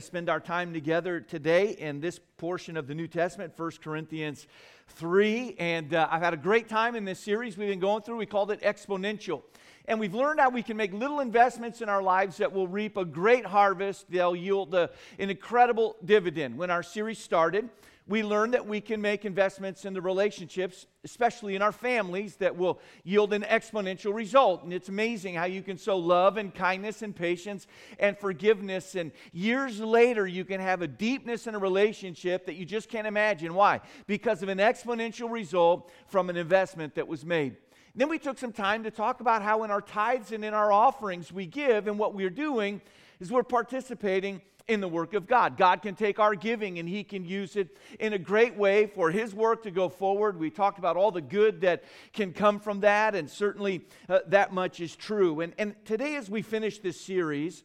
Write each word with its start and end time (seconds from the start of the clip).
spend 0.00 0.28
our 0.28 0.40
time 0.40 0.72
together 0.72 1.20
today 1.20 1.70
in 1.70 2.00
this 2.00 2.20
portion 2.36 2.76
of 2.76 2.86
the 2.86 2.94
New 2.94 3.08
Testament, 3.08 3.52
1 3.56 3.70
Corinthians 3.82 4.46
3. 4.88 5.56
And 5.58 5.94
uh, 5.94 6.08
I've 6.10 6.22
had 6.22 6.34
a 6.34 6.38
great 6.38 6.68
time 6.68 6.94
in 6.94 7.04
this 7.04 7.18
series 7.18 7.56
we've 7.56 7.68
been 7.68 7.80
going 7.80 8.02
through. 8.02 8.16
We 8.16 8.26
called 8.26 8.50
it 8.50 8.60
Exponential. 8.62 9.42
And 9.86 9.98
we've 9.98 10.14
learned 10.14 10.40
how 10.40 10.50
we 10.50 10.62
can 10.62 10.76
make 10.76 10.92
little 10.92 11.20
investments 11.20 11.80
in 11.80 11.88
our 11.88 12.02
lives 12.02 12.36
that 12.36 12.52
will 12.52 12.68
reap 12.68 12.96
a 12.96 13.04
great 13.04 13.46
harvest. 13.46 14.10
They'll 14.10 14.36
yield 14.36 14.74
a, 14.74 14.90
an 15.18 15.30
incredible 15.30 15.96
dividend. 16.04 16.58
When 16.58 16.70
our 16.70 16.82
series 16.82 17.18
started, 17.18 17.68
we 18.08 18.22
learn 18.22 18.52
that 18.52 18.66
we 18.66 18.80
can 18.80 19.02
make 19.02 19.26
investments 19.26 19.84
in 19.84 19.92
the 19.92 20.00
relationships, 20.00 20.86
especially 21.04 21.54
in 21.54 21.60
our 21.60 21.72
families, 21.72 22.36
that 22.36 22.56
will 22.56 22.80
yield 23.04 23.34
an 23.34 23.42
exponential 23.42 24.14
result. 24.14 24.64
And 24.64 24.72
it's 24.72 24.88
amazing 24.88 25.34
how 25.34 25.44
you 25.44 25.62
can 25.62 25.76
sow 25.76 25.98
love 25.98 26.38
and 26.38 26.54
kindness 26.54 27.02
and 27.02 27.14
patience 27.14 27.66
and 27.98 28.16
forgiveness. 28.16 28.94
And 28.94 29.12
years 29.32 29.78
later, 29.78 30.26
you 30.26 30.46
can 30.46 30.58
have 30.58 30.80
a 30.80 30.88
deepness 30.88 31.46
in 31.46 31.54
a 31.54 31.58
relationship 31.58 32.46
that 32.46 32.54
you 32.54 32.64
just 32.64 32.88
can't 32.88 33.06
imagine. 33.06 33.52
Why? 33.52 33.80
Because 34.06 34.42
of 34.42 34.48
an 34.48 34.58
exponential 34.58 35.30
result 35.30 35.90
from 36.06 36.30
an 36.30 36.36
investment 36.38 36.94
that 36.94 37.06
was 37.06 37.26
made. 37.26 37.56
And 37.92 38.00
then 38.00 38.08
we 38.08 38.18
took 38.18 38.38
some 38.38 38.52
time 38.52 38.84
to 38.84 38.90
talk 38.90 39.20
about 39.20 39.42
how 39.42 39.64
in 39.64 39.70
our 39.70 39.82
tithes 39.82 40.32
and 40.32 40.44
in 40.44 40.54
our 40.54 40.72
offerings 40.72 41.30
we 41.30 41.44
give, 41.44 41.88
and 41.88 41.98
what 41.98 42.14
we're 42.14 42.30
doing 42.30 42.80
is 43.20 43.30
we're 43.30 43.42
participating 43.42 44.40
in 44.68 44.80
the 44.80 44.88
work 44.88 45.14
of 45.14 45.26
God. 45.26 45.56
God 45.56 45.80
can 45.82 45.94
take 45.94 46.18
our 46.18 46.34
giving 46.34 46.78
and 46.78 46.88
He 46.88 47.02
can 47.02 47.24
use 47.24 47.56
it 47.56 47.76
in 47.98 48.12
a 48.12 48.18
great 48.18 48.54
way 48.56 48.86
for 48.86 49.10
His 49.10 49.34
work 49.34 49.62
to 49.62 49.70
go 49.70 49.88
forward. 49.88 50.38
We 50.38 50.50
talked 50.50 50.78
about 50.78 50.96
all 50.96 51.10
the 51.10 51.22
good 51.22 51.62
that 51.62 51.82
can 52.12 52.32
come 52.32 52.60
from 52.60 52.80
that, 52.80 53.14
and 53.14 53.28
certainly 53.28 53.86
uh, 54.08 54.20
that 54.28 54.52
much 54.52 54.80
is 54.80 54.94
true. 54.94 55.40
And, 55.40 55.54
and 55.58 55.74
today, 55.86 56.16
as 56.16 56.28
we 56.28 56.42
finish 56.42 56.78
this 56.78 57.00
series, 57.00 57.64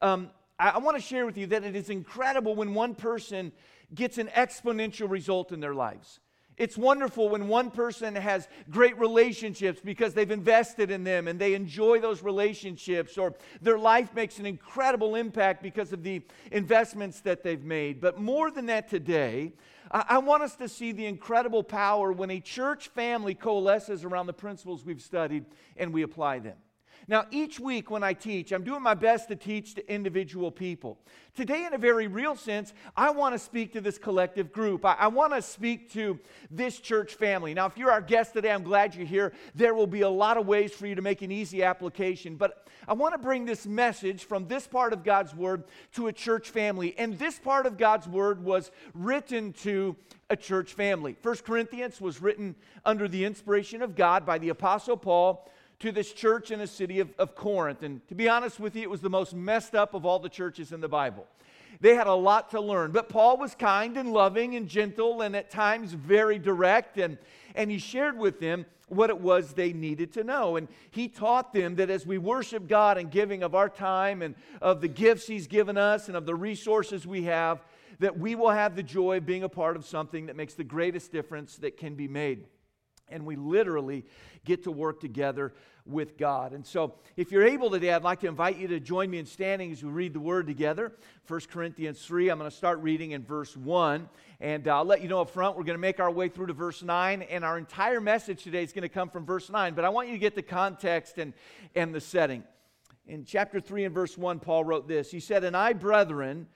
um, 0.00 0.30
I, 0.58 0.70
I 0.70 0.78
want 0.78 0.96
to 0.96 1.02
share 1.02 1.26
with 1.26 1.36
you 1.36 1.48
that 1.48 1.64
it 1.64 1.74
is 1.74 1.90
incredible 1.90 2.54
when 2.54 2.72
one 2.72 2.94
person 2.94 3.52
gets 3.92 4.18
an 4.18 4.28
exponential 4.28 5.10
result 5.10 5.52
in 5.52 5.60
their 5.60 5.74
lives. 5.74 6.20
It's 6.56 6.78
wonderful 6.78 7.28
when 7.28 7.48
one 7.48 7.70
person 7.70 8.14
has 8.14 8.48
great 8.70 8.96
relationships 8.98 9.80
because 9.84 10.14
they've 10.14 10.30
invested 10.30 10.90
in 10.90 11.02
them 11.02 11.26
and 11.26 11.38
they 11.38 11.54
enjoy 11.54 12.00
those 12.00 12.22
relationships, 12.22 13.18
or 13.18 13.34
their 13.60 13.78
life 13.78 14.14
makes 14.14 14.38
an 14.38 14.46
incredible 14.46 15.16
impact 15.16 15.62
because 15.62 15.92
of 15.92 16.02
the 16.02 16.22
investments 16.52 17.20
that 17.22 17.42
they've 17.42 17.64
made. 17.64 18.00
But 18.00 18.20
more 18.20 18.50
than 18.50 18.66
that, 18.66 18.88
today, 18.88 19.52
I, 19.90 20.18
want 20.18 20.42
us 20.42 20.56
to 20.56 20.68
see 20.68 20.92
the 20.92 21.06
incredible 21.06 21.62
power 21.62 22.12
when 22.12 22.30
a 22.30 22.40
church 22.40 22.88
family 22.88 23.34
coalesces 23.34 24.04
around 24.04 24.26
the 24.26 24.32
principles 24.32 24.84
we've 24.84 25.02
studied 25.02 25.44
and 25.76 25.92
we 25.92 26.02
apply 26.02 26.40
them. 26.40 26.56
Now, 27.06 27.26
each 27.30 27.60
week 27.60 27.90
when 27.90 28.02
I 28.02 28.14
teach, 28.14 28.52
I'm 28.52 28.64
doing 28.64 28.82
my 28.82 28.94
best 28.94 29.28
to 29.28 29.36
teach 29.36 29.74
to 29.74 29.92
individual 29.92 30.50
people. 30.50 30.98
Today, 31.34 31.66
in 31.66 31.74
a 31.74 31.78
very 31.78 32.06
real 32.06 32.34
sense, 32.34 32.72
I 32.96 33.10
want 33.10 33.34
to 33.34 33.38
speak 33.38 33.72
to 33.74 33.80
this 33.80 33.98
collective 33.98 34.52
group. 34.52 34.84
I, 34.84 34.94
I 34.94 35.06
want 35.08 35.34
to 35.34 35.42
speak 35.42 35.92
to 35.92 36.18
this 36.50 36.78
church 36.78 37.14
family. 37.14 37.52
Now, 37.52 37.66
if 37.66 37.76
you're 37.76 37.90
our 37.90 38.00
guest 38.00 38.32
today, 38.32 38.50
I'm 38.50 38.62
glad 38.62 38.94
you're 38.94 39.06
here. 39.06 39.32
There 39.54 39.74
will 39.74 39.86
be 39.86 40.00
a 40.00 40.08
lot 40.08 40.36
of 40.36 40.46
ways 40.46 40.72
for 40.72 40.86
you 40.86 40.94
to 40.94 41.02
make 41.02 41.22
an 41.22 41.30
easy 41.30 41.62
application, 41.62 42.36
but 42.36 42.66
I 42.88 42.94
want 42.94 43.14
to 43.14 43.18
bring 43.18 43.44
this 43.44 43.66
message 43.66 44.24
from 44.24 44.46
this 44.46 44.66
part 44.66 44.92
of 44.92 45.04
God's 45.04 45.34
Word 45.34 45.64
to 45.94 46.06
a 46.06 46.12
church 46.12 46.50
family. 46.50 46.94
And 46.96 47.18
this 47.18 47.38
part 47.38 47.66
of 47.66 47.76
God's 47.76 48.06
Word 48.06 48.42
was 48.42 48.70
written 48.94 49.52
to 49.64 49.96
a 50.30 50.36
church 50.36 50.72
family. 50.72 51.16
First 51.22 51.44
Corinthians 51.44 52.00
was 52.00 52.22
written 52.22 52.54
under 52.84 53.08
the 53.08 53.24
inspiration 53.24 53.82
of 53.82 53.94
God 53.94 54.24
by 54.24 54.38
the 54.38 54.48
Apostle 54.48 54.96
Paul 54.96 55.50
to 55.84 55.92
this 55.92 56.14
church 56.14 56.50
in 56.50 56.60
the 56.60 56.66
city 56.66 57.00
of, 57.00 57.10
of 57.18 57.34
Corinth. 57.34 57.82
And 57.82 58.06
to 58.08 58.14
be 58.14 58.26
honest 58.26 58.58
with 58.58 58.74
you, 58.74 58.82
it 58.82 58.90
was 58.90 59.02
the 59.02 59.10
most 59.10 59.34
messed 59.34 59.74
up 59.74 59.92
of 59.92 60.06
all 60.06 60.18
the 60.18 60.30
churches 60.30 60.72
in 60.72 60.80
the 60.80 60.88
Bible. 60.88 61.26
They 61.80 61.94
had 61.94 62.06
a 62.06 62.14
lot 62.14 62.52
to 62.52 62.60
learn. 62.60 62.90
But 62.90 63.10
Paul 63.10 63.36
was 63.36 63.54
kind 63.54 63.98
and 63.98 64.10
loving 64.10 64.56
and 64.56 64.66
gentle 64.66 65.20
and 65.20 65.36
at 65.36 65.50
times 65.50 65.92
very 65.92 66.38
direct. 66.38 66.96
And, 66.96 67.18
and 67.54 67.70
he 67.70 67.76
shared 67.76 68.18
with 68.18 68.40
them 68.40 68.64
what 68.88 69.10
it 69.10 69.20
was 69.20 69.52
they 69.52 69.74
needed 69.74 70.14
to 70.14 70.24
know. 70.24 70.56
And 70.56 70.68
he 70.90 71.06
taught 71.06 71.52
them 71.52 71.76
that 71.76 71.90
as 71.90 72.06
we 72.06 72.16
worship 72.16 72.66
God 72.66 72.96
and 72.96 73.10
giving 73.10 73.42
of 73.42 73.54
our 73.54 73.68
time 73.68 74.22
and 74.22 74.34
of 74.62 74.80
the 74.80 74.88
gifts 74.88 75.26
he's 75.26 75.46
given 75.46 75.76
us 75.76 76.08
and 76.08 76.16
of 76.16 76.24
the 76.24 76.34
resources 76.34 77.06
we 77.06 77.24
have, 77.24 77.62
that 77.98 78.18
we 78.18 78.34
will 78.34 78.50
have 78.50 78.74
the 78.74 78.82
joy 78.82 79.18
of 79.18 79.26
being 79.26 79.42
a 79.42 79.50
part 79.50 79.76
of 79.76 79.84
something 79.84 80.26
that 80.26 80.36
makes 80.36 80.54
the 80.54 80.64
greatest 80.64 81.12
difference 81.12 81.56
that 81.56 81.76
can 81.76 81.94
be 81.94 82.08
made 82.08 82.46
and 83.08 83.24
we 83.24 83.36
literally 83.36 84.04
get 84.44 84.64
to 84.64 84.70
work 84.70 85.00
together 85.00 85.52
with 85.86 86.16
God. 86.16 86.52
And 86.52 86.64
so, 86.64 86.94
if 87.16 87.30
you're 87.30 87.46
able 87.46 87.70
today, 87.70 87.92
I'd 87.92 88.02
like 88.02 88.20
to 88.20 88.26
invite 88.26 88.56
you 88.56 88.66
to 88.68 88.80
join 88.80 89.10
me 89.10 89.18
in 89.18 89.26
standing 89.26 89.70
as 89.70 89.82
we 89.82 89.90
read 89.90 90.14
the 90.14 90.20
word 90.20 90.46
together. 90.46 90.92
1 91.28 91.40
Corinthians 91.50 92.00
3, 92.04 92.30
I'm 92.30 92.38
going 92.38 92.50
to 92.50 92.56
start 92.56 92.80
reading 92.80 93.10
in 93.10 93.22
verse 93.22 93.54
1. 93.56 94.08
And 94.40 94.66
I'll 94.66 94.84
let 94.84 95.02
you 95.02 95.08
know 95.08 95.20
up 95.20 95.30
front, 95.30 95.56
we're 95.56 95.64
going 95.64 95.76
to 95.76 95.80
make 95.80 96.00
our 96.00 96.10
way 96.10 96.28
through 96.28 96.46
to 96.46 96.54
verse 96.54 96.82
9. 96.82 97.22
And 97.22 97.44
our 97.44 97.58
entire 97.58 98.00
message 98.00 98.42
today 98.44 98.62
is 98.62 98.72
going 98.72 98.82
to 98.82 98.88
come 98.88 99.10
from 99.10 99.26
verse 99.26 99.50
9. 99.50 99.74
But 99.74 99.84
I 99.84 99.90
want 99.90 100.08
you 100.08 100.14
to 100.14 100.20
get 100.20 100.34
the 100.34 100.42
context 100.42 101.18
and, 101.18 101.34
and 101.74 101.94
the 101.94 102.00
setting. 102.00 102.44
In 103.06 103.26
chapter 103.26 103.60
3 103.60 103.84
and 103.84 103.94
verse 103.94 104.16
1, 104.16 104.40
Paul 104.40 104.64
wrote 104.64 104.88
this 104.88 105.10
He 105.10 105.20
said, 105.20 105.44
And 105.44 105.56
I, 105.56 105.74
brethren, 105.74 106.46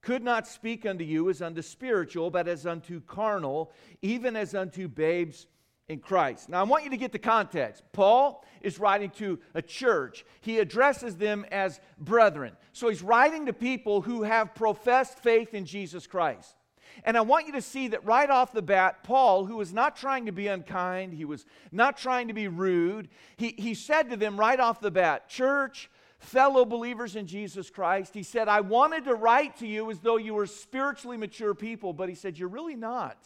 could 0.00 0.24
not 0.24 0.48
speak 0.48 0.84
unto 0.84 1.04
you 1.04 1.30
as 1.30 1.40
unto 1.40 1.62
spiritual, 1.62 2.30
but 2.30 2.48
as 2.48 2.66
unto 2.66 3.00
carnal, 3.00 3.72
even 4.02 4.34
as 4.34 4.56
unto 4.56 4.88
babes 4.88 5.46
in 5.88 5.98
Christ. 5.98 6.48
Now, 6.48 6.60
I 6.60 6.62
want 6.64 6.84
you 6.84 6.90
to 6.90 6.96
get 6.96 7.12
the 7.12 7.18
context. 7.18 7.82
Paul 7.92 8.44
is 8.60 8.78
writing 8.78 9.10
to 9.10 9.38
a 9.54 9.62
church, 9.62 10.24
he 10.40 10.58
addresses 10.58 11.16
them 11.16 11.44
as 11.50 11.80
brethren. 11.98 12.56
So, 12.72 12.88
he's 12.88 13.02
writing 13.02 13.46
to 13.46 13.52
people 13.52 14.00
who 14.00 14.22
have 14.22 14.54
professed 14.54 15.18
faith 15.18 15.54
in 15.54 15.64
Jesus 15.64 16.06
Christ. 16.06 16.56
And 17.04 17.16
I 17.16 17.22
want 17.22 17.46
you 17.46 17.52
to 17.54 17.62
see 17.62 17.88
that 17.88 18.04
right 18.04 18.28
off 18.28 18.52
the 18.52 18.62
bat, 18.62 19.02
Paul, 19.02 19.46
who 19.46 19.56
was 19.56 19.72
not 19.72 19.96
trying 19.96 20.26
to 20.26 20.32
be 20.32 20.46
unkind, 20.46 21.14
he 21.14 21.24
was 21.24 21.46
not 21.70 21.96
trying 21.96 22.28
to 22.28 22.34
be 22.34 22.48
rude, 22.48 23.08
he, 23.36 23.54
he 23.58 23.74
said 23.74 24.10
to 24.10 24.16
them 24.16 24.38
right 24.38 24.60
off 24.60 24.80
the 24.80 24.90
bat, 24.90 25.28
Church, 25.28 25.90
fellow 26.18 26.64
believers 26.64 27.16
in 27.16 27.26
Jesus 27.26 27.70
Christ, 27.70 28.14
he 28.14 28.22
said, 28.22 28.48
I 28.48 28.60
wanted 28.60 29.04
to 29.04 29.14
write 29.14 29.56
to 29.58 29.66
you 29.66 29.90
as 29.90 29.98
though 29.98 30.16
you 30.16 30.34
were 30.34 30.46
spiritually 30.46 31.16
mature 31.16 31.54
people, 31.54 31.92
but 31.92 32.08
he 32.08 32.14
said, 32.14 32.38
You're 32.38 32.48
really 32.48 32.76
not. 32.76 33.16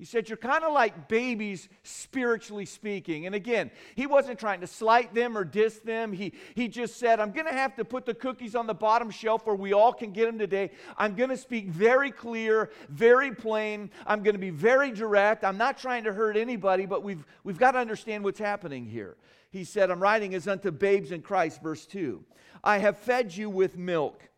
He 0.00 0.06
said, 0.06 0.30
You're 0.30 0.38
kind 0.38 0.64
of 0.64 0.72
like 0.72 1.08
babies, 1.08 1.68
spiritually 1.82 2.64
speaking. 2.64 3.26
And 3.26 3.34
again, 3.34 3.70
he 3.94 4.06
wasn't 4.06 4.38
trying 4.38 4.62
to 4.62 4.66
slight 4.66 5.12
them 5.12 5.36
or 5.36 5.44
diss 5.44 5.80
them. 5.80 6.14
He, 6.14 6.32
he 6.54 6.68
just 6.68 6.96
said, 6.96 7.20
I'm 7.20 7.32
going 7.32 7.46
to 7.46 7.52
have 7.52 7.76
to 7.76 7.84
put 7.84 8.06
the 8.06 8.14
cookies 8.14 8.54
on 8.54 8.66
the 8.66 8.72
bottom 8.72 9.10
shelf 9.10 9.44
where 9.44 9.54
we 9.54 9.74
all 9.74 9.92
can 9.92 10.12
get 10.12 10.24
them 10.24 10.38
today. 10.38 10.70
I'm 10.96 11.16
going 11.16 11.28
to 11.28 11.36
speak 11.36 11.66
very 11.66 12.10
clear, 12.10 12.70
very 12.88 13.34
plain. 13.34 13.90
I'm 14.06 14.22
going 14.22 14.32
to 14.34 14.40
be 14.40 14.48
very 14.48 14.90
direct. 14.90 15.44
I'm 15.44 15.58
not 15.58 15.76
trying 15.76 16.04
to 16.04 16.14
hurt 16.14 16.34
anybody, 16.34 16.86
but 16.86 17.02
we've, 17.02 17.26
we've 17.44 17.58
got 17.58 17.72
to 17.72 17.78
understand 17.78 18.24
what's 18.24 18.40
happening 18.40 18.86
here. 18.86 19.18
He 19.50 19.64
said, 19.64 19.90
I'm 19.90 20.00
writing 20.02 20.34
as 20.34 20.48
unto 20.48 20.70
babes 20.70 21.12
in 21.12 21.20
Christ, 21.20 21.62
verse 21.62 21.84
2. 21.84 22.24
I 22.64 22.78
have 22.78 22.98
fed 22.98 23.36
you 23.36 23.50
with 23.50 23.76
milk 23.76 24.30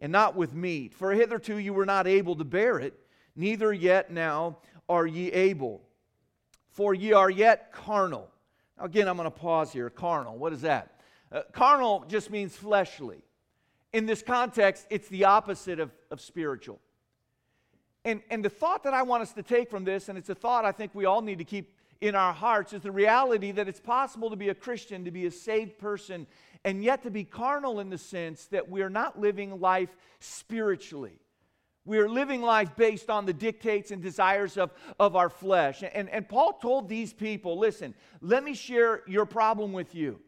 and 0.00 0.12
not 0.12 0.36
with 0.36 0.52
meat, 0.52 0.92
for 0.92 1.12
hitherto 1.12 1.56
you 1.56 1.72
were 1.72 1.86
not 1.86 2.06
able 2.06 2.36
to 2.36 2.44
bear 2.44 2.78
it, 2.78 2.92
neither 3.34 3.72
yet 3.72 4.10
now 4.10 4.58
are 4.88 5.06
ye 5.06 5.30
able? 5.32 5.82
For 6.70 6.94
ye 6.94 7.12
are 7.12 7.30
yet 7.30 7.72
carnal. 7.72 8.30
Now, 8.78 8.84
again, 8.84 9.08
I'm 9.08 9.16
going 9.16 9.30
to 9.30 9.36
pause 9.36 9.72
here. 9.72 9.90
Carnal, 9.90 10.38
what 10.38 10.52
is 10.52 10.62
that? 10.62 11.00
Uh, 11.30 11.42
carnal 11.52 12.04
just 12.08 12.30
means 12.30 12.56
fleshly. 12.56 13.22
In 13.92 14.06
this 14.06 14.22
context, 14.22 14.86
it's 14.90 15.08
the 15.08 15.24
opposite 15.24 15.80
of, 15.80 15.90
of 16.10 16.20
spiritual. 16.20 16.80
And, 18.04 18.22
and 18.30 18.44
the 18.44 18.50
thought 18.50 18.84
that 18.84 18.94
I 18.94 19.02
want 19.02 19.22
us 19.22 19.32
to 19.32 19.42
take 19.42 19.70
from 19.70 19.84
this, 19.84 20.08
and 20.08 20.16
it's 20.16 20.28
a 20.28 20.34
thought 20.34 20.64
I 20.64 20.72
think 20.72 20.94
we 20.94 21.04
all 21.04 21.20
need 21.20 21.38
to 21.38 21.44
keep 21.44 21.74
in 22.00 22.14
our 22.14 22.32
hearts, 22.32 22.72
is 22.72 22.82
the 22.82 22.92
reality 22.92 23.50
that 23.52 23.68
it's 23.68 23.80
possible 23.80 24.30
to 24.30 24.36
be 24.36 24.50
a 24.50 24.54
Christian, 24.54 25.04
to 25.04 25.10
be 25.10 25.26
a 25.26 25.30
saved 25.30 25.78
person, 25.78 26.26
and 26.64 26.82
yet 26.82 27.02
to 27.02 27.10
be 27.10 27.24
carnal 27.24 27.80
in 27.80 27.90
the 27.90 27.98
sense 27.98 28.46
that 28.46 28.68
we're 28.68 28.88
not 28.88 29.20
living 29.20 29.60
life 29.60 29.94
spiritually. 30.20 31.18
We 31.88 31.98
are 32.00 32.08
living 32.08 32.42
life 32.42 32.76
based 32.76 33.08
on 33.08 33.24
the 33.24 33.32
dictates 33.32 33.92
and 33.92 34.02
desires 34.02 34.58
of, 34.58 34.74
of 35.00 35.16
our 35.16 35.30
flesh. 35.30 35.82
And, 35.82 36.10
and 36.10 36.28
Paul 36.28 36.52
told 36.52 36.86
these 36.86 37.14
people 37.14 37.58
listen, 37.58 37.94
let 38.20 38.44
me 38.44 38.52
share 38.52 39.02
your 39.06 39.24
problem 39.24 39.72
with 39.72 39.94
you. 39.94 40.20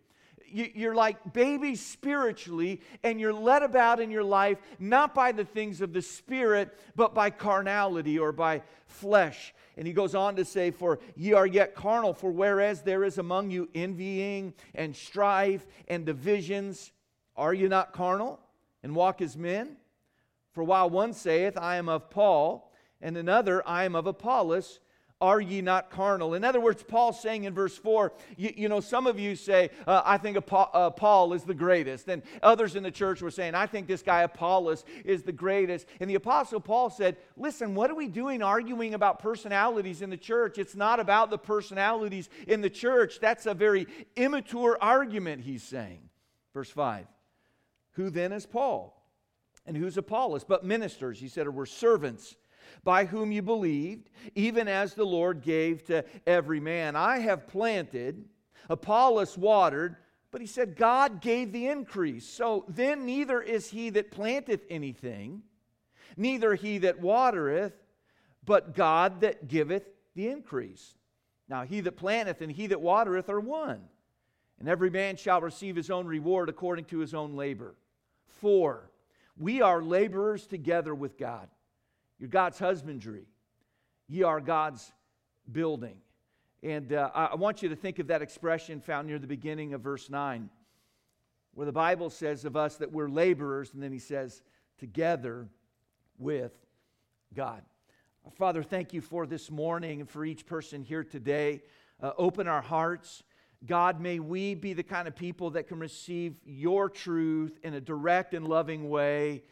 You're 0.52 0.94
like 0.94 1.34
babies 1.34 1.84
spiritually, 1.84 2.80
and 3.04 3.20
you're 3.20 3.32
led 3.32 3.62
about 3.62 4.00
in 4.00 4.10
your 4.10 4.24
life 4.24 4.58
not 4.78 5.14
by 5.14 5.32
the 5.32 5.44
things 5.44 5.82
of 5.82 5.92
the 5.92 6.00
spirit, 6.00 6.76
but 6.96 7.14
by 7.14 7.28
carnality 7.28 8.18
or 8.18 8.32
by 8.32 8.62
flesh. 8.86 9.54
And 9.76 9.86
he 9.86 9.92
goes 9.92 10.14
on 10.14 10.34
to 10.36 10.44
say, 10.46 10.70
For 10.70 10.98
ye 11.14 11.34
are 11.34 11.46
yet 11.46 11.74
carnal, 11.74 12.14
for 12.14 12.32
whereas 12.32 12.82
there 12.82 13.04
is 13.04 13.18
among 13.18 13.50
you 13.50 13.68
envying 13.74 14.54
and 14.74 14.96
strife 14.96 15.66
and 15.88 16.06
divisions, 16.06 16.90
are 17.36 17.54
you 17.54 17.68
not 17.68 17.92
carnal 17.92 18.40
and 18.82 18.96
walk 18.96 19.20
as 19.20 19.36
men? 19.36 19.76
For 20.52 20.64
while 20.64 20.90
one 20.90 21.12
saith, 21.12 21.56
I 21.56 21.76
am 21.76 21.88
of 21.88 22.10
Paul, 22.10 22.72
and 23.00 23.16
another, 23.16 23.66
I 23.66 23.84
am 23.84 23.94
of 23.94 24.06
Apollos, 24.06 24.80
are 25.22 25.40
ye 25.40 25.60
not 25.60 25.90
carnal? 25.90 26.32
In 26.32 26.44
other 26.44 26.60
words, 26.60 26.82
Paul's 26.82 27.20
saying 27.20 27.44
in 27.44 27.52
verse 27.52 27.76
4, 27.76 28.12
you, 28.38 28.54
you 28.56 28.68
know, 28.70 28.80
some 28.80 29.06
of 29.06 29.20
you 29.20 29.36
say, 29.36 29.68
uh, 29.86 30.00
I 30.02 30.16
think 30.16 30.38
uh, 30.50 30.90
Paul 30.90 31.34
is 31.34 31.44
the 31.44 31.52
greatest. 31.52 32.08
And 32.08 32.22
others 32.42 32.74
in 32.74 32.82
the 32.82 32.90
church 32.90 33.20
were 33.20 33.30
saying, 33.30 33.54
I 33.54 33.66
think 33.66 33.86
this 33.86 34.02
guy 34.02 34.22
Apollos 34.22 34.82
is 35.04 35.22
the 35.22 35.32
greatest. 35.32 35.86
And 36.00 36.08
the 36.08 36.14
Apostle 36.14 36.58
Paul 36.60 36.88
said, 36.88 37.18
Listen, 37.36 37.74
what 37.74 37.90
are 37.90 37.94
we 37.94 38.08
doing 38.08 38.42
arguing 38.42 38.94
about 38.94 39.18
personalities 39.18 40.00
in 40.00 40.08
the 40.08 40.16
church? 40.16 40.56
It's 40.56 40.74
not 40.74 41.00
about 41.00 41.28
the 41.28 41.38
personalities 41.38 42.30
in 42.46 42.62
the 42.62 42.70
church. 42.70 43.20
That's 43.20 43.44
a 43.44 43.52
very 43.52 43.86
immature 44.16 44.78
argument, 44.80 45.42
he's 45.42 45.62
saying. 45.62 46.08
Verse 46.54 46.70
5 46.70 47.06
Who 47.92 48.08
then 48.08 48.32
is 48.32 48.46
Paul? 48.46 48.99
And 49.70 49.76
who's 49.76 49.96
Apollos? 49.96 50.42
But 50.42 50.64
ministers, 50.64 51.20
he 51.20 51.28
said, 51.28 51.46
were 51.48 51.64
servants 51.64 52.34
by 52.82 53.04
whom 53.04 53.30
you 53.30 53.40
believed, 53.40 54.10
even 54.34 54.66
as 54.66 54.94
the 54.94 55.06
Lord 55.06 55.42
gave 55.42 55.84
to 55.84 56.04
every 56.26 56.58
man. 56.58 56.96
I 56.96 57.20
have 57.20 57.46
planted, 57.46 58.24
Apollos 58.68 59.38
watered, 59.38 59.94
but 60.32 60.40
he 60.40 60.46
said, 60.48 60.74
God 60.74 61.20
gave 61.20 61.52
the 61.52 61.68
increase. 61.68 62.26
So 62.26 62.64
then 62.66 63.06
neither 63.06 63.40
is 63.40 63.70
he 63.70 63.90
that 63.90 64.10
planteth 64.10 64.62
anything, 64.68 65.42
neither 66.16 66.56
he 66.56 66.78
that 66.78 66.98
watereth, 66.98 67.74
but 68.44 68.74
God 68.74 69.20
that 69.20 69.46
giveth 69.46 69.84
the 70.16 70.26
increase. 70.30 70.96
Now 71.48 71.62
he 71.62 71.80
that 71.82 71.96
planteth 71.96 72.40
and 72.40 72.50
he 72.50 72.66
that 72.66 72.80
watereth 72.80 73.30
are 73.30 73.38
one, 73.38 73.82
and 74.58 74.68
every 74.68 74.90
man 74.90 75.14
shall 75.14 75.40
receive 75.40 75.76
his 75.76 75.90
own 75.90 76.08
reward 76.08 76.48
according 76.48 76.86
to 76.86 76.98
his 76.98 77.14
own 77.14 77.36
labor. 77.36 77.76
For 78.26 78.89
we 79.38 79.62
are 79.62 79.82
laborers 79.82 80.46
together 80.46 80.94
with 80.94 81.18
God. 81.18 81.48
You're 82.18 82.28
God's 82.28 82.58
husbandry. 82.58 83.26
Ye 84.08 84.22
are 84.22 84.40
God's 84.40 84.92
building. 85.50 85.96
And 86.62 86.92
uh, 86.92 87.10
I 87.14 87.36
want 87.36 87.62
you 87.62 87.70
to 87.70 87.76
think 87.76 87.98
of 87.98 88.08
that 88.08 88.20
expression 88.20 88.80
found 88.80 89.08
near 89.08 89.18
the 89.18 89.26
beginning 89.26 89.72
of 89.72 89.80
verse 89.80 90.10
9, 90.10 90.50
where 91.54 91.64
the 91.64 91.72
Bible 91.72 92.10
says 92.10 92.44
of 92.44 92.56
us 92.56 92.76
that 92.76 92.92
we're 92.92 93.08
laborers, 93.08 93.72
and 93.72 93.82
then 93.82 93.92
he 93.92 93.98
says, 93.98 94.42
together 94.78 95.48
with 96.18 96.52
God. 97.34 97.62
Father, 98.34 98.62
thank 98.62 98.92
you 98.92 99.00
for 99.00 99.26
this 99.26 99.50
morning 99.50 100.00
and 100.00 100.08
for 100.08 100.24
each 100.24 100.44
person 100.44 100.82
here 100.82 101.02
today. 101.02 101.62
Uh, 102.02 102.12
open 102.18 102.46
our 102.46 102.60
hearts. 102.60 103.22
God, 103.66 104.00
may 104.00 104.18
we 104.18 104.54
be 104.54 104.72
the 104.72 104.82
kind 104.82 105.06
of 105.06 105.14
people 105.14 105.50
that 105.50 105.68
can 105.68 105.78
receive 105.78 106.36
your 106.44 106.88
truth 106.88 107.58
in 107.62 107.74
a 107.74 107.80
direct 107.80 108.32
and 108.32 108.48
loving 108.48 108.88
way 108.88 109.42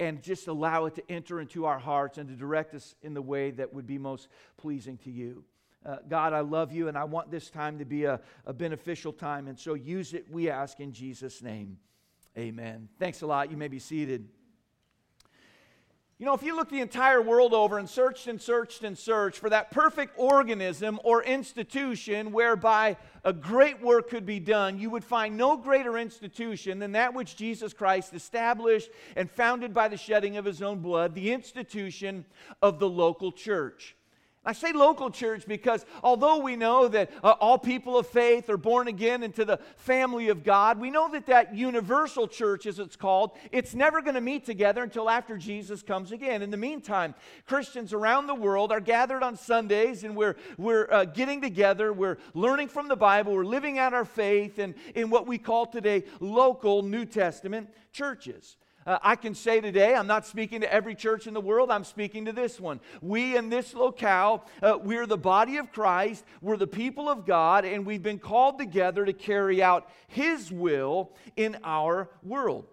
and 0.00 0.20
just 0.20 0.48
allow 0.48 0.86
it 0.86 0.96
to 0.96 1.10
enter 1.10 1.40
into 1.40 1.64
our 1.64 1.78
hearts 1.78 2.18
and 2.18 2.28
to 2.28 2.34
direct 2.34 2.74
us 2.74 2.94
in 3.02 3.14
the 3.14 3.22
way 3.22 3.52
that 3.52 3.72
would 3.72 3.86
be 3.86 3.98
most 3.98 4.28
pleasing 4.56 4.98
to 4.98 5.10
you. 5.10 5.44
Uh, 5.84 5.96
God, 6.08 6.32
I 6.32 6.40
love 6.40 6.72
you, 6.72 6.88
and 6.88 6.96
I 6.96 7.04
want 7.04 7.30
this 7.30 7.50
time 7.50 7.78
to 7.78 7.84
be 7.84 8.04
a, 8.04 8.20
a 8.46 8.52
beneficial 8.52 9.12
time. 9.12 9.48
And 9.48 9.58
so 9.58 9.74
use 9.74 10.14
it, 10.14 10.26
we 10.30 10.48
ask, 10.50 10.80
in 10.80 10.92
Jesus' 10.92 11.42
name. 11.42 11.78
Amen. 12.36 12.88
Thanks 12.98 13.22
a 13.22 13.26
lot. 13.26 13.50
You 13.50 13.56
may 13.56 13.68
be 13.68 13.78
seated. 13.78 14.28
You 16.22 16.26
know, 16.26 16.34
if 16.34 16.44
you 16.44 16.54
look 16.54 16.68
the 16.70 16.80
entire 16.80 17.20
world 17.20 17.52
over 17.52 17.80
and 17.80 17.90
searched 17.90 18.28
and 18.28 18.40
searched 18.40 18.84
and 18.84 18.96
searched 18.96 19.40
for 19.40 19.50
that 19.50 19.72
perfect 19.72 20.16
organism 20.16 21.00
or 21.02 21.24
institution 21.24 22.30
whereby 22.30 22.96
a 23.24 23.32
great 23.32 23.82
work 23.82 24.08
could 24.08 24.24
be 24.24 24.38
done, 24.38 24.78
you 24.78 24.88
would 24.88 25.02
find 25.02 25.36
no 25.36 25.56
greater 25.56 25.98
institution 25.98 26.78
than 26.78 26.92
that 26.92 27.12
which 27.12 27.34
Jesus 27.34 27.72
Christ 27.72 28.14
established 28.14 28.88
and 29.16 29.28
founded 29.28 29.74
by 29.74 29.88
the 29.88 29.96
shedding 29.96 30.36
of 30.36 30.44
his 30.44 30.62
own 30.62 30.78
blood, 30.78 31.16
the 31.16 31.32
institution 31.32 32.24
of 32.62 32.78
the 32.78 32.88
local 32.88 33.32
church. 33.32 33.96
I 34.44 34.52
say 34.54 34.72
local 34.72 35.08
church 35.08 35.44
because 35.46 35.86
although 36.02 36.38
we 36.38 36.56
know 36.56 36.88
that 36.88 37.12
uh, 37.22 37.34
all 37.40 37.58
people 37.58 37.96
of 37.96 38.08
faith 38.08 38.50
are 38.50 38.56
born 38.56 38.88
again 38.88 39.22
into 39.22 39.44
the 39.44 39.58
family 39.76 40.30
of 40.30 40.42
God, 40.42 40.80
we 40.80 40.90
know 40.90 41.08
that 41.12 41.26
that 41.26 41.54
universal 41.54 42.26
church, 42.26 42.66
as 42.66 42.80
it's 42.80 42.96
called, 42.96 43.38
it's 43.52 43.72
never 43.72 44.02
going 44.02 44.16
to 44.16 44.20
meet 44.20 44.44
together 44.44 44.82
until 44.82 45.08
after 45.08 45.38
Jesus 45.38 45.80
comes 45.82 46.10
again. 46.10 46.42
In 46.42 46.50
the 46.50 46.56
meantime, 46.56 47.14
Christians 47.46 47.92
around 47.92 48.26
the 48.26 48.34
world 48.34 48.72
are 48.72 48.80
gathered 48.80 49.22
on 49.22 49.36
Sundays 49.36 50.02
and 50.02 50.16
we're, 50.16 50.34
we're 50.58 50.90
uh, 50.90 51.04
getting 51.04 51.40
together, 51.40 51.92
we're 51.92 52.18
learning 52.34 52.66
from 52.66 52.88
the 52.88 52.96
Bible, 52.96 53.34
we're 53.34 53.44
living 53.44 53.78
out 53.78 53.94
our 53.94 54.04
faith 54.04 54.58
in, 54.58 54.74
in 54.96 55.08
what 55.08 55.28
we 55.28 55.38
call 55.38 55.66
today 55.66 56.02
local 56.18 56.82
New 56.82 57.04
Testament 57.04 57.70
churches. 57.92 58.56
Uh, 58.86 58.98
I 59.02 59.16
can 59.16 59.34
say 59.34 59.60
today, 59.60 59.94
I'm 59.94 60.06
not 60.06 60.26
speaking 60.26 60.60
to 60.62 60.72
every 60.72 60.94
church 60.94 61.26
in 61.26 61.34
the 61.34 61.40
world, 61.40 61.70
I'm 61.70 61.84
speaking 61.84 62.24
to 62.24 62.32
this 62.32 62.58
one. 62.58 62.80
We 63.00 63.36
in 63.36 63.48
this 63.48 63.74
locale, 63.74 64.44
uh, 64.62 64.78
we're 64.82 65.06
the 65.06 65.18
body 65.18 65.56
of 65.58 65.72
Christ, 65.72 66.24
we're 66.40 66.56
the 66.56 66.66
people 66.66 67.08
of 67.08 67.24
God, 67.24 67.64
and 67.64 67.86
we've 67.86 68.02
been 68.02 68.18
called 68.18 68.58
together 68.58 69.04
to 69.04 69.12
carry 69.12 69.62
out 69.62 69.88
His 70.08 70.50
will 70.50 71.12
in 71.36 71.58
our 71.62 72.10
world. 72.22 72.66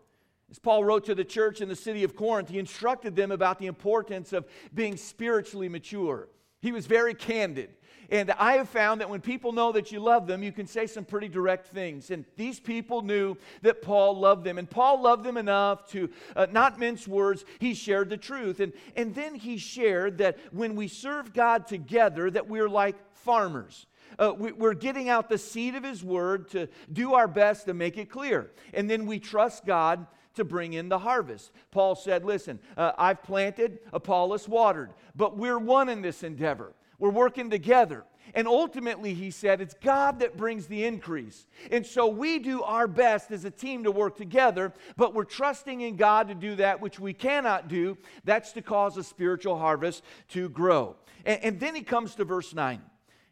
As 0.50 0.58
Paul 0.58 0.84
wrote 0.84 1.06
to 1.06 1.16
the 1.16 1.24
church 1.24 1.62
in 1.62 1.70
the 1.70 1.76
city 1.76 2.04
of 2.04 2.16
Corinth, 2.16 2.50
he 2.50 2.58
instructed 2.58 3.16
them 3.16 3.32
about 3.32 3.60
the 3.60 3.68
importance 3.68 4.34
of 4.34 4.48
being 4.74 4.98
spiritually 4.98 5.70
mature. 5.70 6.28
He 6.62 6.72
was 6.72 6.88
very 6.88 7.14
candid. 7.14 7.70
And 8.12 8.32
I 8.32 8.54
have 8.54 8.70
found 8.70 9.02
that 9.02 9.10
when 9.10 9.22
people 9.22 9.52
know 9.52 9.72
that 9.72 9.92
you 9.92 10.00
love 10.00 10.26
them, 10.26 10.42
you 10.42 10.52
can 10.52 10.66
say 10.66 10.88
some 10.88 11.06
pretty 11.06 11.28
direct 11.28 11.68
things. 11.68 12.10
And 12.10 12.26
these 12.38 12.60
people 12.60 13.02
knew 13.02 13.38
that 13.62 13.82
Paul 13.82 14.18
loved 14.20 14.44
them. 14.44 14.58
And 14.58 14.70
Paul 14.70 15.02
loved 15.02 15.24
them 15.24 15.38
enough 15.38 15.88
to 15.92 16.10
uh, 16.36 16.48
not 16.52 16.80
mince 16.80 17.08
words. 17.08 17.46
He 17.60 17.74
shared 17.74 18.10
the 18.10 18.18
truth. 18.18 18.60
And, 18.60 18.74
and 18.96 19.14
then 19.14 19.36
he 19.36 19.58
shared 19.58 20.18
that 20.18 20.40
when 20.52 20.76
we 20.76 20.88
serve 20.88 21.34
God 21.34 21.68
together, 21.68 22.32
that 22.32 22.48
we're 22.48 22.70
like 22.70 22.96
farmers. 23.14 23.86
Uh, 24.18 24.34
we, 24.36 24.52
are 24.68 24.74
getting 24.74 25.08
out 25.08 25.30
the 25.30 25.38
seed 25.38 25.76
of 25.76 25.84
his 25.84 26.04
word 26.04 26.50
to 26.50 26.68
do 26.92 27.14
our 27.14 27.28
best 27.28 27.66
to 27.66 27.74
make 27.74 27.98
it 27.98 28.10
clear. 28.10 28.52
And 28.74 28.90
then 28.90 29.06
we 29.06 29.20
trust 29.20 29.66
God 29.66 30.08
to 30.34 30.44
bring 30.44 30.74
in 30.74 30.90
the 30.90 31.00
harvest. 31.00 31.52
Paul 31.70 31.96
said, 31.96 32.26
Listen, 32.26 32.60
uh, 32.76 32.94
I've 32.98 33.22
planted, 33.22 33.80
Apollos 33.94 34.48
watered, 34.48 34.94
but 35.16 35.38
we're 35.38 35.60
one 35.60 35.90
in 35.90 36.02
this 36.02 36.24
endeavor. 36.24 36.74
We're 37.00 37.10
working 37.10 37.50
together. 37.50 38.06
And 38.34 38.48
ultimately, 38.48 39.14
he 39.14 39.32
said, 39.32 39.60
it's 39.60 39.74
God 39.74 40.20
that 40.20 40.38
brings 40.38 40.68
the 40.68 40.86
increase. 40.86 41.48
And 41.72 41.86
so 41.86 42.08
we 42.08 42.40
do 42.40 42.62
our 42.62 42.88
best 42.88 43.32
as 43.32 43.46
a 43.46 43.50
team 43.50 43.84
to 43.86 43.92
work 43.92 44.18
together, 44.18 44.74
but 44.98 45.14
we're 45.14 45.24
trusting 45.24 45.82
in 45.82 45.96
God 45.96 46.28
to 46.28 46.36
do 46.36 46.56
that 46.56 46.80
which 46.80 47.00
we 47.00 47.14
cannot 47.14 47.68
do. 47.68 47.98
That's 48.26 48.52
to 48.54 48.62
cause 48.62 48.98
a 48.98 49.04
spiritual 49.04 49.58
harvest 49.58 50.04
to 50.30 50.50
grow. 50.50 50.96
And, 51.26 51.44
and 51.44 51.60
then 51.60 51.74
he 51.74 51.82
comes 51.82 52.16
to 52.16 52.26
verse 52.26 52.54
9. 52.54 52.82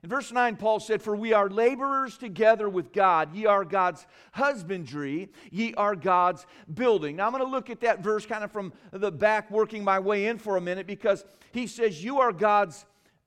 In 0.04 0.10
verse 0.10 0.32
9, 0.32 0.58
Paul 0.58 0.80
said, 0.80 1.02
For 1.02 1.16
we 1.16 1.34
are 1.34 1.50
laborers 1.50 2.18
together 2.18 2.70
with 2.70 2.94
God. 2.94 3.34
Ye 3.36 3.46
are 3.46 3.66
God's 3.66 4.06
husbandry, 4.32 5.30
ye 5.52 5.74
are 5.74 5.96
God's 5.96 6.46
building. 6.74 7.16
Now, 7.16 7.26
I'm 7.26 7.32
going 7.32 7.44
to 7.44 7.50
look 7.50 7.70
at 7.70 7.82
that 7.82 8.04
verse 8.04 8.26
kind 8.26 8.44
of 8.44 8.52
from 8.52 8.74
the 8.92 9.12
back, 9.12 9.50
working 9.50 9.84
my 9.84 10.00
way 10.00 10.28
in 10.28 10.38
for 10.38 10.56
a 10.56 10.62
minute, 10.62 10.86
because 10.86 11.26
he 11.52 11.66
says, 11.66 12.04
You 12.04 12.20
are 12.20 12.32
God's 12.32 12.86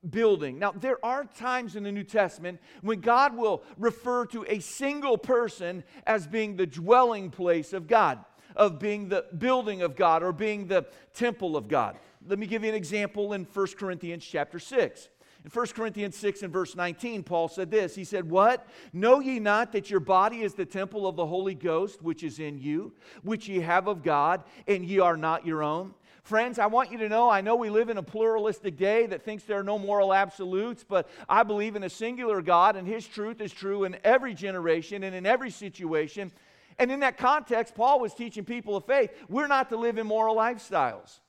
building. 0.09 0.59
Now, 0.59 0.71
there 0.71 1.03
are 1.05 1.25
times 1.25 1.75
in 1.75 1.83
the 1.83 1.91
New 1.91 2.03
Testament 2.03 2.59
when 2.81 3.01
God 3.01 3.35
will 3.35 3.63
refer 3.77 4.25
to 4.27 4.45
a 4.47 4.59
single 4.59 5.17
person 5.17 5.83
as 6.07 6.27
being 6.27 6.55
the 6.55 6.65
dwelling 6.65 7.29
place 7.29 7.73
of 7.73 7.87
God, 7.87 8.23
of 8.55 8.79
being 8.79 9.09
the 9.09 9.25
building 9.37 9.81
of 9.81 9.95
God, 9.95 10.23
or 10.23 10.31
being 10.31 10.67
the 10.67 10.85
temple 11.13 11.55
of 11.55 11.67
God. 11.67 11.97
Let 12.27 12.39
me 12.39 12.47
give 12.47 12.63
you 12.63 12.69
an 12.69 12.75
example 12.75 13.33
in 13.33 13.45
1 13.45 13.67
Corinthians 13.77 14.25
chapter 14.25 14.59
6. 14.59 15.09
In 15.43 15.49
1 15.49 15.67
Corinthians 15.67 16.15
6 16.17 16.43
and 16.43 16.53
verse 16.53 16.75
19, 16.75 17.23
Paul 17.23 17.47
said 17.47 17.71
this. 17.71 17.95
He 17.95 18.03
said, 18.03 18.29
What? 18.29 18.67
Know 18.93 19.19
ye 19.19 19.39
not 19.39 19.71
that 19.71 19.89
your 19.89 19.99
body 19.99 20.43
is 20.43 20.53
the 20.53 20.65
temple 20.65 21.07
of 21.07 21.15
the 21.15 21.25
Holy 21.25 21.55
Ghost, 21.55 22.03
which 22.03 22.23
is 22.23 22.39
in 22.39 22.59
you, 22.59 22.93
which 23.23 23.47
ye 23.47 23.59
have 23.61 23.87
of 23.87 24.03
God, 24.03 24.43
and 24.67 24.85
ye 24.85 24.99
are 24.99 25.17
not 25.17 25.45
your 25.45 25.63
own? 25.63 25.95
Friends, 26.23 26.59
I 26.59 26.67
want 26.67 26.91
you 26.91 26.99
to 26.99 27.09
know 27.09 27.29
I 27.29 27.41
know 27.41 27.55
we 27.55 27.69
live 27.69 27.89
in 27.89 27.97
a 27.97 28.03
pluralistic 28.03 28.77
day 28.77 29.07
that 29.07 29.23
thinks 29.23 29.43
there 29.43 29.59
are 29.59 29.63
no 29.63 29.79
moral 29.79 30.13
absolutes, 30.13 30.85
but 30.87 31.09
I 31.27 31.43
believe 31.43 31.75
in 31.75 31.83
a 31.83 31.89
singular 31.89 32.41
God, 32.41 32.75
and 32.75 32.87
His 32.87 33.07
truth 33.07 33.41
is 33.41 33.51
true 33.51 33.85
in 33.85 33.97
every 34.03 34.33
generation 34.33 35.03
and 35.03 35.15
in 35.15 35.25
every 35.25 35.49
situation. 35.49 36.31
And 36.77 36.91
in 36.91 36.99
that 37.01 37.17
context, 37.17 37.75
Paul 37.75 37.99
was 37.99 38.13
teaching 38.13 38.45
people 38.45 38.75
of 38.75 38.85
faith 38.85 39.11
we're 39.29 39.47
not 39.47 39.69
to 39.69 39.77
live 39.77 39.97
immoral 39.97 40.35
lifestyles. 40.35 41.19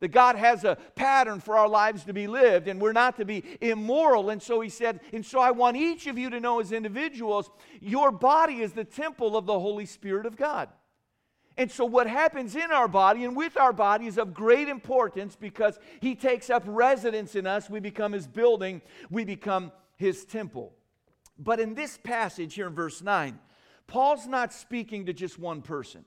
That 0.00 0.08
God 0.08 0.36
has 0.36 0.64
a 0.64 0.78
pattern 0.94 1.40
for 1.40 1.58
our 1.58 1.68
lives 1.68 2.04
to 2.04 2.14
be 2.14 2.26
lived, 2.26 2.66
and 2.68 2.80
we're 2.80 2.94
not 2.94 3.18
to 3.18 3.26
be 3.26 3.44
immoral. 3.60 4.30
And 4.30 4.42
so 4.42 4.62
he 4.62 4.70
said, 4.70 5.00
and 5.12 5.24
so 5.24 5.40
I 5.40 5.50
want 5.50 5.76
each 5.76 6.06
of 6.06 6.16
you 6.16 6.30
to 6.30 6.40
know 6.40 6.60
as 6.60 6.72
individuals, 6.72 7.50
your 7.82 8.10
body 8.10 8.62
is 8.62 8.72
the 8.72 8.84
temple 8.84 9.36
of 9.36 9.44
the 9.44 9.60
Holy 9.60 9.84
Spirit 9.84 10.24
of 10.24 10.36
God. 10.36 10.70
And 11.56 11.70
so, 11.70 11.84
what 11.84 12.06
happens 12.06 12.56
in 12.56 12.70
our 12.70 12.88
body 12.88 13.24
and 13.24 13.36
with 13.36 13.56
our 13.56 13.72
body 13.72 14.06
is 14.06 14.18
of 14.18 14.32
great 14.32 14.68
importance 14.68 15.36
because 15.36 15.78
He 16.00 16.14
takes 16.14 16.48
up 16.48 16.62
residence 16.66 17.34
in 17.34 17.46
us. 17.46 17.68
We 17.68 17.80
become 17.80 18.12
His 18.12 18.26
building, 18.26 18.82
we 19.10 19.24
become 19.24 19.72
His 19.96 20.24
temple. 20.24 20.72
But 21.38 21.60
in 21.60 21.74
this 21.74 21.98
passage 21.98 22.54
here 22.54 22.66
in 22.66 22.74
verse 22.74 23.02
9, 23.02 23.38
Paul's 23.86 24.26
not 24.26 24.52
speaking 24.52 25.06
to 25.06 25.12
just 25.12 25.38
one 25.38 25.62
person. 25.62 26.04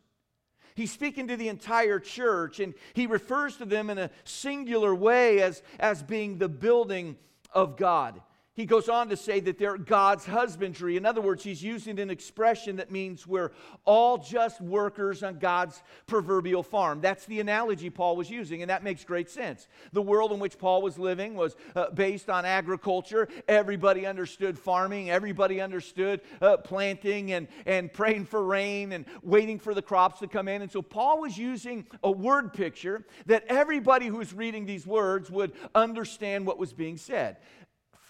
He's 0.75 0.91
speaking 0.91 1.27
to 1.27 1.37
the 1.37 1.49
entire 1.49 1.99
church, 1.99 2.59
and 2.59 2.73
he 2.93 3.05
refers 3.05 3.57
to 3.57 3.65
them 3.65 3.89
in 3.89 3.97
a 3.97 4.09
singular 4.23 4.95
way 4.95 5.41
as, 5.41 5.61
as 5.79 6.01
being 6.01 6.37
the 6.37 6.49
building 6.49 7.17
of 7.51 7.77
God. 7.77 8.21
He 8.55 8.67
goes 8.67 8.87
on 8.87 9.09
to 9.09 9.17
say 9.17 9.39
that 9.39 9.57
they're 9.57 9.79
God's 9.79 10.25
husbandry. 10.25 10.95
In 10.95 11.07
other 11.07 11.21
words, 11.21 11.43
he's 11.43 11.63
using 11.63 11.99
an 11.99 12.11
expression 12.11 12.75
that 12.75 12.91
means 12.91 13.25
we're 13.25 13.51
all 13.83 14.19
just 14.19 14.61
workers 14.61 15.23
on 15.23 15.39
God's 15.39 15.81
proverbial 16.05 16.61
farm. 16.61 17.01
That's 17.01 17.25
the 17.25 17.39
analogy 17.39 17.89
Paul 17.89 18.15
was 18.15 18.29
using, 18.29 18.61
and 18.61 18.69
that 18.69 18.83
makes 18.83 19.03
great 19.03 19.31
sense. 19.31 19.67
The 19.91 20.03
world 20.03 20.31
in 20.31 20.39
which 20.39 20.59
Paul 20.59 20.83
was 20.83 20.99
living 20.99 21.33
was 21.33 21.55
uh, 21.75 21.89
based 21.89 22.29
on 22.29 22.45
agriculture. 22.45 23.27
Everybody 23.47 24.05
understood 24.05 24.59
farming, 24.59 25.09
everybody 25.09 25.59
understood 25.59 26.21
uh, 26.39 26.57
planting 26.57 27.31
and, 27.31 27.47
and 27.65 27.91
praying 27.91 28.25
for 28.25 28.43
rain 28.43 28.91
and 28.91 29.05
waiting 29.23 29.57
for 29.57 29.73
the 29.73 29.81
crops 29.81 30.19
to 30.19 30.27
come 30.27 30.47
in. 30.47 30.61
And 30.61 30.71
so 30.71 30.83
Paul 30.83 31.21
was 31.21 31.39
using 31.39 31.87
a 32.03 32.11
word 32.11 32.53
picture 32.53 33.03
that 33.25 33.45
everybody 33.47 34.05
who's 34.05 34.31
reading 34.31 34.67
these 34.67 34.85
words 34.85 35.31
would 35.31 35.53
understand 35.73 36.45
what 36.45 36.59
was 36.59 36.71
being 36.71 36.97
said 36.97 37.37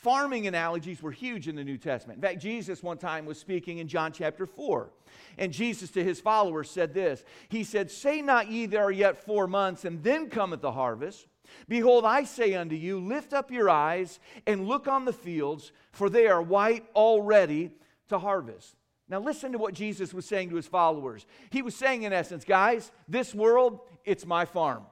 farming 0.04 0.46
analogies 0.48 1.02
were 1.02 1.12
huge 1.12 1.48
in 1.48 1.56
the 1.56 1.64
New 1.64 1.78
Testament. 1.78 2.18
In 2.18 2.22
fact, 2.22 2.42
Jesus 2.42 2.84
one 2.84 2.98
time 2.98 3.26
was 3.26 3.40
speaking 3.40 3.78
in 3.78 3.88
John 3.88 4.12
chapter 4.12 4.46
4. 4.46 4.92
And 5.38 5.52
Jesus 5.54 5.90
to 5.92 6.04
his 6.04 6.20
followers 6.20 6.70
said 6.70 6.94
this 6.94 7.24
He 7.50 7.64
said, 7.64 7.90
Say 7.90 8.22
not 8.22 8.50
ye 8.50 8.66
there 8.66 8.84
are 8.84 8.92
yet 8.92 9.26
four 9.26 9.48
months, 9.48 9.86
and 9.86 10.04
then 10.04 10.30
cometh 10.30 10.62
the 10.62 10.74
harvest. 10.74 11.28
Behold, 11.68 12.06
I 12.06 12.24
say 12.24 12.54
unto 12.56 12.76
you, 12.76 13.00
lift 13.00 13.34
up 13.34 13.52
your 13.52 13.70
eyes 13.70 14.20
and 14.46 14.68
look 14.68 14.88
on 14.88 15.06
the 15.06 15.14
fields, 15.14 15.72
for 15.92 16.10
they 16.10 16.28
are 16.28 16.42
white 16.42 16.86
already 16.96 17.72
to 18.10 18.18
harvest. 18.18 18.76
Now, 19.10 19.20
listen 19.20 19.52
to 19.52 19.58
what 19.58 19.74
Jesus 19.74 20.14
was 20.14 20.26
saying 20.26 20.50
to 20.50 20.56
his 20.56 20.68
followers. 20.68 21.26
He 21.52 21.62
was 21.62 21.76
saying, 21.76 22.04
in 22.04 22.14
essence, 22.14 22.46
guys, 22.46 22.92
this 23.08 23.36
world, 23.36 23.82
it's 24.06 24.26
my 24.26 24.46
farm. 24.46 24.86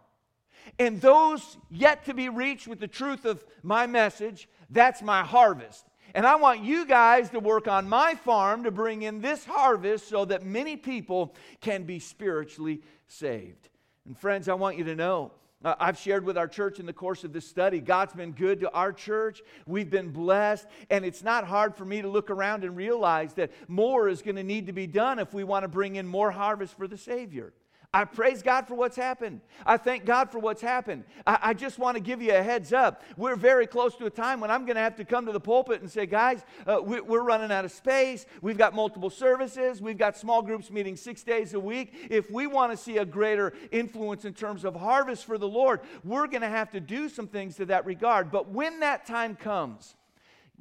And 0.77 1.01
those 1.01 1.57
yet 1.69 2.05
to 2.05 2.13
be 2.13 2.29
reached 2.29 2.67
with 2.67 2.79
the 2.79 2.87
truth 2.87 3.25
of 3.25 3.43
my 3.63 3.87
message, 3.87 4.47
that's 4.71 5.01
my 5.01 5.23
harvest. 5.23 5.85
And 6.13 6.25
I 6.25 6.35
want 6.35 6.61
you 6.61 6.85
guys 6.85 7.29
to 7.29 7.39
work 7.39 7.67
on 7.67 7.87
my 7.87 8.15
farm 8.15 8.63
to 8.63 8.71
bring 8.71 9.03
in 9.03 9.21
this 9.21 9.45
harvest 9.45 10.09
so 10.09 10.25
that 10.25 10.45
many 10.45 10.75
people 10.75 11.35
can 11.61 11.83
be 11.83 11.99
spiritually 11.99 12.81
saved. 13.07 13.69
And 14.05 14.17
friends, 14.17 14.49
I 14.49 14.55
want 14.55 14.77
you 14.77 14.83
to 14.85 14.95
know 14.95 15.31
uh, 15.63 15.75
I've 15.79 15.97
shared 15.97 16.25
with 16.25 16.37
our 16.37 16.47
church 16.47 16.79
in 16.79 16.85
the 16.85 16.93
course 16.93 17.23
of 17.23 17.33
this 17.33 17.47
study. 17.47 17.79
God's 17.79 18.13
been 18.13 18.31
good 18.31 18.61
to 18.61 18.71
our 18.71 18.91
church. 18.91 19.41
We've 19.67 19.89
been 19.89 20.09
blessed. 20.09 20.65
And 20.89 21.05
it's 21.05 21.23
not 21.23 21.45
hard 21.45 21.75
for 21.75 21.85
me 21.85 22.01
to 22.01 22.09
look 22.09 22.29
around 22.29 22.63
and 22.63 22.75
realize 22.75 23.33
that 23.35 23.51
more 23.67 24.09
is 24.09 24.21
going 24.21 24.37
to 24.37 24.43
need 24.43 24.67
to 24.67 24.73
be 24.73 24.87
done 24.87 25.19
if 25.19 25.33
we 25.33 25.43
want 25.43 25.63
to 25.63 25.67
bring 25.67 25.97
in 25.97 26.07
more 26.07 26.31
harvest 26.31 26.75
for 26.75 26.87
the 26.87 26.97
Savior. 26.97 27.53
I 27.93 28.05
praise 28.05 28.41
God 28.41 28.69
for 28.69 28.75
what's 28.75 28.95
happened. 28.95 29.41
I 29.65 29.75
thank 29.75 30.05
God 30.05 30.31
for 30.31 30.39
what's 30.39 30.61
happened. 30.61 31.03
I, 31.27 31.39
I, 31.41 31.53
just 31.53 31.77
want 31.77 31.97
to 31.97 32.01
give 32.01 32.21
you 32.21 32.33
a 32.33 32.41
heads 32.41 32.71
up. 32.71 33.03
We're 33.17 33.35
very 33.35 33.67
close 33.67 33.97
to 33.97 34.05
a 34.05 34.09
time 34.09 34.39
when 34.39 34.49
I'm 34.49 34.65
going 34.65 34.77
to 34.77 34.81
have 34.81 34.95
to 34.95 35.03
come 35.03 35.25
to 35.25 35.33
the 35.33 35.41
pulpit 35.41 35.81
and 35.81 35.91
say, 35.91 36.05
guys, 36.05 36.45
uh, 36.65 36.79
we, 36.81 37.01
we're 37.01 37.23
running 37.23 37.51
out 37.51 37.65
of 37.65 37.71
space. 37.73 38.25
We've 38.41 38.57
got 38.57 38.73
multiple 38.73 39.09
services. 39.09 39.81
We've 39.81 39.97
got 39.97 40.17
small 40.17 40.41
groups 40.41 40.71
meeting 40.71 40.95
six 40.95 41.21
days 41.21 41.53
a 41.53 41.59
week. 41.59 42.07
If 42.09 42.31
we 42.31 42.47
want 42.47 42.71
to 42.71 42.77
see 42.77 42.97
a 42.97 43.03
greater 43.03 43.51
influence 43.73 44.23
in 44.23 44.35
terms 44.35 44.63
of 44.63 44.73
harvest 44.73 45.25
for 45.25 45.37
the 45.37 45.49
Lord, 45.49 45.81
we're 46.05 46.27
going 46.27 46.43
to 46.43 46.49
have 46.49 46.71
to 46.71 46.79
do 46.79 47.09
some 47.09 47.27
things 47.27 47.57
to 47.57 47.65
that 47.65 47.85
regard. 47.85 48.31
But 48.31 48.47
when 48.47 48.79
that 48.79 49.05
time 49.05 49.35
comes, 49.35 49.95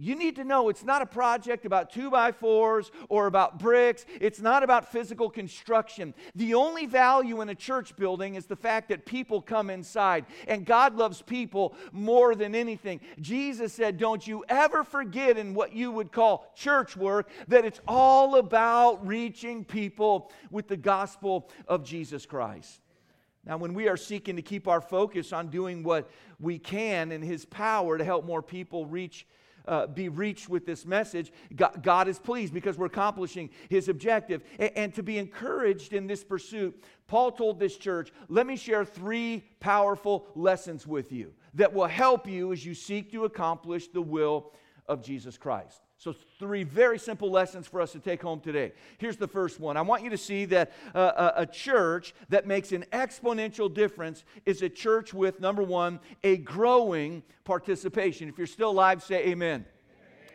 you 0.01 0.17
need 0.17 0.37
to 0.37 0.45
know 0.45 0.71
it's 0.71 0.83
not 0.83 1.03
a 1.03 1.07
project 1.07 1.67
about 1.67 1.91
two 1.91 2.11
by 2.11 2.33
fours 2.33 2.91
or 3.11 3.27
about 3.27 3.59
bricks. 3.59 4.07
It's 4.19 4.41
not 4.41 4.63
about 4.63 4.91
physical 4.91 5.29
construction. 5.29 6.15
The 6.35 6.55
only 6.55 6.87
value 6.87 7.43
in 7.43 7.51
a 7.51 7.55
church 7.55 7.95
building 7.97 8.35
is 8.35 8.47
the 8.47 8.57
fact 8.57 8.89
that 8.89 9.05
people 9.05 9.43
come 9.43 9.69
inside. 9.69 10.25
And 10.49 10.65
God 10.65 10.97
loves 10.97 11.21
people 11.21 11.75
more 11.93 12.35
than 12.35 12.55
anything. 12.55 13.01
Jesus 13.21 13.75
said, 13.75 13.99
Don't 13.99 14.27
you 14.27 14.43
ever 14.49 14.85
forget 14.85 15.37
in 15.37 15.53
what 15.53 15.75
you 15.75 15.93
would 15.93 16.13
call 16.13 16.51
church 16.55 16.97
work 16.97 17.29
that 17.49 17.67
it's 17.67 17.81
all 17.87 18.37
about 18.37 19.07
reaching 19.07 19.67
people 19.67 20.33
with 20.51 20.67
the 20.67 20.79
gospel 20.79 21.51
of 21.69 21.85
Jesus 21.85 22.25
Christ. 22.25 22.81
Now, 23.45 23.59
when 23.59 23.75
we 23.75 23.87
are 23.87 23.99
seeking 23.99 24.37
to 24.37 24.43
keep 24.43 24.67
our 24.67 24.81
focus 24.81 25.35
on 25.35 25.49
doing 25.49 25.83
what 25.83 26.11
we 26.39 26.59
can 26.59 27.13
in 27.13 27.21
His 27.21 27.45
power 27.45 27.99
to 27.99 28.05
help 28.05 28.25
more 28.25 28.43
people 28.43 28.87
reach 28.87 29.27
uh, 29.67 29.87
be 29.87 30.09
reached 30.09 30.49
with 30.49 30.67
this 30.67 30.85
message, 30.87 31.33
God, 31.55 31.83
God, 31.83 32.09
is 32.09 32.19
pleased 32.19 32.55
because 32.55 32.79
we're 32.79 32.87
accomplishing 32.87 33.51
his 33.69 33.89
objective. 33.89 34.43
And, 34.59 34.71
and 34.77 34.95
to 34.95 35.03
be 35.03 35.19
encouraged 35.19 35.93
in 35.93 36.07
this 36.07 36.25
pursuit, 36.25 36.83
Paul 37.07 37.33
told 37.33 37.59
this 37.59 37.77
church, 37.77 38.13
let 38.29 38.47
me 38.47 38.57
share 38.57 38.85
three 38.85 39.45
powerful 39.61 40.27
lessons 40.35 40.87
with 40.87 41.13
you 41.13 41.33
that 41.55 41.73
will 41.73 41.87
help 41.87 42.29
you 42.29 42.53
as 42.53 42.65
you 42.65 42.75
seek 42.75 43.11
to 43.13 43.25
accomplish 43.25 43.89
the 43.89 44.03
will 44.03 44.53
of 44.87 45.03
Jesus 45.03 45.37
Christ. 45.37 45.81
So, 46.01 46.15
three 46.39 46.63
very 46.63 46.99
simple 46.99 47.31
lessons 47.31 47.67
for 47.67 47.79
us 47.79 47.93
to 47.93 47.99
take 47.99 48.23
home 48.23 48.41
today. 48.41 48.73
Here's 48.97 49.19
the 49.19 49.29
first 49.29 49.61
one 49.61 49.77
I 49.77 49.83
want 49.83 50.03
you 50.03 50.09
to 50.09 50.17
see 50.17 50.47
that 50.47 50.73
uh, 50.95 51.33
a 51.37 51.45
church 51.45 52.15
that 52.31 52.47
makes 52.47 52.73
an 52.73 52.87
exponential 52.91 53.73
difference 53.73 54.25
is 54.47 54.63
a 54.63 54.71
church 54.71 55.13
with, 55.13 55.41
number 55.41 55.63
one, 55.63 56.01
a 56.25 56.39
growing 56.39 57.23
participation. 57.45 58.31
If 58.31 58.39
you're 58.39 58.47
still 58.47 58.71
alive, 58.71 59.03
say 59.03 59.27
amen. 59.27 59.67
amen. 59.67 59.67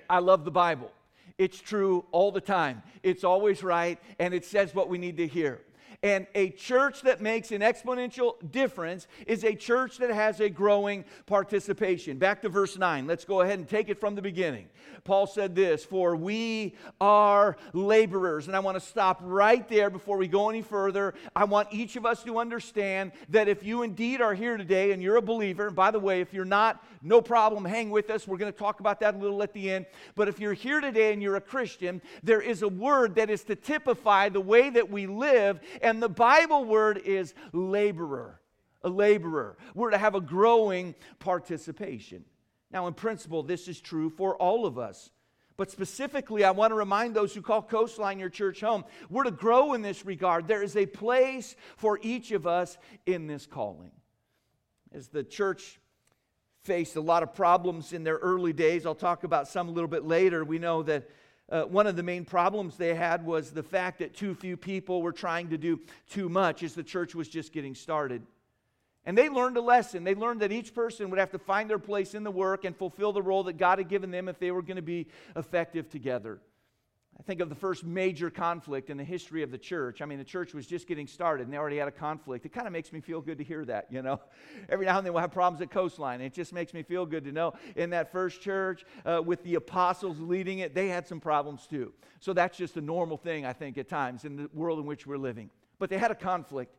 I 0.07 0.19
love 0.19 0.45
the 0.45 0.51
Bible. 0.51 0.91
It's 1.39 1.59
true 1.59 2.05
all 2.11 2.31
the 2.31 2.41
time, 2.41 2.83
it's 3.01 3.23
always 3.23 3.63
right, 3.63 3.99
and 4.19 4.35
it 4.35 4.45
says 4.45 4.75
what 4.75 4.87
we 4.87 4.99
need 4.99 5.17
to 5.17 5.25
hear. 5.25 5.61
And 6.03 6.27
a 6.35 6.49
church 6.49 7.01
that 7.01 7.21
makes 7.21 7.51
an 7.51 7.61
exponential 7.61 8.35
difference 8.51 9.07
is 9.27 9.43
a 9.43 9.55
church 9.55 9.97
that 9.97 10.09
has 10.09 10.39
a 10.39 10.49
growing 10.49 11.05
participation. 11.25 12.17
Back 12.17 12.41
to 12.41 12.49
verse 12.49 12.77
9. 12.77 13.07
Let's 13.07 13.25
go 13.25 13.41
ahead 13.41 13.59
and 13.59 13.67
take 13.67 13.89
it 13.89 13.99
from 13.99 14.15
the 14.15 14.21
beginning. 14.21 14.67
Paul 15.03 15.27
said 15.27 15.55
this 15.55 15.85
For 15.85 16.15
we 16.15 16.75
are 16.99 17.57
laborers. 17.73 18.47
And 18.47 18.55
I 18.55 18.59
want 18.59 18.75
to 18.75 18.85
stop 18.85 19.19
right 19.21 19.67
there 19.69 19.89
before 19.89 20.17
we 20.17 20.27
go 20.27 20.49
any 20.49 20.61
further. 20.61 21.13
I 21.35 21.45
want 21.45 21.69
each 21.71 21.95
of 21.95 22.05
us 22.05 22.23
to 22.23 22.39
understand 22.39 23.11
that 23.29 23.47
if 23.47 23.63
you 23.63 23.83
indeed 23.83 24.21
are 24.21 24.33
here 24.33 24.57
today 24.57 24.91
and 24.91 25.01
you're 25.01 25.17
a 25.17 25.21
believer, 25.21 25.67
and 25.67 25.75
by 25.75 25.91
the 25.91 25.99
way, 25.99 26.21
if 26.21 26.33
you're 26.33 26.45
not, 26.45 26.83
no 27.01 27.21
problem, 27.21 27.65
hang 27.65 27.91
with 27.91 28.09
us. 28.09 28.27
We're 28.27 28.37
going 28.37 28.51
to 28.51 28.57
talk 28.57 28.79
about 28.79 28.99
that 29.01 29.15
a 29.15 29.17
little 29.17 29.43
at 29.43 29.53
the 29.53 29.71
end. 29.71 29.85
But 30.15 30.27
if 30.27 30.39
you're 30.39 30.53
here 30.53 30.81
today 30.81 31.13
and 31.13 31.21
you're 31.21 31.35
a 31.35 31.41
Christian, 31.41 32.01
there 32.23 32.41
is 32.41 32.63
a 32.63 32.67
word 32.67 33.15
that 33.15 33.29
is 33.29 33.43
to 33.43 33.55
typify 33.55 34.29
the 34.29 34.41
way 34.41 34.69
that 34.71 34.89
we 34.89 35.05
live 35.05 35.59
and 35.85 36.01
the 36.01 36.09
Bible 36.09 36.65
word 36.65 36.97
is 37.05 37.35
laborer, 37.53 38.41
a 38.81 38.89
laborer. 38.89 39.55
We're 39.75 39.91
to 39.91 39.99
have 39.99 40.15
a 40.15 40.19
growing 40.19 40.95
participation. 41.19 42.25
Now, 42.71 42.87
in 42.87 42.95
principle, 42.95 43.43
this 43.43 43.67
is 43.67 43.79
true 43.79 44.09
for 44.09 44.35
all 44.35 44.65
of 44.65 44.79
us. 44.79 45.11
But 45.57 45.69
specifically, 45.69 46.43
I 46.43 46.51
want 46.51 46.71
to 46.71 46.75
remind 46.75 47.15
those 47.15 47.35
who 47.35 47.41
call 47.43 47.61
Coastline 47.61 48.17
your 48.17 48.29
church 48.29 48.61
home, 48.61 48.83
we're 49.11 49.25
to 49.25 49.31
grow 49.31 49.73
in 49.73 49.83
this 49.83 50.05
regard. 50.05 50.47
There 50.47 50.63
is 50.63 50.75
a 50.75 50.87
place 50.87 51.55
for 51.77 51.99
each 52.01 52.31
of 52.31 52.47
us 52.47 52.79
in 53.05 53.27
this 53.27 53.45
calling. 53.45 53.91
As 54.91 55.07
the 55.09 55.23
church 55.23 55.79
faced 56.63 56.95
a 56.95 57.01
lot 57.01 57.21
of 57.21 57.35
problems 57.35 57.93
in 57.93 58.03
their 58.03 58.17
early 58.17 58.53
days, 58.53 58.87
I'll 58.87 58.95
talk 58.95 59.23
about 59.23 59.47
some 59.47 59.69
a 59.69 59.71
little 59.71 59.87
bit 59.87 60.03
later. 60.03 60.43
We 60.43 60.57
know 60.57 60.81
that 60.83 61.07
uh, 61.49 61.63
one 61.63 61.85
of 61.85 61.95
the 61.95 62.03
main 62.03 62.25
problems 62.25 62.75
they 62.75 62.95
had 62.95 63.25
was 63.25 63.51
the 63.51 63.63
fact 63.63 63.99
that 63.99 64.15
too 64.15 64.33
few 64.33 64.57
people 64.57 65.01
were 65.01 65.11
trying 65.11 65.49
to 65.49 65.57
do 65.57 65.79
too 66.09 66.27
much 66.27 66.63
as 66.63 66.73
the 66.73 66.83
church 66.83 67.13
was 67.13 67.27
just 67.27 67.53
getting 67.53 67.75
started. 67.75 68.23
And 69.05 69.15
they 69.15 69.29
learned 69.29 69.57
a 69.57 69.61
lesson. 69.61 70.03
They 70.03 70.15
learned 70.15 70.41
that 70.41 70.51
each 70.51 70.73
person 70.73 71.11
would 71.11 71.19
have 71.19 71.31
to 71.31 71.39
find 71.39 71.69
their 71.69 71.79
place 71.79 72.15
in 72.15 72.23
the 72.23 72.31
work 72.31 72.65
and 72.65 72.75
fulfill 72.75 73.13
the 73.13 73.21
role 73.21 73.43
that 73.43 73.57
God 73.57 73.77
had 73.77 73.87
given 73.87 74.09
them 74.09 74.27
if 74.27 74.39
they 74.39 74.49
were 74.49 74.63
going 74.63 74.77
to 74.77 74.81
be 74.81 75.07
effective 75.35 75.89
together. 75.89 76.39
I 77.17 77.23
think 77.23 77.39
of 77.39 77.47
the 77.47 77.55
first 77.55 77.85
major 77.85 78.29
conflict 78.29 78.89
in 78.89 78.97
the 78.97 79.03
history 79.03 79.41
of 79.41 79.49
the 79.49 79.57
church. 79.57 80.01
I 80.01 80.05
mean, 80.05 80.17
the 80.17 80.25
church 80.25 80.53
was 80.53 80.67
just 80.67 80.85
getting 80.85 81.07
started 81.07 81.45
and 81.45 81.53
they 81.53 81.57
already 81.57 81.77
had 81.77 81.87
a 81.87 81.91
conflict. 81.91 82.45
It 82.45 82.49
kind 82.49 82.67
of 82.67 82.73
makes 82.73 82.91
me 82.91 82.99
feel 82.99 83.21
good 83.21 83.37
to 83.37 83.43
hear 83.43 83.63
that, 83.65 83.87
you 83.89 84.01
know. 84.01 84.19
Every 84.69 84.85
now 84.85 84.97
and 84.97 85.05
then 85.05 85.13
we'll 85.13 85.21
have 85.21 85.31
problems 85.31 85.61
at 85.61 85.71
Coastline. 85.71 86.19
It 86.19 86.33
just 86.33 86.51
makes 86.51 86.73
me 86.73 86.83
feel 86.83 87.05
good 87.05 87.23
to 87.23 87.31
know 87.31 87.53
in 87.77 87.91
that 87.91 88.11
first 88.11 88.41
church 88.41 88.83
uh, 89.05 89.21
with 89.25 89.43
the 89.43 89.55
apostles 89.55 90.19
leading 90.19 90.59
it, 90.59 90.75
they 90.75 90.89
had 90.89 91.07
some 91.07 91.21
problems 91.21 91.67
too. 91.67 91.93
So 92.19 92.33
that's 92.33 92.57
just 92.57 92.75
a 92.75 92.81
normal 92.81 93.17
thing, 93.17 93.45
I 93.45 93.53
think, 93.53 93.77
at 93.77 93.87
times 93.87 94.25
in 94.25 94.35
the 94.35 94.49
world 94.53 94.79
in 94.79 94.85
which 94.85 95.07
we're 95.07 95.17
living. 95.17 95.49
But 95.79 95.89
they 95.89 95.97
had 95.97 96.11
a 96.11 96.15
conflict. 96.15 96.75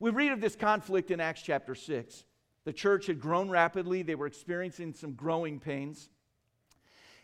We 0.00 0.10
read 0.10 0.32
of 0.32 0.40
this 0.42 0.54
conflict 0.54 1.10
in 1.10 1.18
Acts 1.18 1.40
chapter 1.40 1.74
6. 1.74 2.24
The 2.64 2.72
church 2.74 3.06
had 3.06 3.18
grown 3.18 3.48
rapidly, 3.48 4.02
they 4.02 4.14
were 4.14 4.26
experiencing 4.26 4.92
some 4.92 5.14
growing 5.14 5.58
pains. 5.58 6.10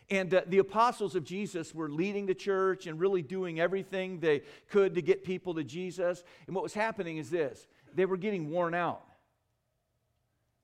And 0.09 0.33
uh, 0.33 0.41
the 0.47 0.59
apostles 0.59 1.15
of 1.15 1.23
Jesus 1.23 1.73
were 1.73 1.89
leading 1.89 2.25
the 2.25 2.35
church 2.35 2.85
and 2.85 2.99
really 2.99 3.21
doing 3.21 3.59
everything 3.59 4.19
they 4.19 4.43
could 4.69 4.95
to 4.95 5.01
get 5.01 5.23
people 5.23 5.55
to 5.55 5.63
Jesus. 5.63 6.23
And 6.45 6.55
what 6.55 6.63
was 6.63 6.73
happening 6.73 7.17
is 7.17 7.29
this 7.29 7.67
they 7.93 8.05
were 8.05 8.17
getting 8.17 8.49
worn 8.49 8.73
out, 8.73 9.03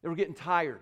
they 0.01 0.09
were 0.09 0.15
getting 0.15 0.35
tired. 0.35 0.81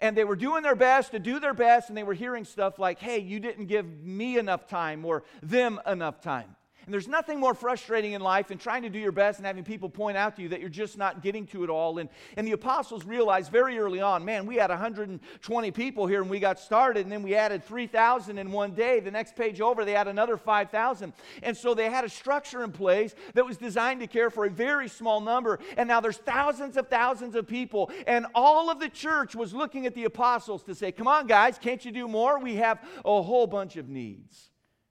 And 0.00 0.16
they 0.16 0.24
were 0.24 0.36
doing 0.36 0.64
their 0.64 0.74
best 0.74 1.12
to 1.12 1.20
do 1.20 1.38
their 1.38 1.54
best, 1.54 1.88
and 1.88 1.96
they 1.96 2.02
were 2.02 2.14
hearing 2.14 2.44
stuff 2.44 2.78
like, 2.78 2.98
hey, 2.98 3.20
you 3.20 3.38
didn't 3.38 3.66
give 3.66 3.86
me 3.86 4.38
enough 4.38 4.66
time 4.66 5.04
or 5.04 5.22
them 5.40 5.80
enough 5.86 6.20
time. 6.20 6.56
And 6.84 6.92
there's 6.92 7.08
nothing 7.08 7.40
more 7.40 7.54
frustrating 7.54 8.12
in 8.12 8.20
life 8.20 8.48
than 8.48 8.58
trying 8.58 8.82
to 8.82 8.90
do 8.90 8.98
your 8.98 9.12
best 9.12 9.38
and 9.38 9.46
having 9.46 9.64
people 9.64 9.88
point 9.88 10.16
out 10.16 10.36
to 10.36 10.42
you 10.42 10.48
that 10.50 10.60
you're 10.60 10.68
just 10.68 10.98
not 10.98 11.22
getting 11.22 11.46
to 11.48 11.64
it 11.64 11.70
all. 11.70 11.98
And, 11.98 12.08
and 12.36 12.46
the 12.46 12.52
apostles 12.52 13.04
realized 13.04 13.50
very 13.50 13.78
early 13.78 14.00
on 14.00 14.24
man, 14.24 14.46
we 14.46 14.56
had 14.56 14.70
120 14.70 15.70
people 15.70 16.06
here 16.06 16.20
and 16.20 16.30
we 16.30 16.40
got 16.40 16.58
started, 16.58 17.02
and 17.02 17.12
then 17.12 17.22
we 17.22 17.34
added 17.34 17.64
3,000 17.64 18.38
in 18.38 18.52
one 18.52 18.72
day. 18.72 19.00
The 19.00 19.10
next 19.10 19.36
page 19.36 19.60
over, 19.60 19.84
they 19.84 19.92
had 19.92 20.08
another 20.08 20.36
5,000. 20.36 21.12
And 21.42 21.56
so 21.56 21.74
they 21.74 21.90
had 21.90 22.04
a 22.04 22.08
structure 22.08 22.64
in 22.64 22.72
place 22.72 23.14
that 23.34 23.44
was 23.44 23.56
designed 23.56 24.00
to 24.00 24.06
care 24.06 24.30
for 24.30 24.44
a 24.44 24.50
very 24.50 24.88
small 24.88 25.20
number. 25.20 25.58
And 25.76 25.88
now 25.88 26.00
there's 26.00 26.18
thousands 26.18 26.76
of 26.76 26.88
thousands 26.88 27.34
of 27.34 27.46
people. 27.46 27.90
And 28.06 28.26
all 28.34 28.70
of 28.70 28.80
the 28.80 28.88
church 28.88 29.34
was 29.34 29.54
looking 29.54 29.86
at 29.86 29.94
the 29.94 30.04
apostles 30.04 30.62
to 30.64 30.74
say, 30.74 30.92
Come 30.92 31.08
on, 31.08 31.26
guys, 31.26 31.58
can't 31.58 31.84
you 31.84 31.92
do 31.92 32.08
more? 32.08 32.38
We 32.38 32.56
have 32.56 32.80
a 33.04 33.22
whole 33.22 33.46
bunch 33.46 33.76
of 33.76 33.88
needs. 33.88 34.50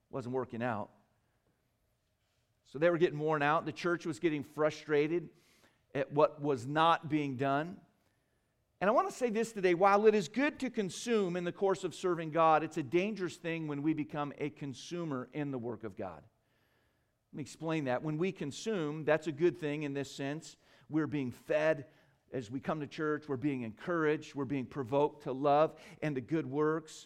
It 0.09 0.13
Wasn't 0.13 0.33
working 0.33 0.61
out. 0.61 0.89
So 2.73 2.79
they 2.79 2.89
were 2.89 2.97
getting 2.97 3.19
worn 3.19 3.43
out. 3.43 3.67
The 3.67 3.71
church 3.71 4.03
was 4.03 4.17
getting 4.17 4.43
frustrated 4.43 5.29
at 5.93 6.11
what 6.11 6.41
was 6.41 6.65
not 6.65 7.07
being 7.07 7.35
done. 7.35 7.77
And 8.81 8.89
I 8.89 8.93
want 8.93 9.07
to 9.07 9.13
say 9.13 9.29
this 9.29 9.51
today 9.51 9.75
while 9.75 10.07
it 10.07 10.15
is 10.15 10.27
good 10.27 10.59
to 10.61 10.71
consume 10.71 11.35
in 11.35 11.43
the 11.43 11.51
course 11.51 11.83
of 11.83 11.93
serving 11.93 12.31
God, 12.31 12.63
it's 12.63 12.77
a 12.77 12.83
dangerous 12.83 13.35
thing 13.35 13.67
when 13.67 13.83
we 13.83 13.93
become 13.93 14.33
a 14.39 14.49
consumer 14.49 15.29
in 15.33 15.51
the 15.51 15.57
work 15.59 15.83
of 15.83 15.95
God. 15.95 16.23
Let 17.31 17.37
me 17.37 17.41
explain 17.41 17.83
that. 17.85 18.01
When 18.01 18.17
we 18.17 18.31
consume, 18.31 19.05
that's 19.05 19.27
a 19.27 19.31
good 19.31 19.59
thing 19.59 19.83
in 19.83 19.93
this 19.93 20.09
sense. 20.09 20.55
We're 20.89 21.05
being 21.05 21.29
fed 21.29 21.85
as 22.33 22.49
we 22.49 22.59
come 22.59 22.79
to 22.79 22.87
church, 22.87 23.25
we're 23.27 23.37
being 23.37 23.61
encouraged, 23.61 24.33
we're 24.33 24.45
being 24.45 24.65
provoked 24.65 25.25
to 25.25 25.31
love 25.31 25.75
and 26.01 26.15
to 26.15 26.21
good 26.21 26.47
works. 26.47 27.05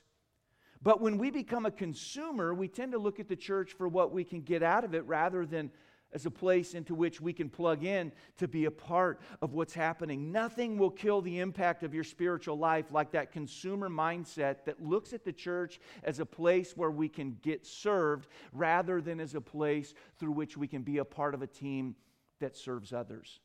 But 0.88 1.02
when 1.02 1.18
we 1.18 1.32
become 1.32 1.66
a 1.66 1.72
consumer, 1.72 2.54
we 2.54 2.70
tend 2.70 2.94
to 2.94 2.98
look 2.98 3.20
at 3.20 3.28
the 3.28 3.36
church 3.36 3.74
for 3.74 3.90
what 3.90 4.14
we 4.14 4.24
can 4.24 4.40
get 4.40 4.64
out 4.64 4.86
of 4.86 4.96
it 4.96 5.06
rather 5.06 5.46
than 5.46 5.70
as 6.14 6.26
a 6.26 6.32
place 6.32 6.76
into 6.76 6.96
which 6.96 7.20
we 7.20 7.34
can 7.34 7.50
plug 7.50 7.84
in 7.84 8.10
to 8.38 8.48
be 8.48 8.64
a 8.64 8.72
part 8.72 9.20
of 9.42 9.54
what's 9.54 9.74
happening. 9.74 10.32
Nothing 10.32 10.78
will 10.78 10.90
kill 10.90 11.20
the 11.20 11.40
impact 11.40 11.84
of 11.84 11.94
your 11.94 12.06
spiritual 12.06 12.58
life 12.58 12.86
like 12.90 13.12
that 13.12 13.34
consumer 13.34 13.90
mindset 13.90 14.64
that 14.64 14.82
looks 14.82 15.12
at 15.12 15.26
the 15.26 15.34
church 15.34 15.82
as 16.06 16.22
a 16.22 16.26
place 16.26 16.78
where 16.78 16.90
we 16.90 17.10
can 17.10 17.36
get 17.42 17.66
served 17.66 18.30
rather 18.54 19.02
than 19.02 19.20
as 19.20 19.36
a 19.36 19.42
place 19.42 19.94
through 20.18 20.32
which 20.32 20.56
we 20.56 20.70
can 20.70 20.84
be 20.84 21.00
a 21.00 21.04
part 21.04 21.34
of 21.34 21.42
a 21.42 21.48
team 21.48 21.98
that 22.40 22.56
serves 22.56 22.94
others. 22.94 23.42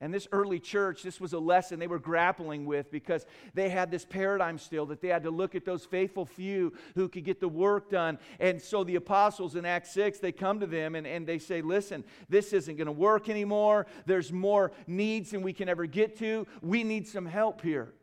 And 0.00 0.12
this 0.12 0.26
early 0.32 0.58
church, 0.58 1.02
this 1.02 1.20
was 1.20 1.32
a 1.32 1.38
lesson 1.38 1.78
they 1.78 1.86
were 1.86 2.00
grappling 2.00 2.66
with 2.66 2.90
because 2.90 3.24
they 3.54 3.68
had 3.68 3.90
this 3.90 4.04
paradigm 4.04 4.58
still 4.58 4.86
that 4.86 5.00
they 5.00 5.08
had 5.08 5.22
to 5.22 5.30
look 5.30 5.54
at 5.54 5.64
those 5.64 5.84
faithful 5.84 6.26
few 6.26 6.72
who 6.94 7.08
could 7.08 7.24
get 7.24 7.40
the 7.40 7.48
work 7.48 7.90
done. 7.90 8.18
And 8.40 8.60
so 8.60 8.82
the 8.82 8.96
apostles 8.96 9.54
in 9.54 9.64
Acts 9.64 9.92
6, 9.92 10.18
they 10.18 10.32
come 10.32 10.60
to 10.60 10.66
them 10.66 10.96
and, 10.96 11.06
and 11.06 11.26
they 11.26 11.38
say, 11.38 11.62
Listen, 11.62 12.04
this 12.28 12.52
isn't 12.52 12.76
going 12.76 12.86
to 12.86 12.92
work 12.92 13.28
anymore. 13.28 13.86
There's 14.04 14.32
more 14.32 14.72
needs 14.86 15.30
than 15.30 15.42
we 15.42 15.52
can 15.52 15.68
ever 15.68 15.86
get 15.86 16.18
to. 16.18 16.46
We 16.60 16.82
need 16.82 17.06
some 17.06 17.26
help 17.26 17.62
here. 17.62 17.94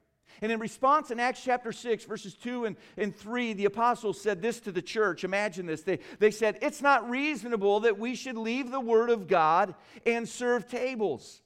And 0.42 0.52
in 0.52 0.60
response, 0.60 1.12
in 1.12 1.20
Acts 1.20 1.44
chapter 1.44 1.72
6, 1.72 2.06
verses 2.06 2.34
2 2.36 2.66
and, 2.66 2.76
and 2.98 3.16
3, 3.16 3.54
the 3.54 3.66
apostles 3.66 4.20
said 4.20 4.42
this 4.42 4.60
to 4.62 4.72
the 4.72 4.82
church. 4.82 5.24
Imagine 5.24 5.66
this. 5.66 5.82
They, 5.84 6.00
they 6.20 6.32
said, 6.32 6.58
It's 6.62 6.82
not 6.82 7.10
reasonable 7.10 7.82
that 7.82 8.00
we 8.00 8.16
should 8.16 8.38
leave 8.38 8.72
the 8.72 8.80
word 8.80 9.10
of 9.10 9.28
God 9.28 9.76
and 10.06 10.28
serve 10.28 10.68
tables. 10.68 11.41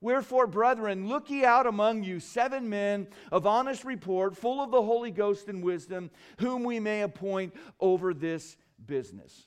Wherefore, 0.00 0.46
brethren, 0.46 1.08
look 1.08 1.28
ye 1.28 1.44
out 1.44 1.66
among 1.66 2.04
you 2.04 2.20
seven 2.20 2.68
men 2.68 3.08
of 3.30 3.46
honest 3.46 3.84
report, 3.84 4.36
full 4.36 4.62
of 4.62 4.70
the 4.70 4.82
Holy 4.82 5.10
Ghost 5.10 5.48
and 5.48 5.62
wisdom, 5.62 6.10
whom 6.38 6.64
we 6.64 6.80
may 6.80 7.02
appoint 7.02 7.54
over 7.80 8.14
this 8.14 8.56
business 8.86 9.46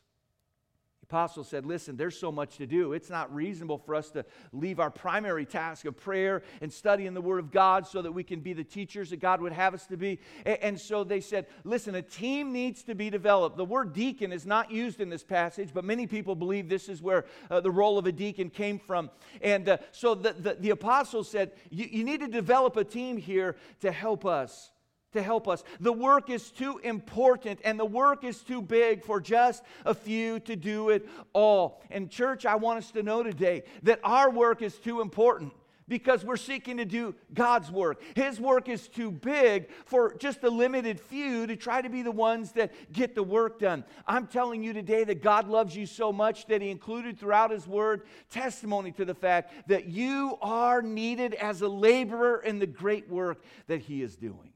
apostle 1.13 1.43
said, 1.43 1.63
Listen, 1.63 1.95
there's 1.95 2.17
so 2.17 2.31
much 2.31 2.57
to 2.57 2.65
do. 2.65 2.93
It's 2.93 3.09
not 3.11 3.33
reasonable 3.33 3.77
for 3.77 3.93
us 3.93 4.09
to 4.11 4.25
leave 4.51 4.79
our 4.79 4.89
primary 4.89 5.45
task 5.45 5.85
of 5.85 5.95
prayer 5.95 6.41
and 6.59 6.73
studying 6.73 7.13
the 7.13 7.21
Word 7.21 7.37
of 7.37 7.51
God 7.51 7.85
so 7.85 8.01
that 8.01 8.11
we 8.11 8.23
can 8.23 8.39
be 8.39 8.53
the 8.53 8.63
teachers 8.63 9.11
that 9.11 9.19
God 9.19 9.39
would 9.39 9.51
have 9.51 9.75
us 9.75 9.85
to 9.87 9.97
be. 9.97 10.19
And 10.43 10.79
so 10.79 11.03
they 11.03 11.21
said, 11.21 11.45
Listen, 11.63 11.93
a 11.93 12.01
team 12.01 12.51
needs 12.51 12.81
to 12.85 12.95
be 12.95 13.11
developed. 13.11 13.57
The 13.57 13.65
word 13.65 13.93
deacon 13.93 14.31
is 14.31 14.47
not 14.47 14.71
used 14.71 14.99
in 14.99 15.09
this 15.09 15.23
passage, 15.23 15.69
but 15.71 15.85
many 15.85 16.07
people 16.07 16.33
believe 16.33 16.67
this 16.67 16.89
is 16.89 16.99
where 16.99 17.25
uh, 17.51 17.61
the 17.61 17.69
role 17.69 17.99
of 17.99 18.07
a 18.07 18.11
deacon 18.11 18.49
came 18.49 18.79
from. 18.79 19.11
And 19.39 19.69
uh, 19.69 19.77
so 19.91 20.15
the, 20.15 20.33
the, 20.33 20.55
the 20.55 20.69
apostle 20.71 21.23
said, 21.23 21.51
You 21.69 22.03
need 22.03 22.21
to 22.21 22.27
develop 22.27 22.75
a 22.75 22.83
team 22.83 23.17
here 23.17 23.55
to 23.81 23.91
help 23.91 24.25
us 24.25 24.71
to 25.13 25.21
help 25.21 25.47
us. 25.47 25.63
The 25.79 25.93
work 25.93 26.29
is 26.29 26.51
too 26.51 26.79
important 26.83 27.59
and 27.63 27.79
the 27.79 27.85
work 27.85 28.23
is 28.23 28.41
too 28.41 28.61
big 28.61 29.03
for 29.03 29.19
just 29.19 29.63
a 29.85 29.93
few 29.93 30.39
to 30.41 30.55
do 30.55 30.89
it 30.89 31.07
all. 31.33 31.81
And, 31.89 32.09
church, 32.09 32.45
I 32.45 32.55
want 32.55 32.79
us 32.79 32.91
to 32.91 33.03
know 33.03 33.23
today 33.23 33.63
that 33.83 33.99
our 34.03 34.29
work 34.29 34.61
is 34.61 34.77
too 34.77 35.01
important 35.01 35.53
because 35.87 36.23
we're 36.23 36.37
seeking 36.37 36.77
to 36.77 36.85
do 36.85 37.15
God's 37.33 37.71
work. 37.71 38.01
His 38.15 38.39
work 38.39 38.69
is 38.69 38.87
too 38.87 39.11
big 39.11 39.69
for 39.85 40.15
just 40.15 40.43
a 40.43 40.49
limited 40.49 40.99
few 40.99 41.47
to 41.47 41.55
try 41.55 41.81
to 41.81 41.89
be 41.89 42.01
the 42.01 42.11
ones 42.11 42.53
that 42.53 42.71
get 42.91 43.15
the 43.15 43.23
work 43.23 43.59
done. 43.59 43.83
I'm 44.07 44.27
telling 44.27 44.63
you 44.63 44.73
today 44.73 45.03
that 45.03 45.21
God 45.21 45.47
loves 45.47 45.75
you 45.75 45.85
so 45.85 46.11
much 46.11 46.47
that 46.47 46.61
He 46.61 46.69
included 46.69 47.19
throughout 47.19 47.51
His 47.51 47.67
Word 47.67 48.03
testimony 48.29 48.91
to 48.93 49.05
the 49.05 49.15
fact 49.15 49.67
that 49.67 49.85
you 49.85 50.37
are 50.41 50.81
needed 50.81 51.33
as 51.35 51.61
a 51.61 51.67
laborer 51.67 52.41
in 52.41 52.59
the 52.59 52.67
great 52.67 53.09
work 53.09 53.43
that 53.67 53.81
He 53.81 54.01
is 54.01 54.15
doing. 54.15 54.52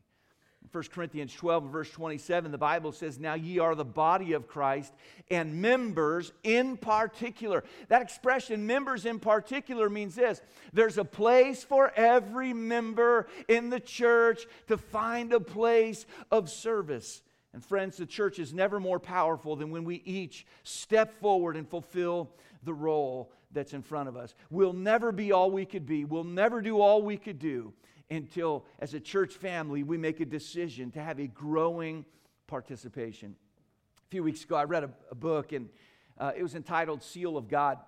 1 0.72 0.84
Corinthians 0.94 1.34
12 1.34 1.70
verse 1.70 1.92
27, 1.92 2.52
the 2.52 2.58
Bible 2.58 2.92
says, 2.92 3.20
Now 3.20 3.36
ye 3.36 3.60
are 3.60 3.76
the 3.76 3.86
body 3.86 4.34
of 4.34 4.48
Christ 4.48 4.94
and 5.30 5.62
members 5.62 6.32
in 6.44 6.78
particular. 6.78 7.64
That 7.90 8.02
expression, 8.02 8.66
members 8.66 9.06
in 9.06 9.20
particular, 9.20 9.90
means 9.90 10.16
this 10.16 10.42
there's 10.74 10.98
a 10.98 11.06
place 11.06 11.64
for 11.64 11.92
every 11.96 12.54
member 12.54 13.28
in 13.48 13.70
the 13.70 13.80
church 13.80 14.46
to 14.68 14.78
find 14.78 15.34
a 15.34 15.40
place 15.40 16.06
of 16.32 16.50
service. 16.50 17.22
And 17.54 17.64
friends, 17.64 17.98
the 17.98 18.06
church 18.06 18.40
is 18.40 18.54
never 18.54 18.80
more 18.80 19.00
powerful 19.00 19.56
than 19.56 19.72
when 19.72 19.84
we 19.84 20.02
each 20.06 20.46
step 20.64 21.20
forward 21.20 21.56
and 21.56 21.68
fulfill 21.68 22.30
the 22.64 22.74
role 22.74 23.32
that's 23.52 23.74
in 23.74 23.82
front 23.82 24.10
of 24.10 24.18
us. 24.18 24.36
We'll 24.50 24.74
never 24.74 25.12
be 25.12 25.32
all 25.32 25.50
we 25.50 25.66
could 25.66 25.86
be, 25.86 26.06
we'll 26.06 26.24
never 26.24 26.62
do 26.62 26.82
all 26.82 27.02
we 27.02 27.18
could 27.18 27.40
do 27.40 27.74
until, 28.10 28.66
as 28.80 28.94
a 28.94 29.00
church 29.00 29.34
family, 29.34 29.84
we 29.84 29.98
make 29.98 30.20
a 30.20 30.26
decision 30.26 30.92
to 30.92 31.02
have 31.02 31.20
a 31.20 31.28
growing 31.28 32.06
participation. 32.48 33.36
A 34.08 34.10
few 34.10 34.24
weeks 34.24 34.44
ago, 34.44 34.56
I 34.56 34.64
read 34.64 34.84
a, 34.84 34.90
a 35.12 35.16
book, 35.16 35.52
and 35.52 35.70
uh, 36.18 36.32
it 36.36 36.44
was 36.44 36.56
entitled 36.56 37.04
Seal 37.04 37.38
of 37.38 37.48
God. 37.48 37.80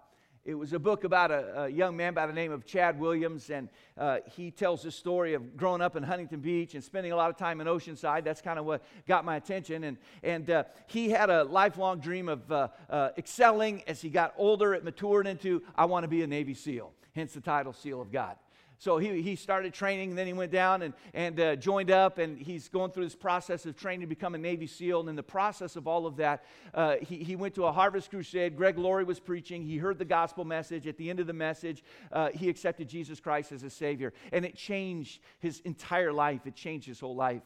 It 0.46 0.56
was 0.56 0.74
a 0.74 0.80
book 0.80 1.04
about 1.04 1.32
a, 1.32 1.64
a, 1.64 1.70
young 1.70 1.96
man 1.96 2.14
by 2.14 2.26
the 2.26 2.34
name 2.34 2.52
of 2.52 2.66
Chad 2.66 3.00
Williams, 3.00 3.50
and 3.50 3.70
uh, 3.98 4.20
he 4.36 4.52
tells 4.52 4.84
the 4.84 4.92
story 4.92 5.34
of 5.34 5.56
growing 5.58 5.82
up 5.82 5.96
in 5.96 6.04
Huntington 6.04 6.40
Beach 6.40 6.76
and 6.76 6.84
spending 6.84 7.12
a 7.12 7.16
lot 7.16 7.30
of 7.30 7.38
time 7.38 7.62
in 7.62 7.68
Oceanside. 7.68 8.24
That's 8.24 8.42
kind 8.42 8.58
of 8.58 8.66
what 8.66 8.84
got 9.08 9.26
my 9.26 9.36
attention. 9.36 9.84
And, 9.84 9.98
and 10.24 10.50
uh, 10.50 10.64
he 10.88 11.10
had 11.10 11.30
a 11.30 11.44
lifelong 11.44 12.00
dream 12.00 12.30
of 12.30 12.52
uh, 12.52 12.70
uh 12.90 13.10
excelling 13.18 13.84
as 13.86 14.02
he 14.02 14.10
got 14.10 14.34
older. 14.38 14.74
It 14.74 14.84
matured 14.84 15.28
into, 15.28 15.62
I 15.76 15.86
want 15.86 16.04
to 16.04 16.08
be 16.08 16.24
a 16.24 16.28
Navy 16.28 16.54
SEAL, 16.54 16.94
hence 17.14 17.34
the 17.34 17.42
title 17.42 17.74
Seal 17.74 18.02
of 18.02 18.12
God. 18.12 18.36
So 18.80 18.98
he, 18.98 19.22
he 19.22 19.36
started 19.36 19.74
training, 19.74 20.10
and 20.10 20.18
then 20.18 20.26
he 20.26 20.32
went 20.32 20.54
down 20.54 20.84
and, 20.84 20.94
and 21.14 21.40
uh, 21.40 21.56
joined 21.58 21.92
up, 21.92 22.18
and 22.18 22.38
he's 22.38 22.70
going 22.70 22.92
through 22.92 23.04
this 23.04 23.16
process 23.16 23.66
of 23.66 23.76
training 23.76 24.02
to 24.02 24.08
become 24.08 24.36
a 24.36 24.38
Navy 24.38 24.68
SEAL. 24.68 25.02
And 25.02 25.10
in 25.10 25.16
the 25.18 25.22
process 25.22 25.76
of 25.76 25.86
all 25.86 26.08
of 26.08 26.16
that, 26.16 26.46
uh, 26.74 26.96
he, 27.02 27.18
he 27.18 27.36
went 27.36 27.54
to 27.56 27.66
a 27.66 27.72
harvest 27.74 28.10
crusade. 28.10 28.56
Greg 28.56 28.78
Laurie 28.78 29.04
was 29.04 29.20
preaching. 29.20 29.66
He 29.66 29.78
heard 29.78 30.00
the 30.00 30.06
gospel 30.06 30.46
message. 30.46 30.88
At 30.88 30.98
the 30.98 31.10
end 31.10 31.20
of 31.20 31.28
the 31.28 31.34
message, 31.34 31.84
uh, 32.14 32.30
he 32.30 32.48
accepted 32.48 32.88
Jesus 32.88 33.20
Christ 33.20 33.52
as 33.52 33.64
a 33.64 33.70
Savior. 33.70 34.14
And 34.32 34.46
it 34.46 34.56
changed 34.56 35.20
his 35.40 35.60
entire 35.66 36.14
life, 36.14 36.48
it 36.48 36.56
changed 36.56 36.88
his 36.88 37.02
whole 37.02 37.16
life. 37.16 37.44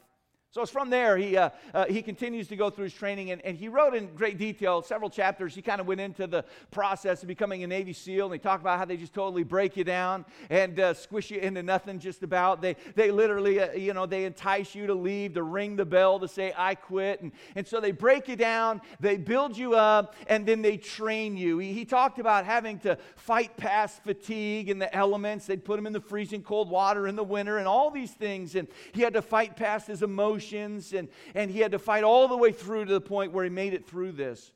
So 0.54 0.62
it's 0.62 0.70
from 0.70 0.92
there 0.92 1.18
he, 1.18 1.36
uh, 1.36 1.50
uh, 1.74 1.86
he 1.86 2.04
continues 2.04 2.48
to 2.50 2.56
go 2.56 2.70
through 2.70 2.84
his 2.84 2.94
training, 2.94 3.32
and, 3.32 3.44
and 3.44 3.58
he 3.58 3.70
wrote 3.70 3.96
in 3.96 4.14
great 4.14 4.38
detail 4.38 4.84
several 4.84 5.10
chapters. 5.10 5.56
He 5.56 5.64
kind 5.64 5.82
of 5.82 5.88
went 5.88 6.00
into 6.00 6.28
the 6.28 6.46
process 6.70 7.24
of 7.24 7.28
becoming 7.28 7.64
a 7.64 7.68
Navy 7.68 7.92
SEAL, 7.92 8.28
and 8.28 8.34
he 8.36 8.40
talked 8.40 8.62
about 8.62 8.78
how 8.78 8.86
they 8.86 8.96
just 8.96 9.16
totally 9.16 9.42
break 9.42 9.76
you 9.76 9.84
down 9.84 10.26
and 10.52 10.80
uh, 10.80 10.94
squish 10.94 11.32
you 11.32 11.40
into 11.40 11.64
nothing 11.64 11.98
just 11.98 12.22
about. 12.22 12.62
They, 12.62 12.76
they 12.94 13.10
literally, 13.10 13.62
uh, 13.62 13.72
you 13.72 13.96
know, 13.96 14.06
they 14.06 14.26
entice 14.26 14.76
you 14.76 14.86
to 14.86 14.94
leave, 14.94 15.34
to 15.34 15.42
ring 15.42 15.76
the 15.76 15.86
bell, 15.86 16.20
to 16.20 16.28
say, 16.28 16.54
I 16.56 16.76
quit. 16.76 17.24
And, 17.24 17.32
and 17.56 17.66
so 17.66 17.80
they 17.80 17.90
break 17.90 18.28
you 18.28 18.36
down, 18.36 18.80
they 19.00 19.18
build 19.18 19.58
you 19.58 19.74
up, 19.74 20.14
and 20.28 20.46
then 20.46 20.62
they 20.62 20.78
train 20.78 21.36
you. 21.36 21.58
He, 21.58 21.74
he 21.74 21.84
talked 21.84 22.20
about 22.20 22.46
having 22.46 22.78
to 22.82 23.00
fight 23.16 23.58
past 23.58 24.04
fatigue 24.04 24.70
and 24.70 24.80
the 24.80 24.96
elements. 24.96 25.48
They'd 25.48 25.66
put 25.66 25.80
him 25.80 25.88
in 25.88 25.94
the 25.94 26.00
freezing 26.00 26.44
cold 26.44 26.70
water 26.70 27.08
in 27.08 27.16
the 27.16 27.24
winter 27.24 27.58
and 27.58 27.68
all 27.68 27.90
these 27.90 28.12
things, 28.12 28.54
and 28.54 28.68
he 28.92 29.02
had 29.02 29.14
to 29.14 29.24
fight 29.24 29.56
past 29.56 29.88
his 29.88 30.04
emotions 30.04 30.43
emotions, 30.44 30.94
and, 30.94 31.08
and 31.36 31.52
he 31.52 31.60
had 31.60 31.72
to 31.72 31.80
fight 31.80 32.04
all 32.04 32.28
the 32.28 32.38
way 32.38 32.52
through 32.52 32.86
to 32.86 32.94
the 32.94 33.02
point 33.02 33.32
where 33.32 33.44
he 33.44 33.50
made 33.50 33.74
it 33.74 33.88
through 33.88 34.14
this. 34.14 34.52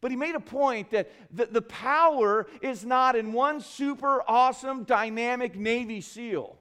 But 0.00 0.10
he 0.10 0.16
made 0.16 0.34
a 0.34 0.40
point 0.40 0.90
that 0.90 1.10
the, 1.30 1.46
the 1.46 1.62
power 1.62 2.46
is 2.60 2.84
not 2.84 3.14
in 3.14 3.32
one 3.32 3.60
super 3.60 4.22
awesome, 4.26 4.84
dynamic 4.84 5.56
Navy 5.56 6.00
SEAL. 6.00 6.58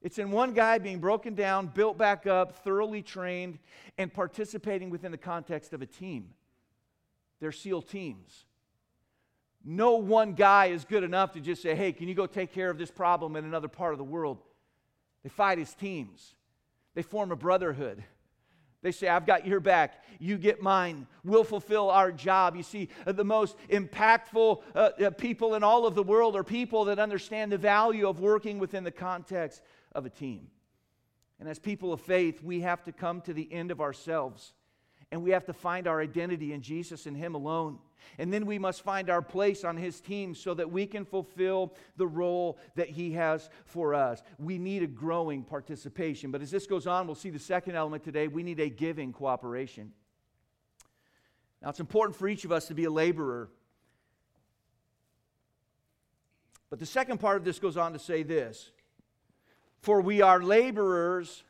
It's 0.00 0.18
in 0.18 0.30
one 0.30 0.52
guy 0.52 0.78
being 0.78 1.00
broken 1.00 1.34
down, 1.34 1.68
built 1.68 1.96
back 1.96 2.26
up, 2.26 2.62
thoroughly 2.62 3.02
trained, 3.02 3.58
and 3.96 4.12
participating 4.12 4.90
within 4.90 5.10
the 5.10 5.18
context 5.18 5.72
of 5.72 5.82
a 5.82 5.86
team. 5.86 6.30
they're 7.40 7.52
SEAL 7.52 7.82
teams. 7.82 8.44
No 9.64 9.96
one 9.96 10.34
guy 10.34 10.66
is 10.66 10.84
good 10.84 11.02
enough 11.04 11.32
to 11.32 11.40
just 11.40 11.62
say, 11.62 11.74
hey, 11.74 11.90
can 11.90 12.06
you 12.06 12.14
go 12.14 12.26
take 12.26 12.52
care 12.52 12.68
of 12.68 12.76
this 12.76 12.90
problem 12.90 13.34
in 13.34 13.46
another 13.46 13.66
part 13.68 13.92
of 13.92 13.98
the 13.98 14.04
world? 14.04 14.42
They 15.24 15.30
fight 15.30 15.58
as 15.58 15.74
teams, 15.74 16.34
they 16.94 17.02
form 17.02 17.32
a 17.32 17.36
brotherhood. 17.36 18.04
They 18.82 18.92
say, 18.92 19.08
I've 19.08 19.24
got 19.24 19.46
your 19.46 19.60
back. 19.60 20.04
You 20.18 20.36
get 20.36 20.60
mine. 20.60 21.06
We'll 21.24 21.42
fulfill 21.42 21.88
our 21.88 22.12
job. 22.12 22.54
You 22.54 22.62
see, 22.62 22.90
uh, 23.06 23.12
the 23.12 23.24
most 23.24 23.56
impactful 23.70 24.62
uh, 24.74 24.78
uh, 24.78 25.10
people 25.12 25.54
in 25.54 25.64
all 25.64 25.86
of 25.86 25.94
the 25.94 26.02
world 26.02 26.36
are 26.36 26.44
people 26.44 26.84
that 26.84 26.98
understand 26.98 27.50
the 27.50 27.56
value 27.56 28.06
of 28.06 28.20
working 28.20 28.58
within 28.58 28.84
the 28.84 28.90
context 28.90 29.62
of 29.94 30.04
a 30.04 30.10
team. 30.10 30.48
And 31.40 31.48
as 31.48 31.58
people 31.58 31.94
of 31.94 32.02
faith, 32.02 32.42
we 32.42 32.60
have 32.60 32.82
to 32.84 32.92
come 32.92 33.22
to 33.22 33.32
the 33.32 33.50
end 33.50 33.70
of 33.70 33.80
ourselves 33.80 34.52
and 35.14 35.22
we 35.22 35.30
have 35.30 35.44
to 35.44 35.52
find 35.52 35.86
our 35.86 36.00
identity 36.00 36.52
in 36.52 36.60
Jesus 36.60 37.06
and 37.06 37.16
Him 37.16 37.36
alone. 37.36 37.78
And 38.18 38.32
then 38.32 38.46
we 38.46 38.58
must 38.58 38.82
find 38.82 39.08
our 39.08 39.22
place 39.22 39.62
on 39.62 39.76
His 39.76 40.00
team 40.00 40.34
so 40.34 40.54
that 40.54 40.68
we 40.68 40.86
can 40.86 41.04
fulfill 41.04 41.72
the 41.96 42.06
role 42.08 42.58
that 42.74 42.88
He 42.88 43.12
has 43.12 43.48
for 43.64 43.94
us. 43.94 44.24
We 44.40 44.58
need 44.58 44.82
a 44.82 44.88
growing 44.88 45.44
participation. 45.44 46.32
But 46.32 46.42
as 46.42 46.50
this 46.50 46.66
goes 46.66 46.88
on, 46.88 47.06
we'll 47.06 47.14
see 47.14 47.30
the 47.30 47.38
second 47.38 47.76
element 47.76 48.02
today. 48.02 48.26
We 48.26 48.42
need 48.42 48.58
a 48.58 48.68
giving 48.68 49.12
cooperation. 49.12 49.92
Now, 51.62 51.68
it's 51.68 51.78
important 51.78 52.16
for 52.16 52.26
each 52.26 52.44
of 52.44 52.50
us 52.50 52.66
to 52.66 52.74
be 52.74 52.82
a 52.82 52.90
laborer. 52.90 53.50
But 56.70 56.80
the 56.80 56.86
second 56.86 57.18
part 57.18 57.36
of 57.36 57.44
this 57.44 57.60
goes 57.60 57.76
on 57.76 57.92
to 57.92 58.00
say 58.00 58.24
this 58.24 58.72
For 59.80 60.00
we 60.00 60.22
are 60.22 60.42
laborers 60.42 61.44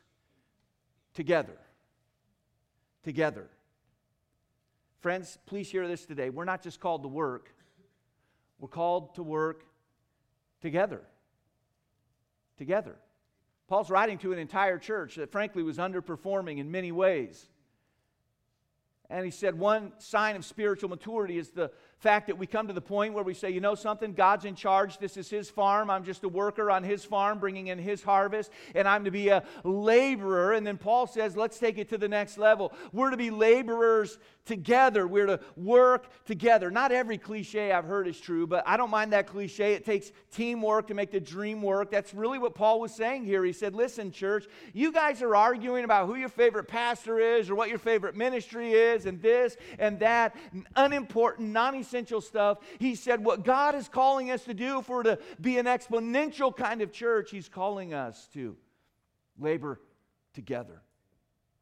together. 1.15 1.57
Together. 3.01 3.49
Friends, 5.05 5.37
please 5.45 5.69
hear 5.69 5.87
this 5.87 6.03
today. 6.03 6.31
We're 6.31 6.45
not 6.45 6.63
just 6.63 6.79
called 6.79 7.03
to 7.03 7.07
work, 7.07 7.53
we're 8.57 8.67
called 8.67 9.13
to 9.13 9.21
work 9.21 9.63
together. 10.63 11.03
Together. 12.57 12.95
Paul's 13.67 13.91
writing 13.91 14.17
to 14.17 14.33
an 14.33 14.39
entire 14.39 14.79
church 14.79 15.17
that, 15.17 15.31
frankly, 15.31 15.61
was 15.61 15.77
underperforming 15.77 16.57
in 16.57 16.71
many 16.71 16.91
ways. 16.91 17.47
And 19.07 19.23
he 19.23 19.29
said, 19.29 19.59
one 19.59 19.91
sign 19.99 20.35
of 20.35 20.43
spiritual 20.43 20.89
maturity 20.89 21.37
is 21.37 21.51
the 21.51 21.69
fact 21.99 22.27
that 22.27 22.37
we 22.37 22.45
come 22.45 22.67
to 22.67 22.73
the 22.73 22.81
point 22.81 23.13
where 23.13 23.23
we 23.23 23.33
say, 23.33 23.49
you 23.49 23.61
know 23.61 23.75
something, 23.75 24.13
God's 24.13 24.45
in 24.45 24.55
charge. 24.55 24.97
This 24.97 25.17
is 25.17 25.29
His 25.29 25.49
farm. 25.49 25.89
I'm 25.89 26.03
just 26.03 26.23
a 26.23 26.29
worker 26.29 26.69
on 26.69 26.83
His 26.83 27.03
farm, 27.03 27.39
bringing 27.39 27.67
in 27.67 27.79
His 27.79 28.03
harvest, 28.03 28.51
and 28.73 28.87
I'm 28.87 29.05
to 29.05 29.11
be 29.11 29.29
a 29.29 29.43
laborer. 29.63 30.53
And 30.53 30.65
then 30.65 30.77
Paul 30.77 31.07
says, 31.07 31.37
let's 31.37 31.59
take 31.59 31.77
it 31.77 31.89
to 31.89 31.97
the 31.97 32.07
next 32.07 32.37
level. 32.37 32.73
We're 32.91 33.11
to 33.11 33.17
be 33.17 33.29
laborers 33.29 34.17
together. 34.45 35.07
We're 35.07 35.25
to 35.25 35.39
work 35.55 36.07
together. 36.25 36.69
Not 36.69 36.91
every 36.91 37.17
cliche 37.17 37.71
I've 37.71 37.85
heard 37.85 38.07
is 38.07 38.19
true, 38.19 38.45
but 38.45 38.63
I 38.67 38.77
don't 38.77 38.91
mind 38.91 39.13
that 39.13 39.27
cliche. 39.27 39.73
It 39.73 39.85
takes 39.85 40.11
teamwork 40.31 40.87
to 40.87 40.93
make 40.93 41.11
the 41.11 41.19
dream 41.19 41.61
work. 41.61 41.89
That's 41.89 42.13
really 42.13 42.37
what 42.37 42.53
Paul 42.53 42.79
was 42.79 42.93
saying 42.93 43.25
here. 43.25 43.43
He 43.43 43.53
said, 43.53 43.73
listen, 43.73 44.11
church, 44.11 44.45
you 44.73 44.91
guys 44.91 45.21
are 45.21 45.35
arguing 45.35 45.83
about 45.83 46.07
who 46.07 46.15
your 46.15 46.29
favorite 46.29 46.67
pastor 46.67 47.19
is 47.19 47.49
or 47.49 47.55
what 47.55 47.69
your 47.69 47.79
favorite 47.79 48.15
ministry 48.15 48.73
is, 48.73 49.05
and 49.05 49.21
this 49.21 49.57
and 49.79 49.99
that, 49.99 50.35
unimportant, 50.75 51.49
non 51.49 51.75
essential 51.85 52.21
stuff. 52.21 52.59
He 52.79 52.95
said, 52.95 53.23
What 53.23 53.43
God 53.43 53.75
is 53.75 53.87
calling 53.87 54.31
us 54.31 54.43
to 54.45 54.53
do 54.53 54.81
for 54.81 55.03
to 55.03 55.19
be 55.39 55.57
an 55.57 55.65
exponential 55.65 56.55
kind 56.55 56.81
of 56.81 56.91
church, 56.91 57.31
He's 57.31 57.47
calling 57.49 57.93
us 57.93 58.27
to 58.33 58.57
labor 59.39 59.79
together, 60.33 60.81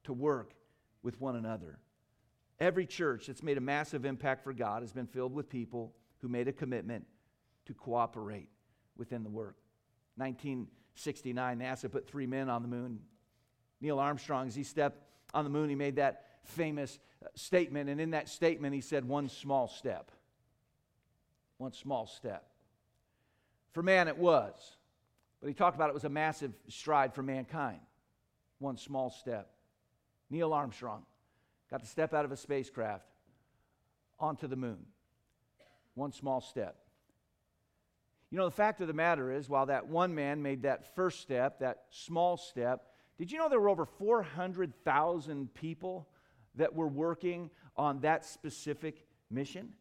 to 0.06 0.14
work 0.14 0.54
with 1.02 1.20
one 1.20 1.36
another. 1.36 1.80
Every 2.60 2.86
church 2.86 3.28
that's 3.28 3.44
made 3.44 3.58
a 3.58 3.62
massive 3.62 4.06
impact 4.06 4.44
for 4.44 4.54
God 4.54 4.84
has 4.84 4.92
been 4.92 5.08
filled 5.08 5.34
with 5.34 5.50
people 5.50 5.94
who 6.22 6.28
made 6.28 6.48
a 6.48 6.54
commitment 6.54 7.06
to 7.66 7.74
cooperate 7.74 8.50
within 8.96 9.24
the 9.24 9.30
work. 9.30 9.58
1969, 10.16 11.60
NASA 11.60 11.92
put 11.92 12.08
three 12.08 12.28
men 12.28 12.50
on 12.50 12.62
the 12.62 12.68
moon. 12.68 13.00
Neil 13.82 14.00
Armstrong, 14.00 14.48
as 14.48 14.56
he 14.56 14.64
stepped 14.64 15.04
on 15.34 15.44
the 15.44 15.50
moon, 15.50 15.70
he 15.70 15.76
made 15.76 15.98
that 15.98 16.26
famous 16.44 17.00
statement, 17.36 17.90
and 17.90 18.00
in 18.00 18.12
that 18.12 18.30
statement, 18.30 18.74
he 18.74 18.82
said, 18.82 19.06
One 19.06 19.30
small 19.30 19.68
step 19.68 20.12
one 21.64 21.72
small 21.72 22.06
step. 22.06 22.46
For 23.72 23.82
man, 23.82 24.10
it 24.10 24.18
was. 24.18 24.54
But 25.40 25.48
he 25.48 25.54
talked 25.54 25.76
about 25.76 25.90
it 25.90 25.94
was 25.94 26.04
a 26.04 26.10
massive 26.10 26.52
stride 26.68 27.14
for 27.14 27.24
mankind. 27.24 27.80
One 28.60 28.78
small 28.78 29.10
step. 29.10 29.50
Neil 30.30 30.54
Armstrong 30.54 31.04
got 31.72 31.80
to 31.80 31.88
step 31.88 32.14
out 32.14 32.26
of 32.26 32.34
a 32.34 32.38
spacecraft 32.38 33.06
onto 34.20 34.48
the 34.48 34.58
moon. 34.58 34.86
One 35.96 36.12
small 36.12 36.42
step. 36.42 36.76
You 38.30 38.38
know, 38.38 38.46
the 38.46 38.52
fact 38.52 38.82
of 38.82 38.88
the 38.88 38.94
matter 38.94 39.32
is, 39.32 39.48
while 39.48 39.68
that 39.68 39.88
one 39.88 40.14
man 40.14 40.42
made 40.42 40.64
that 40.64 40.96
first 40.96 41.22
step, 41.22 41.60
that 41.60 41.84
small 41.92 42.36
step, 42.36 42.88
did 43.18 43.32
you 43.32 43.38
know 43.38 43.48
there 43.48 43.60
were 43.60 43.70
over 43.70 43.86
400,000 43.86 45.54
people 45.54 46.10
that 46.56 46.76
were 46.76 46.88
working 46.88 47.50
on 47.76 48.02
that 48.02 48.26
specific 48.26 49.06
mission? 49.30 49.74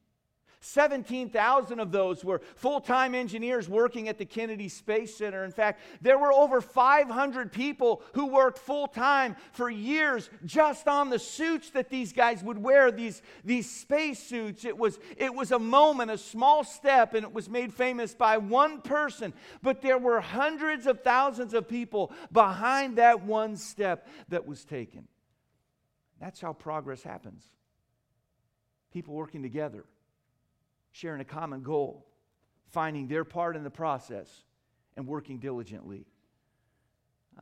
17,000 0.63 1.81
of 1.81 1.91
those 1.91 2.25
were 2.25 2.41
full 2.55 2.81
time 2.81 3.15
engineers 3.15 3.69
working 3.69 4.09
at 4.09 4.17
the 4.17 4.25
Kennedy 4.25 4.69
Space 4.69 5.17
Center. 5.17 5.45
In 5.45 5.51
fact, 5.51 5.81
there 6.01 6.19
were 6.19 6.33
over 6.33 6.61
500 6.61 7.53
people 7.53 8.01
who 8.13 8.27
worked 8.27 8.59
full 8.59 8.87
time 8.87 9.35
for 9.51 9.69
years 9.69 10.31
just 10.45 10.87
on 10.87 11.11
the 11.11 11.19
suits 11.19 11.71
that 11.71 11.91
these 11.91 12.13
guys 12.13 12.45
would 12.45 12.59
wear, 12.59 12.93
these, 12.93 13.23
these 13.45 13.69
space 13.69 14.23
suits. 14.23 14.65
It 14.65 14.79
was, 14.79 15.01
it 15.17 15.35
was 15.35 15.51
a 15.51 15.59
moment, 15.59 16.13
a 16.13 16.19
small 16.19 16.63
step, 16.63 17.15
and 17.15 17.25
it 17.25 17.33
was 17.33 17.49
made 17.49 17.75
famous 17.75 18.15
by 18.15 18.39
one 18.39 18.83
person. 18.83 19.35
But 19.63 19.83
there 19.83 19.99
were 19.99 20.21
hundreds 20.21 20.87
of 20.87 21.03
thousands 21.03 21.55
of 21.55 21.69
people 21.69 22.13
behind 22.31 22.99
that 22.99 23.25
one 23.25 23.57
step 23.57 24.07
that 24.29 24.47
was 24.47 24.65
taken. 24.65 25.09
That's 26.23 26.41
how 26.41 26.53
progress 26.53 27.03
happens. 27.03 27.45
People 28.93 29.15
working 29.15 29.43
together 29.43 29.85
sharing 30.93 31.21
a 31.23 31.25
common 31.25 31.63
goal, 31.63 32.07
finding 32.71 33.09
their 33.09 33.25
part 33.25 33.57
in 33.57 33.65
the 33.65 33.71
process, 33.71 34.29
and 34.97 35.07
working 35.07 35.39
diligently. 35.39 36.05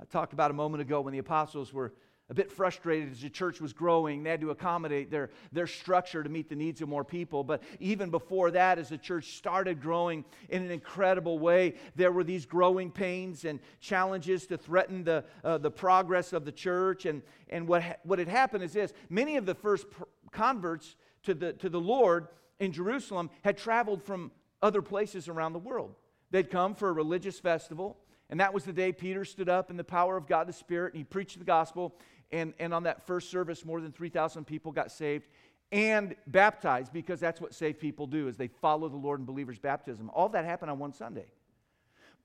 I 0.00 0.04
talked 0.04 0.32
about 0.32 0.52
a 0.52 0.54
moment 0.54 0.80
ago 0.80 1.00
when 1.00 1.12
the 1.12 1.18
apostles 1.18 1.72
were 1.72 1.92
a 2.30 2.34
bit 2.34 2.50
frustrated 2.50 3.10
as 3.10 3.20
the 3.20 3.28
church 3.28 3.60
was 3.60 3.72
growing. 3.72 4.22
They 4.22 4.30
had 4.30 4.40
to 4.40 4.50
accommodate 4.50 5.10
their, 5.10 5.30
their 5.52 5.66
structure 5.66 6.22
to 6.22 6.28
meet 6.28 6.48
the 6.48 6.54
needs 6.54 6.80
of 6.80 6.88
more 6.88 7.04
people. 7.04 7.42
But 7.42 7.62
even 7.80 8.08
before 8.08 8.52
that, 8.52 8.78
as 8.78 8.88
the 8.88 8.98
church 8.98 9.36
started 9.36 9.82
growing 9.82 10.24
in 10.48 10.62
an 10.62 10.70
incredible 10.70 11.40
way, 11.40 11.74
there 11.96 12.12
were 12.12 12.22
these 12.22 12.46
growing 12.46 12.92
pains 12.92 13.44
and 13.44 13.58
challenges 13.80 14.46
to 14.46 14.56
threaten 14.56 15.02
the, 15.02 15.24
uh, 15.42 15.58
the 15.58 15.72
progress 15.72 16.32
of 16.32 16.44
the 16.44 16.52
church. 16.52 17.04
And, 17.04 17.20
and 17.48 17.66
what, 17.66 17.82
ha- 17.82 17.96
what 18.04 18.20
had 18.20 18.28
happened 18.28 18.62
is 18.62 18.72
this 18.72 18.92
many 19.08 19.36
of 19.36 19.44
the 19.44 19.54
first 19.54 19.90
pr- 19.90 20.04
converts 20.30 20.94
to 21.24 21.34
the, 21.34 21.52
to 21.54 21.68
the 21.68 21.80
Lord 21.80 22.28
in 22.60 22.72
Jerusalem 22.72 23.28
had 23.42 23.58
traveled 23.58 24.04
from 24.04 24.30
other 24.62 24.82
places 24.82 25.28
around 25.28 25.52
the 25.52 25.58
world. 25.58 25.96
They'd 26.30 26.50
come 26.50 26.76
for 26.76 26.90
a 26.90 26.92
religious 26.92 27.40
festival, 27.40 27.96
and 28.28 28.38
that 28.38 28.54
was 28.54 28.64
the 28.64 28.72
day 28.72 28.92
Peter 28.92 29.24
stood 29.24 29.48
up 29.48 29.70
in 29.70 29.76
the 29.76 29.84
power 29.84 30.16
of 30.16 30.28
God 30.28 30.46
the 30.46 30.52
Spirit 30.52 30.94
and 30.94 31.00
he 31.00 31.04
preached 31.04 31.38
the 31.38 31.44
gospel. 31.44 31.96
And, 32.32 32.54
and 32.58 32.72
on 32.72 32.84
that 32.84 33.06
first 33.06 33.30
service, 33.30 33.64
more 33.64 33.80
than 33.80 33.92
3,000 33.92 34.44
people 34.44 34.72
got 34.72 34.92
saved 34.92 35.26
and 35.72 36.14
baptized 36.26 36.92
because 36.92 37.20
that's 37.20 37.40
what 37.40 37.54
saved 37.54 37.80
people 37.80 38.06
do 38.06 38.28
is 38.28 38.36
they 38.36 38.48
follow 38.48 38.88
the 38.88 38.96
Lord 38.96 39.20
in 39.20 39.26
believers' 39.26 39.58
baptism. 39.58 40.10
All 40.12 40.28
that 40.30 40.44
happened 40.44 40.70
on 40.70 40.78
one 40.78 40.92
Sunday. 40.92 41.26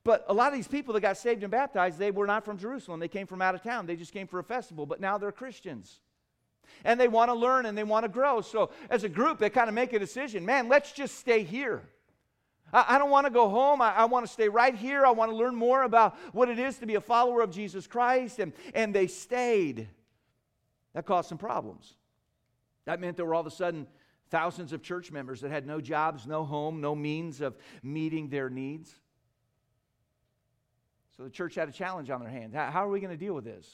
But 0.04 0.26
a 0.28 0.34
lot 0.34 0.50
of 0.50 0.54
these 0.54 0.68
people 0.68 0.94
that 0.94 1.02
got 1.02 1.18
saved 1.18 1.42
and 1.42 1.52
baptized, 1.52 1.98
they 1.98 2.12
were 2.12 2.28
not 2.28 2.46
from 2.46 2.58
Jerusalem. 2.58 3.00
They 3.00 3.08
came 3.08 3.26
from 3.26 3.42
out 3.42 3.56
of 3.56 3.64
town. 3.64 3.88
They 3.88 3.96
just 3.96 4.14
came 4.14 4.28
for 4.28 4.40
a 4.40 4.44
festival, 4.44 4.86
but 4.86 5.02
now 5.02 5.18
they're 5.18 5.32
Christians 5.32 6.00
and 6.84 7.00
they 7.00 7.08
want 7.08 7.30
to 7.30 7.34
learn 7.34 7.66
and 7.66 7.78
they 7.78 7.84
want 7.84 8.04
to 8.04 8.10
grow. 8.10 8.42
So, 8.42 8.72
as 8.90 9.04
a 9.04 9.10
group, 9.10 9.40
they 9.40 9.50
kind 9.50 9.70
of 9.70 9.76
make 9.76 9.94
a 9.94 10.00
decision 10.00 10.46
man, 10.46 10.68
let's 10.68 10.92
just 10.92 11.18
stay 11.18 11.44
here. 11.44 11.84
I, 12.76 12.96
I 12.96 12.98
don't 12.98 13.10
want 13.10 13.26
to 13.26 13.32
go 13.32 13.48
home. 13.48 13.82
I, 13.82 13.94
I 13.94 14.06
want 14.06 14.26
to 14.26 14.32
stay 14.32 14.50
right 14.50 14.76
here. 14.76 15.06
I 15.06 15.12
want 15.12 15.32
to 15.32 15.38
learn 15.38 15.56
more 15.56 15.84
about 15.84 16.18
what 16.34 16.50
it 16.50 16.60
is 16.60 16.78
to 16.80 16.86
be 16.86 16.96
a 16.96 17.02
follower 17.02 17.42
of 17.42 17.50
Jesus 17.50 17.88
Christ. 17.88 18.40
And, 18.40 18.52
and 18.74 18.94
they 18.94 19.08
stayed. 19.08 19.88
That 20.94 21.06
caused 21.06 21.30
some 21.30 21.38
problems. 21.38 21.94
That 22.84 23.00
meant 23.00 23.16
there 23.16 23.26
were 23.26 23.34
all 23.34 23.42
of 23.42 23.48
a 23.48 23.52
sudden 23.52 23.88
thousands 24.30 24.74
of 24.74 24.82
church 24.82 25.12
members 25.12 25.42
that 25.42 25.52
had 25.52 25.66
no 25.66 25.80
jobs, 25.80 26.28
no 26.28 26.44
home, 26.44 26.82
no 26.82 26.94
means 26.96 27.40
of 27.40 27.56
meeting 27.82 28.28
their 28.30 28.50
needs. 28.50 28.94
So 31.16 31.24
the 31.24 31.30
church 31.30 31.56
had 31.56 31.70
a 31.70 31.72
challenge 31.72 32.10
on 32.10 32.20
their 32.20 32.30
hands. 32.30 32.54
How, 32.54 32.70
how 32.72 32.86
are 32.86 32.90
we 32.90 33.00
going 33.00 33.18
to 33.18 33.18
deal 33.18 33.34
with 33.34 33.46
this? 33.46 33.68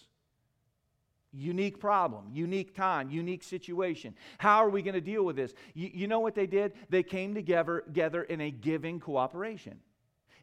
Unique 1.33 1.79
problem, 1.79 2.25
unique 2.33 2.75
time, 2.75 3.09
unique 3.09 3.43
situation. 3.43 4.13
How 4.37 4.57
are 4.57 4.69
we 4.69 4.81
going 4.81 4.95
to 4.95 5.01
deal 5.01 5.23
with 5.23 5.37
this? 5.37 5.53
You, 5.73 5.89
you, 5.93 6.07
know 6.07 6.19
what 6.19 6.35
they 6.35 6.45
did? 6.45 6.73
They 6.89 7.03
came 7.03 7.33
together, 7.33 7.81
together 7.81 8.23
in 8.23 8.41
a 8.41 8.51
giving 8.51 8.99
cooperation. 8.99 9.79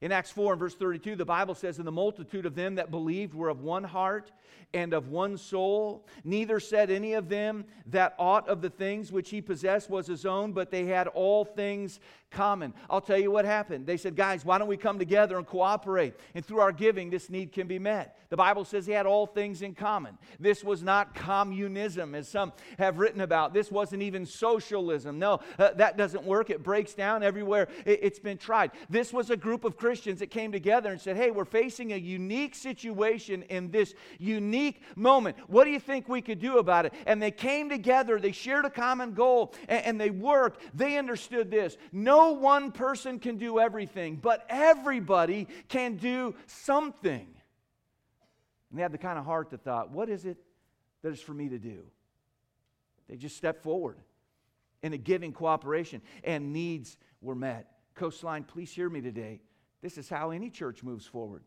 In 0.01 0.13
Acts 0.13 0.31
4 0.31 0.53
and 0.53 0.61
verse 0.61 0.75
32, 0.75 1.17
the 1.17 1.25
Bible 1.25 1.55
says, 1.55 1.79
And 1.79 1.87
the 1.87 1.93
multitude 1.93 2.47
of 2.47 2.55
them 2.55 2.77
that 2.77 2.91
believed 2.91 3.35
were 3.35 3.49
of 3.49 3.61
one 3.61 3.85
heart 3.85 4.31
and 4.73 4.93
of 4.93 5.09
one 5.09 5.37
soul. 5.37 6.07
Neither 6.25 6.61
said 6.61 6.91
any 6.91 7.15
of 7.15 7.29
them 7.29 7.65
that 7.87 8.15
aught 8.19 8.49
of 8.49 8.61
the 8.61 8.71
things 8.71 9.11
which 9.11 9.31
he 9.31 9.41
possessed 9.41 9.91
was 9.91 10.07
his 10.07 10.25
own, 10.25 10.53
but 10.53 10.71
they 10.71 10.85
had 10.85 11.09
all 11.09 11.45
things 11.45 11.99
common. 12.31 12.75
I'll 12.91 13.01
tell 13.01 13.19
you 13.19 13.31
what 13.31 13.47
happened. 13.47 13.87
They 13.87 13.97
said, 13.97 14.15
Guys, 14.15 14.45
why 14.45 14.59
don't 14.59 14.69
we 14.69 14.77
come 14.77 14.99
together 14.99 15.39
and 15.39 15.47
cooperate? 15.47 16.15
And 16.35 16.45
through 16.45 16.61
our 16.61 16.73
giving, 16.73 17.09
this 17.09 17.31
need 17.31 17.53
can 17.53 17.67
be 17.67 17.79
met. 17.79 18.19
The 18.29 18.37
Bible 18.37 18.67
says 18.67 18.85
he 18.85 18.93
had 18.93 19.07
all 19.07 19.27
things 19.27 19.63
in 19.63 19.75
common. 19.75 20.19
This 20.39 20.63
was 20.63 20.83
not 20.83 21.15
communism, 21.15 22.15
as 22.15 22.29
some 22.29 22.53
have 22.79 22.99
written 22.99 23.23
about. 23.23 23.55
This 23.55 23.71
wasn't 23.71 24.03
even 24.03 24.27
socialism. 24.27 25.19
No, 25.19 25.41
uh, 25.59 25.71
that 25.77 25.97
doesn't 25.97 26.25
work. 26.25 26.51
It 26.51 26.63
breaks 26.63 26.93
down 26.93 27.23
everywhere 27.23 27.69
it, 27.87 28.01
it's 28.03 28.19
been 28.19 28.37
tried. 28.37 28.73
This 28.91 29.13
was 29.13 29.31
a 29.31 29.37
group 29.37 29.65
of 29.65 29.79
Christians 29.79 29.88
that 29.97 30.31
came 30.31 30.53
together 30.53 30.91
and 30.91 31.01
said, 31.01 31.17
Hey, 31.17 31.31
we're 31.31 31.45
facing 31.45 31.93
a 31.93 31.97
unique 31.97 32.55
situation 32.55 33.43
in 33.45 33.71
this 33.71 33.95
unique 34.19 34.83
moment. 34.97 35.37
What 35.47 35.65
do 35.65 35.71
you 35.71 35.81
think 35.81 36.09
we 36.09 36.23
could 36.23 36.41
do 36.41 36.59
about 36.59 36.87
it? 36.87 36.93
And 37.07 37.23
they 37.23 37.31
came 37.31 37.69
together, 37.69 38.19
they 38.19 38.33
shared 38.33 38.65
a 38.65 38.71
common 38.71 39.15
goal, 39.15 39.55
and, 39.69 39.85
and 39.85 40.01
they 40.01 40.11
worked. 40.11 40.63
They 40.77 40.99
understood 40.99 41.51
this. 41.51 41.77
No 41.93 42.33
one 42.33 42.73
person 42.73 43.19
can 43.19 43.39
do 43.39 43.59
everything, 43.59 44.17
but 44.17 44.45
everybody 44.49 45.49
can 45.69 45.97
do 45.97 46.35
something. 46.47 47.27
And 48.71 48.79
they 48.79 48.83
had 48.83 48.93
the 48.93 48.99
kind 48.99 49.19
of 49.19 49.25
heart 49.25 49.51
that 49.51 49.65
thought, 49.65 49.91
What 49.91 50.09
is 50.09 50.25
it 50.25 50.37
that 51.03 51.13
is 51.13 51.21
for 51.21 51.35
me 51.35 51.49
to 51.49 51.59
do? 51.59 51.85
They 53.09 53.17
just 53.17 53.37
stepped 53.37 53.63
forward 53.63 53.97
in 54.83 54.93
a 54.93 54.99
giving 54.99 55.33
cooperation, 55.33 56.03
and 56.23 56.53
needs 56.53 56.97
were 57.21 57.35
met. 57.35 57.67
Coastline, 57.95 58.45
please 58.45 58.71
hear 58.71 58.89
me 58.89 59.01
today. 59.01 59.41
This 59.83 59.99
is 59.99 60.09
how 60.09 60.31
any 60.31 60.51
church 60.51 60.83
moves 60.83 61.07
forward. 61.07 61.43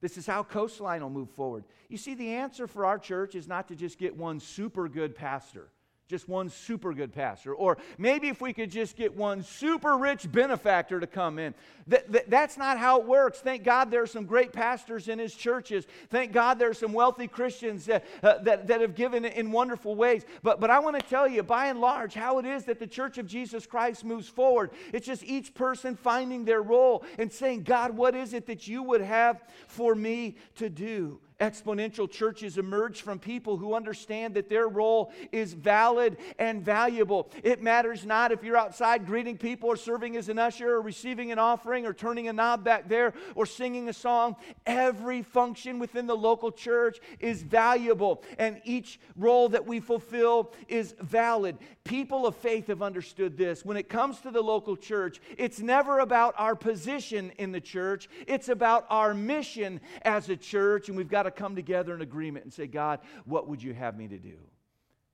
This 0.00 0.16
is 0.16 0.26
how 0.26 0.44
Coastline 0.44 1.02
will 1.02 1.10
move 1.10 1.30
forward. 1.30 1.64
You 1.88 1.98
see, 1.98 2.14
the 2.14 2.34
answer 2.34 2.66
for 2.66 2.86
our 2.86 2.98
church 2.98 3.34
is 3.34 3.48
not 3.48 3.68
to 3.68 3.74
just 3.74 3.98
get 3.98 4.16
one 4.16 4.38
super 4.38 4.88
good 4.88 5.16
pastor 5.16 5.70
just 6.08 6.26
one 6.26 6.48
super 6.48 6.94
good 6.94 7.12
pastor. 7.12 7.54
Or 7.54 7.76
maybe 7.98 8.28
if 8.28 8.40
we 8.40 8.54
could 8.54 8.70
just 8.70 8.96
get 8.96 9.14
one 9.14 9.42
super 9.42 9.98
rich 9.98 10.30
benefactor 10.32 10.98
to 11.00 11.06
come 11.06 11.38
in. 11.38 11.52
That, 11.86 12.10
that, 12.10 12.30
that's 12.30 12.56
not 12.56 12.78
how 12.78 13.00
it 13.00 13.06
works. 13.06 13.40
Thank 13.40 13.62
God 13.62 13.90
there 13.90 14.02
are 14.02 14.06
some 14.06 14.24
great 14.24 14.52
pastors 14.52 15.08
in 15.08 15.18
his 15.18 15.34
churches. 15.34 15.86
Thank 16.08 16.32
God 16.32 16.58
there 16.58 16.70
are 16.70 16.74
some 16.74 16.94
wealthy 16.94 17.28
Christians 17.28 17.84
that, 17.86 18.06
uh, 18.22 18.38
that, 18.38 18.66
that 18.68 18.80
have 18.80 18.94
given 18.94 19.26
in 19.26 19.52
wonderful 19.52 19.94
ways. 19.94 20.24
But, 20.42 20.60
but 20.60 20.70
I 20.70 20.78
want 20.78 20.98
to 20.98 21.06
tell 21.06 21.28
you, 21.28 21.42
by 21.42 21.66
and 21.66 21.78
large, 21.78 22.14
how 22.14 22.38
it 22.38 22.46
is 22.46 22.64
that 22.64 22.78
the 22.78 22.86
church 22.86 23.18
of 23.18 23.26
Jesus 23.26 23.66
Christ 23.66 24.02
moves 24.02 24.28
forward. 24.28 24.70
It's 24.94 25.06
just 25.06 25.22
each 25.24 25.52
person 25.52 25.94
finding 25.94 26.46
their 26.46 26.62
role 26.62 27.04
and 27.18 27.30
saying, 27.30 27.64
God, 27.64 27.94
what 27.94 28.14
is 28.14 28.32
it 28.32 28.46
that 28.46 28.66
you 28.66 28.82
would 28.82 29.02
have 29.02 29.44
for 29.66 29.94
me 29.94 30.36
to 30.56 30.70
do? 30.70 31.20
Exponential 31.40 32.10
churches 32.10 32.58
emerge 32.58 33.02
from 33.02 33.20
people 33.20 33.56
who 33.56 33.74
understand 33.74 34.34
that 34.34 34.48
their 34.48 34.66
role 34.66 35.12
is 35.30 35.52
valid 35.52 36.16
and 36.36 36.64
valuable. 36.64 37.30
It 37.44 37.62
matters 37.62 38.04
not 38.04 38.32
if 38.32 38.42
you're 38.42 38.56
outside 38.56 39.06
greeting 39.06 39.38
people 39.38 39.68
or 39.68 39.76
serving 39.76 40.16
as 40.16 40.28
an 40.28 40.40
usher 40.40 40.74
or 40.74 40.82
receiving 40.82 41.30
an 41.30 41.38
offering 41.38 41.86
or 41.86 41.92
turning 41.92 42.26
a 42.26 42.32
knob 42.32 42.64
back 42.64 42.88
there 42.88 43.14
or 43.36 43.46
singing 43.46 43.88
a 43.88 43.92
song. 43.92 44.34
Every 44.66 45.22
function 45.22 45.78
within 45.78 46.08
the 46.08 46.16
local 46.16 46.50
church 46.50 46.98
is 47.20 47.42
valuable, 47.42 48.24
and 48.36 48.60
each 48.64 48.98
role 49.16 49.48
that 49.50 49.64
we 49.64 49.78
fulfill 49.78 50.52
is 50.66 50.96
valid. 51.00 51.56
People 51.84 52.26
of 52.26 52.34
faith 52.34 52.66
have 52.66 52.82
understood 52.82 53.38
this. 53.38 53.64
When 53.64 53.76
it 53.76 53.88
comes 53.88 54.20
to 54.22 54.32
the 54.32 54.42
local 54.42 54.76
church, 54.76 55.20
it's 55.36 55.60
never 55.60 56.00
about 56.00 56.34
our 56.36 56.56
position 56.56 57.30
in 57.38 57.52
the 57.52 57.60
church, 57.60 58.08
it's 58.26 58.48
about 58.48 58.86
our 58.90 59.14
mission 59.14 59.80
as 60.02 60.28
a 60.28 60.36
church, 60.36 60.88
and 60.88 60.96
we've 60.96 61.08
got 61.08 61.22
to 61.22 61.27
come 61.34 61.56
together 61.56 61.94
in 61.94 62.02
agreement 62.02 62.44
and 62.44 62.52
say, 62.52 62.66
God, 62.66 63.00
what 63.24 63.48
would 63.48 63.62
you 63.62 63.74
have 63.74 63.96
me 63.96 64.08
to 64.08 64.18
do? 64.18 64.38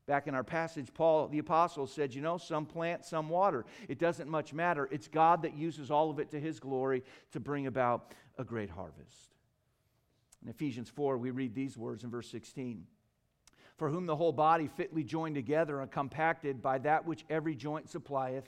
Back 0.07 0.27
in 0.27 0.35
our 0.35 0.44
passage, 0.44 0.92
Paul 0.92 1.29
the 1.29 1.38
Apostle 1.38 1.87
said, 1.87 2.14
You 2.14 2.20
know, 2.20 2.37
some 2.37 2.66
plant, 2.66 3.05
some 3.05 3.29
water. 3.31 3.64
It 3.88 3.98
doesn't 3.98 4.29
much 4.29 4.53
matter. 4.53 4.88
It's 4.90 5.09
God 5.09 5.42
that 5.42 5.57
uses 5.57 5.90
all 5.90 6.11
of 6.11 6.18
it 6.18 6.31
to 6.33 6.40
his 6.40 6.61
glory 6.61 7.03
to 7.33 7.40
bring 7.40 7.66
about 7.66 8.12
a 8.37 8.44
great 8.44 8.68
harvest. 8.68 9.35
In 10.42 10.50
Ephesians 10.50 10.90
4, 10.90 11.16
we 11.16 11.31
read 11.31 11.55
these 11.55 11.79
words 11.79 12.05
in 12.05 12.11
verse 12.11 12.29
16 12.31 12.87
For 13.79 13.88
whom 13.88 14.05
the 14.05 14.16
whole 14.16 14.33
body 14.33 14.68
fitly 14.68 15.05
joined 15.05 15.37
together 15.37 15.81
and 15.81 15.90
compacted 15.90 16.61
by 16.61 16.79
that 16.79 17.07
which 17.07 17.24
every 17.31 17.55
joint 17.55 17.88
supplieth 17.88 18.46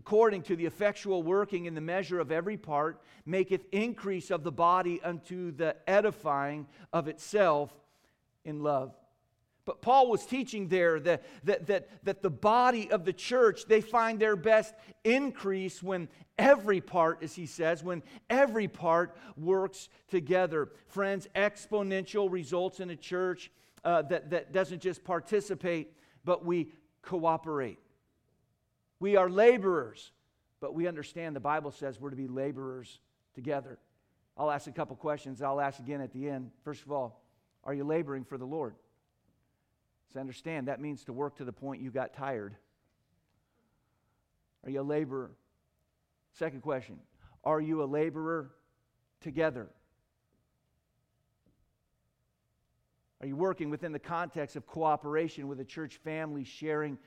according 0.00 0.40
to 0.40 0.56
the 0.56 0.64
effectual 0.64 1.22
working 1.22 1.66
in 1.66 1.74
the 1.74 1.80
measure 1.80 2.20
of 2.20 2.32
every 2.32 2.56
part, 2.56 3.02
maketh 3.26 3.66
increase 3.70 4.30
of 4.30 4.42
the 4.42 4.50
body 4.50 4.98
unto 5.02 5.50
the 5.52 5.76
edifying 5.86 6.66
of 6.90 7.06
itself 7.06 7.70
in 8.42 8.62
love. 8.62 8.94
But 9.66 9.82
Paul 9.82 10.08
was 10.08 10.24
teaching 10.24 10.68
there 10.68 10.98
that, 11.00 11.22
that, 11.44 11.66
that, 11.66 12.04
that 12.04 12.22
the 12.22 12.30
body 12.30 12.90
of 12.90 13.04
the 13.04 13.12
church, 13.12 13.66
they 13.66 13.82
find 13.82 14.18
their 14.18 14.36
best 14.36 14.74
increase 15.04 15.82
when 15.82 16.08
every 16.38 16.80
part, 16.80 17.22
as 17.22 17.34
he 17.34 17.44
says, 17.44 17.84
when 17.84 18.02
every 18.30 18.68
part 18.68 19.14
works 19.36 19.90
together. 20.08 20.70
Friends, 20.88 21.28
exponential 21.36 22.32
results 22.32 22.80
in 22.80 22.88
a 22.88 22.96
church 22.96 23.50
uh, 23.84 24.00
that, 24.02 24.30
that 24.30 24.50
doesn't 24.50 24.80
just 24.80 25.04
participate, 25.04 25.92
but 26.24 26.42
we 26.42 26.72
cooperate. 27.02 27.79
We 29.00 29.16
are 29.16 29.30
laborers, 29.30 30.12
but 30.60 30.74
we 30.74 30.86
understand 30.86 31.34
the 31.34 31.40
Bible 31.40 31.72
says 31.72 31.98
we're 31.98 32.10
to 32.10 32.16
be 32.16 32.28
laborers 32.28 33.00
together. 33.34 33.78
I'll 34.36 34.50
ask 34.50 34.66
a 34.66 34.72
couple 34.72 34.94
questions. 34.94 35.42
I'll 35.42 35.60
ask 35.60 35.80
again 35.80 36.00
at 36.00 36.12
the 36.12 36.28
end. 36.28 36.50
First 36.62 36.84
of 36.84 36.92
all, 36.92 37.22
are 37.64 37.74
you 37.74 37.84
laboring 37.84 38.24
for 38.24 38.38
the 38.38 38.44
Lord? 38.44 38.74
So 40.12 40.20
understand 40.20 40.68
that 40.68 40.80
means 40.80 41.04
to 41.04 41.12
work 41.12 41.36
to 41.36 41.44
the 41.44 41.52
point 41.52 41.80
you 41.80 41.90
got 41.90 42.12
tired. 42.12 42.54
Are 44.64 44.70
you 44.70 44.80
a 44.80 44.82
laborer? 44.82 45.30
Second 46.32 46.62
question, 46.62 46.98
are 47.42 47.60
you 47.60 47.82
a 47.82 47.86
laborer 47.86 48.50
together? 49.20 49.68
Are 53.20 53.26
you 53.26 53.36
working 53.36 53.68
within 53.68 53.92
the 53.92 53.98
context 53.98 54.56
of 54.56 54.66
cooperation 54.66 55.48
with 55.48 55.60
a 55.60 55.64
church 55.64 55.98
family, 55.98 56.44
sharing 56.44 56.98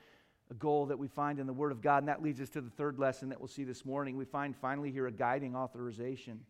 a 0.50 0.54
goal 0.54 0.86
that 0.86 0.98
we 0.98 1.08
find 1.08 1.38
in 1.38 1.46
the 1.46 1.52
Word 1.52 1.72
of 1.72 1.80
God. 1.80 1.98
And 1.98 2.08
that 2.08 2.22
leads 2.22 2.40
us 2.40 2.50
to 2.50 2.60
the 2.60 2.70
third 2.70 2.98
lesson 2.98 3.30
that 3.30 3.40
we'll 3.40 3.48
see 3.48 3.64
this 3.64 3.84
morning. 3.84 4.16
We 4.16 4.24
find 4.24 4.54
finally 4.56 4.90
here 4.90 5.06
a 5.06 5.12
guiding 5.12 5.56
authorization. 5.56 6.40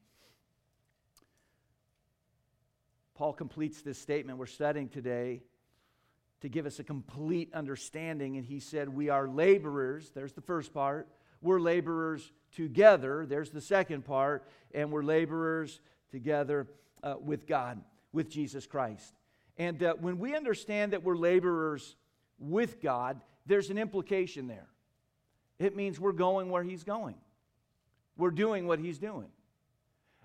Paul 3.15 3.33
completes 3.33 3.83
this 3.83 3.99
statement 3.99 4.39
we're 4.39 4.47
studying 4.47 4.89
today 4.89 5.43
to 6.41 6.49
give 6.49 6.67
us 6.67 6.79
a 6.79 6.85
complete 6.85 7.55
understanding. 7.55 8.37
And 8.37 8.45
he 8.45 8.61
said, 8.61 8.89
We 8.89 9.09
are 9.09 9.29
laborers. 9.29 10.11
There's 10.11 10.33
the 10.33 10.41
first 10.41 10.75
part. 10.75 11.09
We're 11.41 11.61
laborers 11.61 12.33
together. 12.57 13.27
There's 13.27 13.51
the 13.51 13.61
second 13.61 14.05
part. 14.05 14.49
And 14.75 14.91
we're 14.91 15.05
laborers 15.05 15.81
together 16.11 16.67
uh, 17.03 17.15
with 17.21 17.47
God, 17.47 17.81
with 18.13 18.29
Jesus 18.29 18.67
Christ. 18.67 19.15
And 19.57 19.83
uh, 19.83 19.95
when 20.01 20.19
we 20.19 20.35
understand 20.35 20.93
that 20.93 21.05
we're 21.05 21.17
laborers 21.17 21.97
with 22.39 22.83
God, 22.83 23.21
there's 23.47 23.71
an 23.71 23.79
implication 23.79 24.47
there. 24.47 24.69
It 25.59 25.77
means 25.77 26.01
we're 26.01 26.13
going 26.13 26.51
where 26.51 26.63
He's 26.63 26.85
going, 26.85 27.17
we're 28.17 28.31
doing 28.31 28.67
what 28.67 28.79
He's 28.79 28.99
doing. 28.99 29.29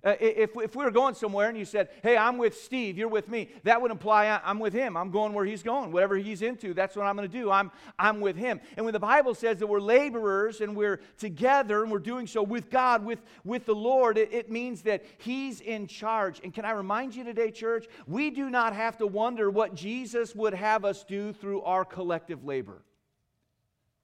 Uh, 0.02 0.16
if, 0.22 0.52
if 0.56 0.76
we 0.76 0.86
were 0.86 0.92
going 0.92 1.14
somewhere 1.14 1.50
and 1.50 1.58
you 1.58 1.66
said, 1.66 1.90
Hey, 2.02 2.16
I'm 2.16 2.38
with 2.38 2.58
Steve, 2.58 2.98
you're 2.98 3.10
with 3.10 3.28
me, 3.28 3.50
that 3.64 3.82
would 3.82 3.92
imply 3.92 4.40
I'm 4.44 4.60
with 4.60 4.74
him. 4.74 4.96
I'm 4.96 5.12
going 5.12 5.34
where 5.34 5.44
he's 5.44 5.62
going. 5.62 5.92
Whatever 5.92 6.16
he's 6.16 6.42
into, 6.42 6.74
that's 6.74 6.96
what 6.96 7.06
I'm 7.06 7.18
going 7.18 7.30
to 7.30 7.38
do. 7.38 7.52
I'm, 7.52 7.70
I'm 7.98 8.22
with 8.22 8.38
him. 8.38 8.62
And 8.78 8.86
when 8.86 8.94
the 8.94 9.00
Bible 9.00 9.36
says 9.36 9.58
that 9.58 9.68
we're 9.68 9.82
laborers 9.82 10.62
and 10.62 10.76
we're 10.76 11.02
together 11.18 11.84
and 11.84 11.92
we're 11.92 12.00
doing 12.00 12.28
so 12.28 12.42
with 12.42 12.70
God, 12.70 13.04
with, 13.04 13.22
with 13.44 13.66
the 13.66 13.76
Lord, 13.76 14.18
it, 14.18 14.34
it 14.34 14.50
means 14.50 14.84
that 14.84 15.04
he's 15.18 15.60
in 15.60 15.86
charge. 15.86 16.40
And 16.44 16.54
can 16.54 16.64
I 16.64 16.72
remind 16.72 17.14
you 17.14 17.26
today, 17.26 17.52
church, 17.52 17.88
we 18.08 18.30
do 18.30 18.50
not 18.50 18.74
have 18.74 18.98
to 19.00 19.08
wonder 19.08 19.50
what 19.50 19.76
Jesus 19.76 20.34
would 20.34 20.54
have 20.54 20.86
us 20.86 21.04
do 21.04 21.34
through 21.34 21.62
our 21.64 21.84
collective 21.84 22.46
labor. 22.46 22.84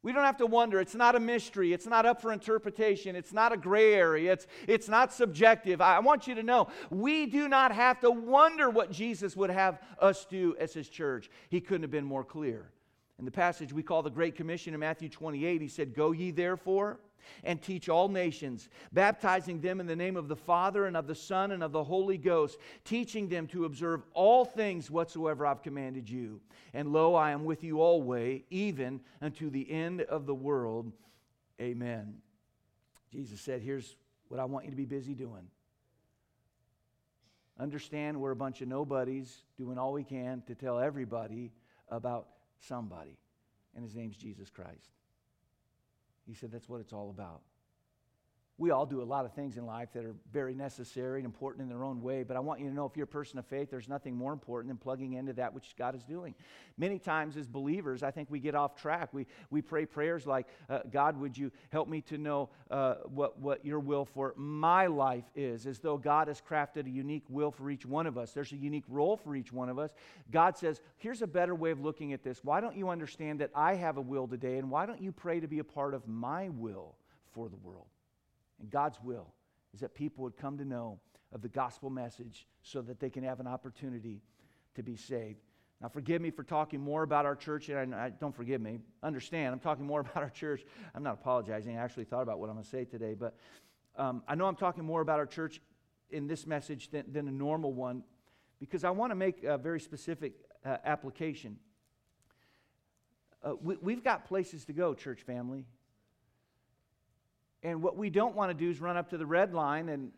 We 0.06 0.12
don't 0.12 0.24
have 0.24 0.38
to 0.38 0.46
wonder. 0.46 0.80
It's 0.80 0.94
not 0.94 1.15
a 1.15 1.20
mystery. 1.20 1.74
It's 1.74 1.88
not 1.88 2.06
up 2.06 2.22
for 2.22 2.32
interpretation. 2.32 3.15
It's 3.15 3.34
not 3.34 3.52
a 3.52 3.58
gray 3.58 3.96
area. 3.96 4.34
It's, 4.34 4.46
it's 4.68 4.88
not 4.88 5.12
subjective. 5.12 5.82
I 5.82 5.98
want 5.98 6.28
you 6.28 6.36
to 6.36 6.44
know 6.44 6.68
we 6.91 7.26
do 7.26 7.50
not 7.50 7.72
have 7.72 8.00
to 8.02 8.12
wonder 8.12 8.70
what 8.70 8.91
Jesus 8.91 9.36
would 9.36 9.50
have 9.50 9.80
us 9.98 10.24
do 10.26 10.56
as 10.60 10.76
his 10.76 10.89
church. 10.89 11.32
He 11.50 11.60
couldn't 11.60 11.82
have 11.82 11.89
been 11.89 12.06
more 12.06 12.24
clear. 12.24 12.70
In 13.18 13.26
the 13.26 13.32
passage 13.32 13.74
we 13.74 13.82
call 13.82 14.04
the 14.04 14.12
Great 14.12 14.36
Commission 14.36 14.76
in 14.76 14.80
Matthew 14.80 15.10
28, 15.10 15.60
he 15.60 15.68
said, 15.68 15.96
Go 15.96 16.12
ye 16.12 16.30
therefore 16.30 17.00
and 17.43 17.61
teach 17.61 17.89
all 17.89 18.09
nations, 18.09 18.69
baptizing 18.91 19.61
them 19.61 19.79
in 19.79 19.88
the 19.88 19.95
name 19.95 20.17
of 20.17 20.27
the 20.27 20.35
Father 20.35 20.85
and 20.85 20.97
of 20.97 21.07
the 21.07 21.15
Son 21.15 21.51
and 21.51 21.63
of 21.63 21.71
the 21.71 21.83
Holy 21.83 22.17
Ghost, 22.17 22.57
teaching 22.83 23.29
them 23.29 23.47
to 23.47 23.65
observe 23.65 24.03
all 24.13 24.45
things 24.45 24.89
whatsoever 24.91 25.45
I've 25.45 25.63
commanded 25.63 26.09
you. 26.09 26.41
And 26.73 26.91
lo, 26.91 27.15
I 27.15 27.31
am 27.31 27.45
with 27.45 27.63
you 27.63 27.81
always, 27.81 28.43
even 28.49 29.01
unto 29.21 29.49
the 29.49 29.69
end 29.71 30.01
of 30.01 30.25
the 30.25 30.35
world. 30.35 30.91
Amen. 31.61 32.15
Jesus 33.11 33.39
said, 33.39 33.61
Here's 33.61 33.95
what 34.27 34.39
I 34.39 34.45
want 34.45 34.65
you 34.65 34.71
to 34.71 34.77
be 34.77 34.85
busy 34.85 35.13
doing. 35.13 35.47
Understand 37.59 38.19
we're 38.19 38.31
a 38.31 38.35
bunch 38.35 38.61
of 38.61 38.67
nobodies 38.67 39.43
doing 39.57 39.77
all 39.77 39.93
we 39.93 40.03
can 40.03 40.43
to 40.47 40.55
tell 40.55 40.79
everybody 40.79 41.53
about 41.89 42.27
somebody, 42.59 43.17
and 43.75 43.83
his 43.83 43.95
name's 43.95 44.17
Jesus 44.17 44.49
Christ. 44.49 44.89
He 46.25 46.33
said 46.33 46.51
that's 46.51 46.67
what 46.67 46.81
it's 46.81 46.93
all 46.93 47.09
about. 47.09 47.41
We 48.58 48.72
all 48.72 48.86
do 48.86 49.02
a 49.02 49.04
lot 49.04 49.26
of 49.26 49.34
things 49.34 49.58
in 49.58 49.65
life 49.65 49.89
that 49.94 50.06
are 50.06 50.15
very 50.32 50.54
necessary 50.54 51.20
and 51.20 51.26
important 51.26 51.63
in 51.63 51.70
their 51.70 51.84
own 51.84 52.02
way, 52.02 52.24
but 52.24 52.38
I 52.38 52.39
want 52.39 52.62
you 52.62 52.70
to 52.70 52.74
know 52.74 52.86
if 52.86 52.96
you're 52.96 53.04
a 53.04 53.08
person 53.08 53.38
of 53.38 53.46
faith, 53.46 53.70
there's 53.70 53.89
nothing 53.89 54.15
more 54.15 54.32
important 54.32 54.70
than 54.70 54.78
plugging 54.78 55.13
into 55.13 55.34
that 55.34 55.54
which 55.54 55.76
God 55.78 55.94
is 55.94 56.06
doing. 56.06 56.34
Many 56.78 56.98
times, 56.98 57.36
as 57.36 57.50
believers, 57.50 58.02
I 58.02 58.12
think 58.12 58.32
we 58.32 58.39
get 58.39 58.56
off 58.56 58.80
track. 58.80 59.13
We, 59.13 59.28
we 59.50 59.62
pray 59.62 59.86
prayers 59.86 60.26
like, 60.26 60.48
uh, 60.70 60.80
God, 60.89 61.18
would 61.18 61.38
you 61.38 61.52
help 61.70 61.89
me 61.89 62.00
to 62.04 62.18
know 62.18 62.50
uh, 62.72 62.96
what, 63.08 63.38
what 63.39 63.65
your 63.65 63.82
will 63.82 64.06
for 64.06 64.34
my 64.38 64.88
life 64.88 65.26
is, 65.36 65.68
as 65.68 65.80
though 65.80 65.98
God 65.98 66.30
has 66.30 66.41
crafted 66.41 66.86
a 66.86 66.89
unique 66.89 67.26
will 67.28 67.52
for 67.52 67.70
each 67.70 67.86
one 67.86 68.08
of 68.08 68.18
us. 68.18 68.32
There's 68.32 68.54
a 68.54 68.58
unique 68.58 68.86
role 68.88 69.18
for 69.18 69.36
each 69.36 69.52
one 69.52 69.68
of 69.68 69.78
us. 69.78 69.94
God 70.32 70.58
says, 70.58 70.80
here's 70.96 71.22
a 71.22 71.28
better 71.28 71.56
way 71.56 71.72
of 71.72 71.82
looking 71.82 72.13
at 72.13 72.24
this. 72.24 72.39
Why 72.41 72.62
don't 72.62 72.78
you 72.78 72.88
understand 72.88 73.41
that 73.41 73.52
I 73.54 73.76
have 73.76 73.98
a 73.98 74.02
will 74.02 74.30
today, 74.30 74.60
and 74.60 74.72
why 74.72 74.86
don't 74.86 75.02
you 75.02 75.12
pray 75.12 75.41
to 75.41 75.48
be 75.48 75.60
a 75.60 75.65
part 75.65 75.94
of 75.94 76.08
my 76.08 76.48
will 76.48 76.96
for 77.34 77.50
the 77.50 77.58
world? 77.58 77.88
And 78.60 78.70
God's 78.70 79.00
will 79.04 79.34
is 79.74 79.82
that 79.82 79.94
people 79.94 80.24
would 80.24 80.38
come 80.38 80.58
to 80.58 80.65
know 80.65 81.00
of 81.32 81.41
the 81.41 81.50
gospel 81.50 81.89
message 81.89 82.48
so 82.62 82.82
that 82.82 83.00
they 83.00 83.10
can 83.10 83.24
have 83.24 83.39
an 83.39 83.48
opportunity 83.48 84.22
to 84.76 84.84
be 84.84 84.96
saved. 84.96 85.41
Now, 85.82 85.89
forgive 85.89 86.22
me 86.22 86.32
for 86.32 86.44
talking 86.44 86.80
more 86.80 87.04
about 87.04 87.26
our 87.26 87.36
church, 87.36 87.68
and 87.70 87.94
I, 87.94 88.06
I, 88.06 88.10
don't 88.10 88.34
forgive 88.34 88.62
me. 88.62 88.80
Understand, 89.04 89.54
I'm 89.54 89.60
talking 89.60 89.86
more 89.86 90.00
about 90.02 90.18
our 90.18 90.30
church. 90.30 90.63
I'm 90.94 91.04
not 91.04 91.15
apologizing. 91.15 91.78
I 91.78 91.82
actually 91.82 92.06
thought 92.06 92.22
about 92.22 92.39
what 92.39 92.50
I'm 92.50 92.56
going 92.56 92.63
to 92.63 92.70
say 92.70 92.86
today, 92.86 93.13
but 93.13 93.36
um, 93.98 94.24
I 94.28 94.36
know 94.36 94.46
I'm 94.46 94.56
talking 94.56 94.86
more 94.86 95.02
about 95.02 95.20
our 95.20 95.26
church 95.26 95.62
in 96.10 96.28
this 96.28 96.46
message 96.46 96.91
than, 96.91 97.06
than 97.12 97.28
a 97.28 97.32
normal 97.32 97.74
one 97.74 98.04
because 98.60 98.84
I 98.84 98.89
want 98.89 99.12
to 99.12 99.15
make 99.15 99.44
a 99.44 99.58
very 99.58 99.80
specific 99.80 100.34
uh, 100.65 100.78
application. 100.86 101.58
Uh, 103.44 103.54
we, 103.62 103.94
have 103.94 104.04
got 104.04 104.26
places 104.26 104.65
to 104.65 104.74
go, 104.74 104.94
church 104.94 105.22
family. 105.22 105.65
And 107.65 107.82
what 107.82 107.97
we 107.97 108.12
don't 108.12 108.36
want 108.36 108.51
to 108.51 108.54
do 108.54 108.69
is 108.69 108.80
run 108.80 108.95
up 108.95 109.10
to 109.10 109.17
the 109.17 109.25
red 109.25 109.51
line 109.51 109.89
and 109.89 110.12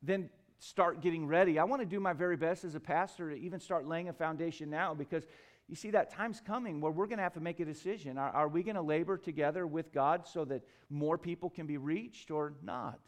then 0.00 0.30
start 0.60 1.00
getting 1.02 1.26
ready. 1.26 1.58
I 1.58 1.64
want 1.64 1.82
to 1.82 1.86
do 1.86 1.98
my 1.98 2.12
very 2.12 2.36
best 2.36 2.64
as 2.64 2.76
a 2.76 2.80
pastor 2.80 3.30
to 3.30 3.36
even 3.36 3.58
start 3.58 3.88
laying 3.88 4.08
a 4.08 4.12
foundation 4.12 4.70
now 4.70 4.94
because 4.94 5.26
you 5.68 5.74
see, 5.74 5.90
that 5.90 6.12
time's 6.12 6.40
coming 6.40 6.80
where 6.80 6.92
we're 6.92 7.06
going 7.06 7.16
to 7.16 7.24
have 7.24 7.34
to 7.34 7.40
make 7.40 7.58
a 7.58 7.64
decision. 7.64 8.16
Are, 8.16 8.30
are 8.30 8.48
we 8.48 8.62
going 8.62 8.76
to 8.76 8.82
labor 8.82 9.16
together 9.16 9.66
with 9.66 9.92
God 9.92 10.28
so 10.28 10.44
that 10.44 10.62
more 10.88 11.18
people 11.18 11.50
can 11.50 11.66
be 11.66 11.78
reached 11.78 12.30
or 12.30 12.52
not? 12.62 13.00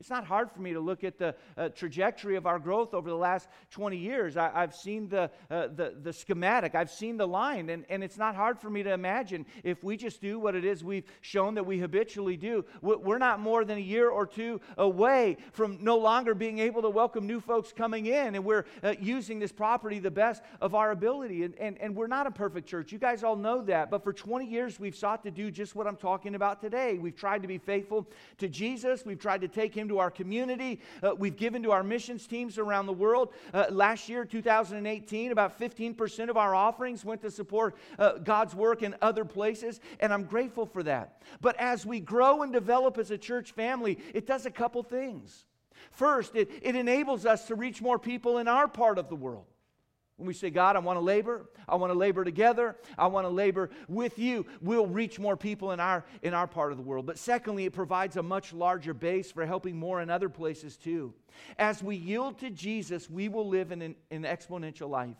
It's 0.00 0.08
not 0.08 0.24
hard 0.24 0.50
for 0.50 0.62
me 0.62 0.72
to 0.72 0.80
look 0.80 1.04
at 1.04 1.18
the 1.18 1.34
uh, 1.58 1.68
trajectory 1.68 2.36
of 2.36 2.46
our 2.46 2.58
growth 2.58 2.94
over 2.94 3.10
the 3.10 3.16
last 3.16 3.50
20 3.70 3.98
years. 3.98 4.34
I, 4.38 4.50
have 4.60 4.74
seen 4.74 5.10
the, 5.10 5.30
uh, 5.50 5.66
the, 5.66 5.94
the, 6.02 6.10
schematic, 6.10 6.74
I've 6.74 6.90
seen 6.90 7.18
the 7.18 7.28
line, 7.28 7.68
and, 7.68 7.84
and 7.90 8.02
it's 8.02 8.16
not 8.16 8.34
hard 8.34 8.58
for 8.58 8.70
me 8.70 8.82
to 8.82 8.94
imagine 8.94 9.44
if 9.62 9.84
we 9.84 9.98
just 9.98 10.22
do 10.22 10.38
what 10.38 10.54
it 10.54 10.64
is 10.64 10.82
we've 10.82 11.04
shown 11.20 11.54
that 11.56 11.66
we 11.66 11.78
habitually 11.78 12.38
do. 12.38 12.64
We're 12.80 13.18
not 13.18 13.40
more 13.40 13.62
than 13.62 13.76
a 13.76 13.82
year 13.82 14.08
or 14.08 14.26
two 14.26 14.62
away 14.78 15.36
from 15.52 15.84
no 15.84 15.98
longer 15.98 16.34
being 16.34 16.60
able 16.60 16.80
to 16.80 16.90
welcome 16.90 17.26
new 17.26 17.40
folks 17.40 17.70
coming 17.70 18.06
in, 18.06 18.36
and 18.36 18.42
we're 18.42 18.64
uh, 18.82 18.94
using 18.98 19.38
this 19.38 19.52
property 19.52 19.98
the 19.98 20.10
best 20.10 20.42
of 20.62 20.74
our 20.74 20.92
ability. 20.92 21.44
And, 21.44 21.54
and, 21.56 21.78
and 21.78 21.94
we're 21.94 22.06
not 22.06 22.26
a 22.26 22.30
perfect 22.30 22.66
church. 22.66 22.90
You 22.90 22.98
guys 22.98 23.22
all 23.22 23.36
know 23.36 23.60
that. 23.64 23.90
But 23.90 24.02
for 24.02 24.14
20 24.14 24.46
years, 24.46 24.80
we've 24.80 24.96
sought 24.96 25.22
to 25.24 25.30
do 25.30 25.50
just 25.50 25.74
what 25.74 25.86
I'm 25.86 25.96
talking 25.96 26.36
about 26.36 26.62
today. 26.62 26.96
We've 26.96 27.14
tried 27.14 27.42
to 27.42 27.48
be 27.48 27.58
faithful 27.58 28.08
to 28.38 28.48
Jesus, 28.48 29.04
we've 29.04 29.18
tried 29.18 29.42
to 29.42 29.48
take 29.48 29.74
him 29.74 29.89
to 29.90 29.98
our 29.98 30.10
community. 30.10 30.80
Uh, 31.02 31.14
we've 31.16 31.36
given 31.36 31.62
to 31.64 31.72
our 31.72 31.82
missions 31.82 32.26
teams 32.26 32.58
around 32.58 32.86
the 32.86 32.92
world. 32.92 33.32
Uh, 33.52 33.66
last 33.70 34.08
year, 34.08 34.24
2018, 34.24 35.32
about 35.32 35.58
15% 35.58 36.30
of 36.30 36.36
our 36.36 36.54
offerings 36.54 37.04
went 37.04 37.20
to 37.22 37.30
support 37.30 37.76
uh, 37.98 38.12
God's 38.18 38.54
work 38.54 38.82
in 38.82 38.94
other 39.02 39.24
places, 39.24 39.80
and 39.98 40.12
I'm 40.12 40.24
grateful 40.24 40.64
for 40.64 40.82
that. 40.84 41.22
But 41.40 41.56
as 41.58 41.84
we 41.84 42.00
grow 42.00 42.42
and 42.42 42.52
develop 42.52 42.98
as 42.98 43.10
a 43.10 43.18
church 43.18 43.52
family, 43.52 43.98
it 44.14 44.26
does 44.26 44.46
a 44.46 44.50
couple 44.50 44.82
things. 44.82 45.44
First, 45.90 46.36
it, 46.36 46.50
it 46.62 46.76
enables 46.76 47.26
us 47.26 47.46
to 47.46 47.54
reach 47.54 47.82
more 47.82 47.98
people 47.98 48.38
in 48.38 48.48
our 48.48 48.68
part 48.68 48.98
of 48.98 49.08
the 49.08 49.16
world. 49.16 49.46
When 50.20 50.26
we 50.26 50.34
say, 50.34 50.50
God, 50.50 50.76
I 50.76 50.80
want 50.80 50.98
to 50.98 51.00
labor, 51.00 51.48
I 51.66 51.76
want 51.76 51.94
to 51.94 51.98
labor 51.98 52.24
together, 52.24 52.76
I 52.98 53.06
want 53.06 53.24
to 53.24 53.30
labor 53.30 53.70
with 53.88 54.18
you, 54.18 54.44
we'll 54.60 54.86
reach 54.86 55.18
more 55.18 55.34
people 55.34 55.72
in 55.72 55.80
our, 55.80 56.04
in 56.20 56.34
our 56.34 56.46
part 56.46 56.72
of 56.72 56.76
the 56.76 56.84
world. 56.84 57.06
But 57.06 57.18
secondly, 57.18 57.64
it 57.64 57.72
provides 57.72 58.18
a 58.18 58.22
much 58.22 58.52
larger 58.52 58.92
base 58.92 59.32
for 59.32 59.46
helping 59.46 59.78
more 59.78 60.02
in 60.02 60.10
other 60.10 60.28
places 60.28 60.76
too. 60.76 61.14
As 61.58 61.82
we 61.82 61.96
yield 61.96 62.38
to 62.40 62.50
Jesus, 62.50 63.08
we 63.08 63.30
will 63.30 63.48
live 63.48 63.72
in 63.72 63.80
an, 63.80 63.94
an 64.10 64.24
exponential 64.24 64.90
life. 64.90 65.16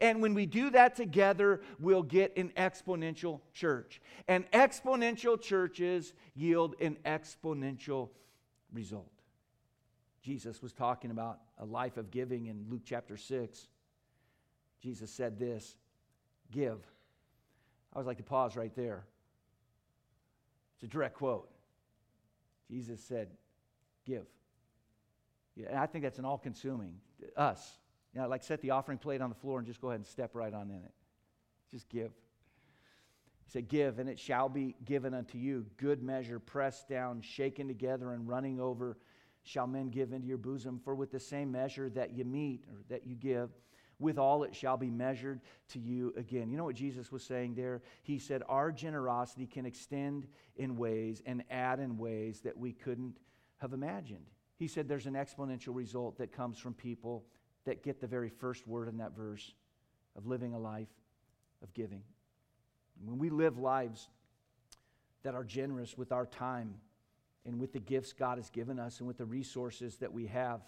And 0.00 0.22
when 0.22 0.34
we 0.34 0.46
do 0.46 0.70
that 0.70 0.94
together, 0.94 1.60
we'll 1.80 2.04
get 2.04 2.36
an 2.36 2.52
exponential 2.56 3.40
church. 3.54 4.00
And 4.28 4.48
exponential 4.52 5.40
churches 5.40 6.12
yield 6.36 6.76
an 6.80 6.96
exponential 7.04 8.10
result. 8.72 9.10
Jesus 10.22 10.62
was 10.62 10.72
talking 10.72 11.10
about 11.10 11.40
a 11.58 11.64
life 11.64 11.96
of 11.96 12.10
giving 12.10 12.46
in 12.46 12.66
Luke 12.70 12.82
chapter 12.84 13.16
6. 13.16 13.68
Jesus 14.84 15.10
said 15.10 15.38
this 15.38 15.76
give. 16.52 16.78
I 17.92 17.96
always 17.96 18.06
like 18.06 18.18
to 18.18 18.22
pause 18.22 18.54
right 18.54 18.74
there. 18.76 19.06
It's 20.74 20.84
a 20.84 20.86
direct 20.86 21.16
quote. 21.16 21.48
Jesus 22.70 23.00
said, 23.02 23.28
give. 24.04 24.26
Yeah, 25.56 25.68
and 25.70 25.78
I 25.78 25.86
think 25.86 26.04
that's 26.04 26.18
an 26.18 26.26
all 26.26 26.36
consuming, 26.36 26.96
us. 27.34 27.78
You 28.14 28.20
know, 28.20 28.28
like 28.28 28.42
set 28.42 28.60
the 28.60 28.72
offering 28.72 28.98
plate 28.98 29.22
on 29.22 29.30
the 29.30 29.36
floor 29.36 29.58
and 29.58 29.66
just 29.66 29.80
go 29.80 29.88
ahead 29.88 30.00
and 30.00 30.06
step 30.06 30.34
right 30.34 30.52
on 30.52 30.68
in 30.70 30.76
it. 30.76 30.92
Just 31.70 31.88
give. 31.88 32.12
He 33.46 33.50
said, 33.50 33.68
Give, 33.68 33.98
and 33.98 34.08
it 34.08 34.18
shall 34.18 34.48
be 34.48 34.76
given 34.84 35.14
unto 35.14 35.38
you. 35.38 35.66
Good 35.78 36.02
measure, 36.02 36.38
pressed 36.38 36.88
down, 36.88 37.22
shaken 37.22 37.68
together, 37.68 38.12
and 38.12 38.28
running 38.28 38.60
over, 38.60 38.98
shall 39.44 39.66
men 39.66 39.88
give 39.88 40.12
into 40.12 40.26
your 40.26 40.38
bosom. 40.38 40.80
For 40.84 40.94
with 40.94 41.10
the 41.10 41.20
same 41.20 41.52
measure 41.52 41.88
that 41.90 42.12
you 42.12 42.24
mete, 42.24 42.64
or 42.70 42.82
that 42.88 43.06
you 43.06 43.14
give, 43.14 43.50
withal 43.98 44.44
it 44.44 44.54
shall 44.54 44.76
be 44.76 44.90
measured 44.90 45.40
to 45.68 45.78
you 45.78 46.12
again. 46.16 46.50
You 46.50 46.56
know 46.56 46.64
what 46.64 46.76
Jesus 46.76 47.12
was 47.12 47.22
saying 47.22 47.54
there? 47.54 47.82
He 48.02 48.18
said, 48.18 48.42
Our 48.48 48.72
generosity 48.72 49.46
can 49.46 49.66
extend 49.66 50.26
in 50.56 50.76
ways 50.76 51.22
and 51.26 51.44
add 51.50 51.80
in 51.80 51.98
ways 51.98 52.40
that 52.40 52.56
we 52.56 52.72
couldn't 52.72 53.18
have 53.58 53.72
imagined. 53.72 54.26
He 54.56 54.68
said 54.68 54.88
there's 54.88 55.06
an 55.06 55.14
exponential 55.14 55.74
result 55.74 56.18
that 56.18 56.32
comes 56.32 56.58
from 56.58 56.74
people 56.74 57.24
that 57.64 57.82
get 57.82 58.00
the 58.00 58.06
very 58.06 58.28
first 58.28 58.66
word 58.66 58.88
in 58.88 58.98
that 58.98 59.16
verse 59.16 59.54
of 60.16 60.26
living 60.26 60.54
a 60.54 60.58
life 60.58 60.88
of 61.62 61.72
giving. 61.74 62.02
When 63.04 63.18
we 63.18 63.30
live 63.30 63.58
lives 63.58 64.08
that 65.22 65.34
are 65.34 65.44
generous 65.44 65.98
with 65.98 66.12
our 66.12 66.26
time 66.26 66.74
and 67.44 67.58
with 67.58 67.72
the 67.72 67.80
gifts 67.80 68.12
God 68.12 68.38
has 68.38 68.50
given 68.50 68.78
us 68.78 68.98
and 68.98 69.08
with 69.08 69.18
the 69.18 69.24
resources 69.24 69.96
that 69.96 70.12
we 70.12 70.26
have, 70.26 70.60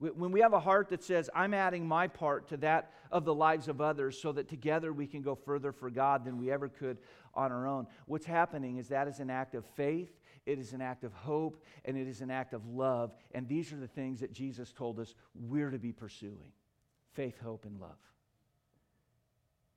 when 0.00 0.32
we 0.32 0.40
have 0.40 0.54
a 0.54 0.60
heart 0.60 0.88
that 0.88 1.04
says, 1.04 1.28
I'm 1.34 1.52
adding 1.52 1.86
my 1.86 2.08
part 2.08 2.48
to 2.48 2.56
that 2.58 2.92
of 3.12 3.26
the 3.26 3.34
lives 3.34 3.68
of 3.68 3.80
others 3.80 4.20
so 4.20 4.32
that 4.32 4.48
together 4.48 4.92
we 4.92 5.06
can 5.06 5.20
go 5.20 5.34
further 5.34 5.72
for 5.72 5.90
God 5.90 6.24
than 6.24 6.38
we 6.38 6.50
ever 6.50 6.68
could 6.68 6.98
on 7.34 7.52
our 7.52 7.66
own, 7.66 7.86
what's 8.06 8.24
happening 8.24 8.78
is 8.78 8.88
that 8.88 9.06
is 9.08 9.20
an 9.20 9.28
act 9.28 9.54
of 9.54 9.64
faith, 9.76 10.18
it 10.46 10.58
is 10.58 10.72
an 10.72 10.80
act 10.80 11.04
of 11.04 11.12
hope, 11.12 11.62
and 11.84 11.98
it 11.98 12.08
is 12.08 12.22
an 12.22 12.30
act 12.30 12.54
of 12.54 12.66
love. 12.66 13.12
And 13.32 13.46
these 13.46 13.72
are 13.72 13.76
the 13.76 13.86
things 13.86 14.20
that 14.20 14.32
Jesus 14.32 14.72
told 14.72 14.98
us 14.98 15.14
we're 15.34 15.70
to 15.70 15.78
be 15.78 15.92
pursuing 15.92 16.52
faith, 17.12 17.38
hope, 17.40 17.66
and 17.66 17.78
love. 17.78 17.98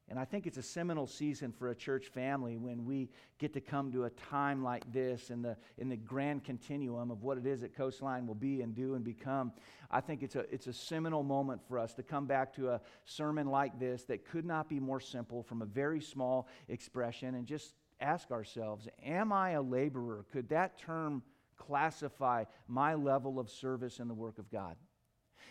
And 0.09 0.19
I 0.19 0.25
think 0.25 0.45
it's 0.45 0.57
a 0.57 0.63
seminal 0.63 1.07
season 1.07 1.53
for 1.53 1.69
a 1.69 1.75
church 1.75 2.07
family 2.07 2.57
when 2.57 2.85
we 2.85 3.09
get 3.39 3.53
to 3.53 3.61
come 3.61 3.91
to 3.93 4.03
a 4.03 4.09
time 4.09 4.61
like 4.61 4.91
this 4.91 5.29
in 5.29 5.41
the, 5.41 5.55
in 5.77 5.87
the 5.87 5.95
grand 5.95 6.43
continuum 6.43 7.09
of 7.09 7.23
what 7.23 7.37
it 7.37 7.45
is 7.45 7.61
that 7.61 7.73
Coastline 7.75 8.27
will 8.27 8.35
be 8.35 8.61
and 8.61 8.75
do 8.75 8.95
and 8.95 9.03
become. 9.03 9.53
I 9.89 10.01
think 10.01 10.21
it's 10.21 10.35
a, 10.35 10.41
it's 10.53 10.67
a 10.67 10.73
seminal 10.73 11.23
moment 11.23 11.61
for 11.67 11.79
us 11.79 11.93
to 11.93 12.03
come 12.03 12.25
back 12.25 12.53
to 12.55 12.71
a 12.71 12.81
sermon 13.05 13.47
like 13.47 13.79
this 13.79 14.03
that 14.05 14.25
could 14.25 14.45
not 14.45 14.67
be 14.67 14.79
more 14.79 14.99
simple 14.99 15.41
from 15.41 15.61
a 15.61 15.65
very 15.65 16.01
small 16.01 16.49
expression 16.67 17.35
and 17.35 17.47
just 17.47 17.73
ask 18.01 18.29
ourselves 18.29 18.87
Am 19.05 19.31
I 19.31 19.51
a 19.51 19.61
laborer? 19.61 20.25
Could 20.33 20.49
that 20.49 20.77
term 20.77 21.23
classify 21.57 22.43
my 22.67 22.93
level 22.95 23.39
of 23.39 23.49
service 23.49 23.99
in 23.99 24.09
the 24.09 24.13
work 24.13 24.37
of 24.37 24.51
God? 24.51 24.75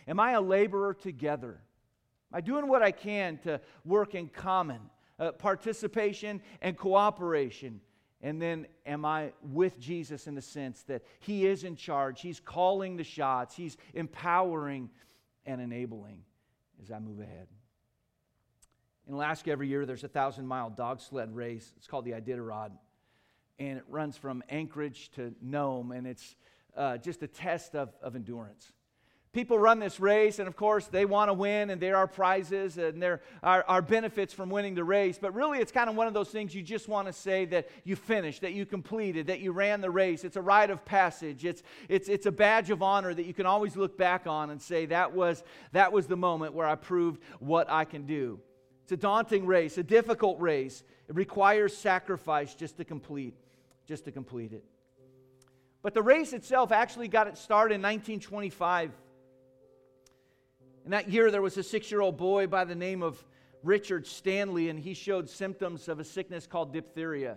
Am 0.07 0.21
I 0.21 0.33
a 0.33 0.41
laborer 0.41 0.93
together? 0.93 1.62
Am 2.33 2.38
I 2.38 2.40
doing 2.40 2.66
what 2.66 2.83
I 2.83 2.92
can 2.92 3.37
to 3.38 3.61
work 3.85 4.14
in 4.14 4.29
common, 4.29 4.81
uh, 5.19 5.33
participation 5.33 6.40
and 6.63 6.77
cooperation? 6.77 7.81
And 8.23 8.40
then 8.40 8.67
am 8.87 9.04
I 9.04 9.33
with 9.42 9.79
Jesus 9.79 10.27
in 10.27 10.35
the 10.35 10.42
sense 10.42 10.83
that 10.85 11.02
He 11.21 11.46
is 11.46 11.65
in 11.65 11.77
charge? 11.77 12.23
He's 12.23 12.40
calling 12.40 12.96
the 12.96 13.04
shots, 13.04 13.54
He's 13.54 13.77
empowering 13.92 14.88
and 15.44 15.61
enabling 15.61 16.23
as 16.83 16.90
I 16.90 16.98
move 17.00 17.21
ahead. 17.21 17.48
In 19.06 19.15
Alaska, 19.15 19.50
every 19.50 19.69
year 19.69 19.85
there's 19.85 20.04
a 20.04 20.09
thousand 20.09 20.46
mile 20.46 20.71
dog 20.71 21.00
sled 21.00 21.35
race. 21.35 21.73
It's 21.77 21.87
called 21.87 22.04
the 22.04 22.13
Iditarod. 22.13 22.71
and 23.59 23.77
it 23.77 23.85
runs 23.88 24.17
from 24.17 24.42
Anchorage 24.48 25.11
to 25.13 25.35
Nome, 25.42 25.92
and 25.92 26.06
it's 26.06 26.37
uh, 26.77 26.96
just 26.96 27.23
a 27.23 27.27
test 27.27 27.75
of, 27.75 27.92
of 28.00 28.17
endurance. 28.17 28.73
People 29.33 29.58
run 29.58 29.78
this 29.78 29.98
race, 29.98 30.38
and 30.38 30.46
of 30.46 30.56
course, 30.56 30.88
they 30.88 31.06
want 31.06 31.30
to 31.30 31.33
win, 31.33 31.70
and 31.70 31.80
there 31.80 31.96
are 31.96 32.06
prizes 32.06 32.76
and 32.76 33.00
there 33.02 33.22
are, 33.42 33.64
are 33.66 33.80
benefits 33.80 34.35
from 34.35 34.50
winning 34.50 34.74
the 34.74 34.85
race. 34.85 35.18
But 35.18 35.35
really, 35.35 35.58
it's 35.58 35.72
kind 35.72 35.88
of 35.88 35.96
one 35.96 36.06
of 36.06 36.12
those 36.12 36.28
things 36.28 36.54
you 36.54 36.60
just 36.60 36.87
want 36.87 37.06
to 37.06 37.14
say 37.14 37.46
that 37.46 37.70
you 37.83 37.96
finished, 37.96 38.42
that 38.42 38.52
you 38.52 38.66
completed, 38.66 39.28
that 39.28 39.40
you 39.40 39.52
ran 39.52 39.80
the 39.80 39.90
race. 39.90 40.24
It's 40.24 40.37
a 40.37 40.42
rite 40.42 40.68
of 40.68 40.85
passage, 40.85 41.46
it's, 41.46 41.62
it's, 41.88 42.10
it's 42.10 42.26
a 42.26 42.33
badge 42.33 42.68
of 42.68 42.83
honor 42.83 43.14
that 43.14 43.24
you 43.24 43.33
can 43.33 43.46
always 43.46 43.74
look 43.74 43.96
back 43.96 44.26
on 44.26 44.50
and 44.50 44.60
say, 44.60 44.85
that 44.87 45.14
was, 45.14 45.42
that 45.72 45.94
was 45.94 46.06
the 46.06 46.16
moment 46.16 46.52
where 46.52 46.66
I 46.66 46.74
proved 46.74 47.22
what 47.40 47.70
I 47.70 47.87
can 47.87 48.04
do. 48.04 48.38
It's 48.83 48.92
a 48.92 48.98
daunting 48.98 49.46
race, 49.46 49.78
a 49.78 49.83
difficult 49.83 50.40
race. 50.40 50.85
It 51.08 51.14
requires 51.14 51.74
sacrifice 51.74 52.54
just 52.54 52.76
to 52.76 52.85
complete, 52.85 53.35
just 53.87 54.04
to 54.04 54.12
complete 54.12 54.52
it. 54.52 54.64
But 55.80 55.94
the 55.94 56.02
race 56.02 56.35
itself 56.35 56.70
actually 56.70 57.08
got 57.08 57.28
its 57.28 57.40
start 57.40 57.72
in 57.72 57.80
1925 57.80 58.92
in 60.85 60.90
that 60.90 61.10
year, 61.10 61.30
there 61.30 61.42
was 61.42 61.56
a 61.56 61.62
six 61.62 61.90
year 61.90 62.00
old 62.00 62.16
boy 62.16 62.46
by 62.46 62.64
the 62.64 62.74
name 62.74 63.02
of 63.02 63.22
Richard 63.62 64.06
Stanley, 64.06 64.68
and 64.68 64.78
he 64.78 64.94
showed 64.94 65.30
symptoms 65.30 65.88
of 65.88 66.00
a 66.00 66.04
sickness 66.04 66.46
called 66.46 66.72
diphtheria. 66.72 67.37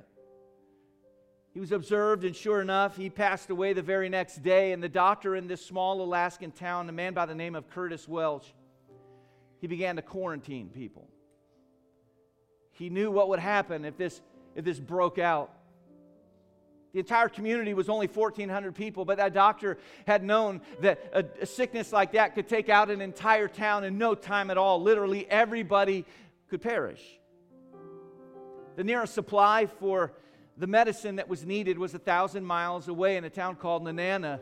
He 1.54 1.60
was 1.60 1.72
observed, 1.72 2.26
and 2.26 2.36
sure 2.36 2.60
enough, 2.60 2.98
he 2.98 3.10
passed 3.10 3.50
away 3.50 3.74
the 3.74 3.82
very 3.82 4.10
next 4.10 4.44
day. 4.44 4.74
And 4.74 4.84
the 4.84 4.90
doctor 4.90 5.36
in 5.36 5.48
this 5.48 5.66
small 5.66 6.02
Alaskan 6.02 6.52
town, 6.52 6.90
a 6.90 6.92
man 6.92 7.14
by 7.14 7.26
the 7.26 7.36
name 7.36 7.56
of 7.56 7.70
Curtis 7.70 8.08
Welch, 8.08 8.54
he 9.62 9.68
began 9.68 9.96
to 9.96 10.02
quarantine 10.02 10.70
people. 10.70 11.08
He 12.72 12.90
knew 12.90 13.10
what 13.10 13.30
would 13.30 13.40
happen 13.40 13.86
if 13.86 13.96
this, 13.96 14.22
if 14.54 14.66
this 14.66 14.80
broke 14.80 15.18
out. 15.18 15.54
The 16.96 17.00
entire 17.00 17.28
community 17.28 17.74
was 17.74 17.90
only 17.90 18.08
1,400 18.08 18.74
people, 18.74 19.04
but 19.04 19.18
that 19.18 19.34
doctor 19.34 19.78
had 20.08 20.24
known 20.24 20.62
that 20.80 21.02
a, 21.12 21.26
a, 21.42 21.46
sickness 21.46 21.92
like 21.92 22.14
that 22.14 22.36
could 22.36 22.48
take 22.48 22.70
out 22.70 22.90
an 22.90 23.02
entire 23.02 23.50
town 23.50 23.84
in 23.84 23.98
no 23.98 24.16
time 24.16 24.50
at 24.50 24.58
all. 24.58 24.82
Literally, 24.82 25.30
everybody 25.30 26.06
could 26.50 26.62
perish. 26.62 27.02
The 28.78 28.86
nearest 28.86 29.14
supply 29.14 29.66
for 29.66 30.14
the 30.56 30.68
medicine 30.68 31.18
that 31.18 31.28
was 31.28 31.46
needed 31.46 31.78
was 31.78 31.94
a 31.94 32.00
thousand 32.00 32.46
miles 32.46 32.88
away 32.88 33.18
in 33.18 33.26
a 33.26 33.30
town 33.30 33.58
called 33.58 33.84
Nenana. 33.84 34.40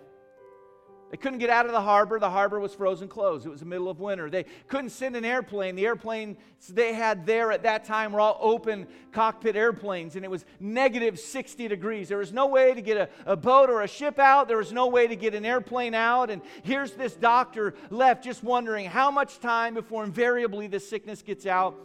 They 1.14 1.18
couldn't 1.18 1.38
get 1.38 1.51
out 1.51 1.68
of 1.68 1.74
the 1.74 1.82
harbor. 1.82 2.18
The 2.18 2.32
harbor 2.32 2.59
was 2.59 2.74
frozen 2.74 3.07
closed. 3.07 3.45
It 3.45 3.49
was 3.49 3.59
the 3.59 3.68
middle 3.68 3.88
of 3.88 3.99
winter. 3.99 4.32
They 4.32 4.45
couldn't 4.68 4.89
send 4.89 5.16
an 5.16 5.24
airplane. 5.24 5.76
The 5.76 5.86
airplanes 5.86 6.38
they 6.68 6.95
had 6.95 7.28
there 7.28 7.51
at 7.51 7.61
that 7.61 7.86
time 7.86 8.14
were 8.14 8.20
all 8.20 8.39
open 8.41 8.88
cockpit 9.11 9.55
airplanes, 9.55 10.16
and 10.16 10.26
it 10.26 10.32
was 10.32 10.43
negative 10.59 11.20
60 11.20 11.68
degrees. 11.68 12.09
There 12.09 12.18
was 12.18 12.34
no 12.34 12.47
way 12.47 12.74
to 12.74 12.82
get 12.82 12.97
a, 12.97 13.09
a 13.28 13.36
boat 13.36 13.70
or 13.70 13.84
a 13.84 13.88
ship 13.88 14.18
out. 14.18 14.47
There 14.47 14.57
was 14.57 14.74
no 14.74 14.88
way 14.88 15.05
to 15.05 15.16
get 15.16 15.36
an 15.36 15.45
airplane 15.45 15.93
out. 15.93 16.32
And 16.32 16.41
here's 16.64 16.93
this 16.93 17.14
doctor 17.14 17.76
left 17.91 18.24
just 18.24 18.43
wondering 18.43 18.88
how 18.88 19.11
much 19.11 19.39
time 19.39 19.76
before 19.76 20.03
invariably 20.03 20.66
this 20.66 20.89
sickness 20.89 21.22
gets 21.22 21.45
out 21.45 21.76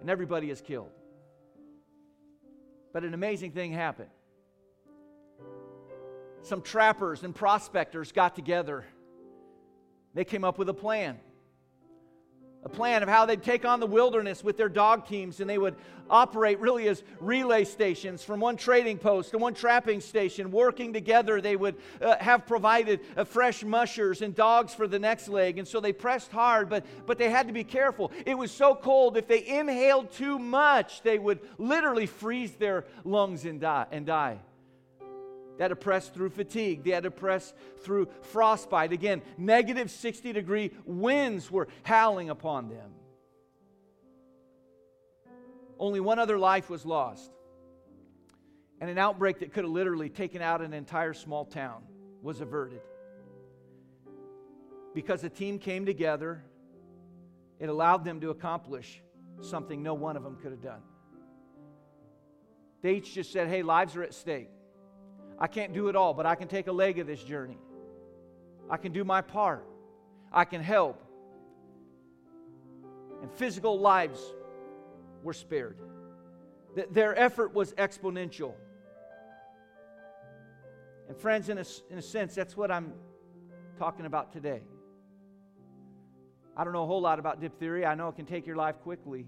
and 0.00 0.10
everybody 0.10 0.50
is 0.50 0.60
killed. 0.60 0.90
But 2.92 3.04
an 3.04 3.14
amazing 3.14 3.52
thing 3.52 3.70
happened 3.70 4.10
some 6.42 6.62
trappers 6.62 7.22
and 7.22 7.34
prospectors 7.34 8.12
got 8.12 8.34
together. 8.34 8.84
They 10.14 10.24
came 10.24 10.44
up 10.44 10.58
with 10.58 10.68
a 10.68 10.74
plan. 10.74 11.18
A 12.64 12.68
plan 12.68 13.04
of 13.04 13.08
how 13.08 13.24
they'd 13.24 13.42
take 13.42 13.64
on 13.64 13.78
the 13.78 13.86
wilderness 13.86 14.42
with 14.42 14.56
their 14.56 14.68
dog 14.68 15.06
teams, 15.06 15.38
and 15.38 15.48
they 15.48 15.58
would 15.58 15.76
operate 16.10 16.58
really 16.58 16.88
as 16.88 17.04
relay 17.20 17.64
stations 17.64 18.24
from 18.24 18.40
one 18.40 18.56
trading 18.56 18.98
post 18.98 19.30
to 19.30 19.38
one 19.38 19.54
trapping 19.54 20.00
station. 20.00 20.50
Working 20.50 20.92
together, 20.92 21.40
they 21.40 21.54
would 21.54 21.76
uh, 22.02 22.16
have 22.18 22.46
provided 22.46 23.00
uh, 23.16 23.22
fresh 23.22 23.62
mushers 23.62 24.22
and 24.22 24.34
dogs 24.34 24.74
for 24.74 24.88
the 24.88 24.98
next 24.98 25.28
leg. 25.28 25.58
And 25.58 25.68
so 25.68 25.78
they 25.78 25.92
pressed 25.92 26.32
hard, 26.32 26.68
but, 26.68 26.84
but 27.06 27.16
they 27.16 27.30
had 27.30 27.46
to 27.46 27.52
be 27.52 27.62
careful. 27.62 28.10
It 28.26 28.36
was 28.36 28.50
so 28.50 28.74
cold, 28.74 29.16
if 29.16 29.28
they 29.28 29.46
inhaled 29.46 30.10
too 30.10 30.38
much, 30.40 31.02
they 31.02 31.18
would 31.18 31.38
literally 31.58 32.06
freeze 32.06 32.52
their 32.54 32.86
lungs 33.04 33.44
and 33.44 33.60
die. 33.60 33.86
And 33.92 34.04
die. 34.04 34.40
They 35.58 35.64
had 35.64 35.68
to 35.68 35.76
press 35.76 36.08
through 36.08 36.30
fatigue. 36.30 36.84
They 36.84 36.92
had 36.92 37.02
to 37.02 37.10
press 37.10 37.52
through 37.80 38.08
frostbite. 38.22 38.92
Again, 38.92 39.22
negative 39.36 39.90
60 39.90 40.32
degree 40.32 40.70
winds 40.86 41.50
were 41.50 41.66
howling 41.82 42.30
upon 42.30 42.68
them. 42.68 42.92
Only 45.76 45.98
one 45.98 46.20
other 46.20 46.38
life 46.38 46.70
was 46.70 46.86
lost. 46.86 47.32
And 48.80 48.88
an 48.88 48.98
outbreak 48.98 49.40
that 49.40 49.52
could 49.52 49.64
have 49.64 49.72
literally 49.72 50.08
taken 50.08 50.40
out 50.42 50.62
an 50.62 50.72
entire 50.72 51.12
small 51.12 51.44
town 51.44 51.82
was 52.22 52.40
averted. 52.40 52.80
Because 54.94 55.24
a 55.24 55.28
team 55.28 55.58
came 55.58 55.84
together, 55.84 56.44
it 57.58 57.68
allowed 57.68 58.04
them 58.04 58.20
to 58.20 58.30
accomplish 58.30 59.02
something 59.40 59.82
no 59.82 59.94
one 59.94 60.16
of 60.16 60.22
them 60.22 60.36
could 60.40 60.52
have 60.52 60.62
done. 60.62 60.82
They 62.80 62.94
each 62.94 63.12
just 63.12 63.32
said, 63.32 63.48
hey, 63.48 63.64
lives 63.64 63.96
are 63.96 64.04
at 64.04 64.14
stake. 64.14 64.50
I 65.40 65.46
can't 65.46 65.72
do 65.72 65.88
it 65.88 65.96
all, 65.96 66.14
but 66.14 66.26
I 66.26 66.34
can 66.34 66.48
take 66.48 66.66
a 66.66 66.72
leg 66.72 66.98
of 66.98 67.06
this 67.06 67.22
journey. 67.22 67.58
I 68.68 68.76
can 68.76 68.92
do 68.92 69.04
my 69.04 69.20
part. 69.20 69.64
I 70.32 70.44
can 70.44 70.62
help. 70.62 71.02
And 73.22 73.32
physical 73.32 73.78
lives 73.78 74.20
were 75.22 75.32
spared. 75.32 75.78
Their 76.90 77.18
effort 77.18 77.54
was 77.54 77.72
exponential. 77.74 78.54
And, 81.08 81.16
friends, 81.16 81.48
in 81.48 81.58
a, 81.58 81.64
in 81.90 81.98
a 81.98 82.02
sense, 82.02 82.34
that's 82.34 82.56
what 82.56 82.70
I'm 82.70 82.92
talking 83.78 84.06
about 84.06 84.32
today. 84.32 84.62
I 86.56 86.64
don't 86.64 86.72
know 86.72 86.82
a 86.82 86.86
whole 86.86 87.00
lot 87.00 87.18
about 87.18 87.40
diphtheria. 87.40 87.86
I 87.86 87.94
know 87.94 88.08
it 88.08 88.16
can 88.16 88.26
take 88.26 88.46
your 88.46 88.56
life 88.56 88.80
quickly. 88.82 89.26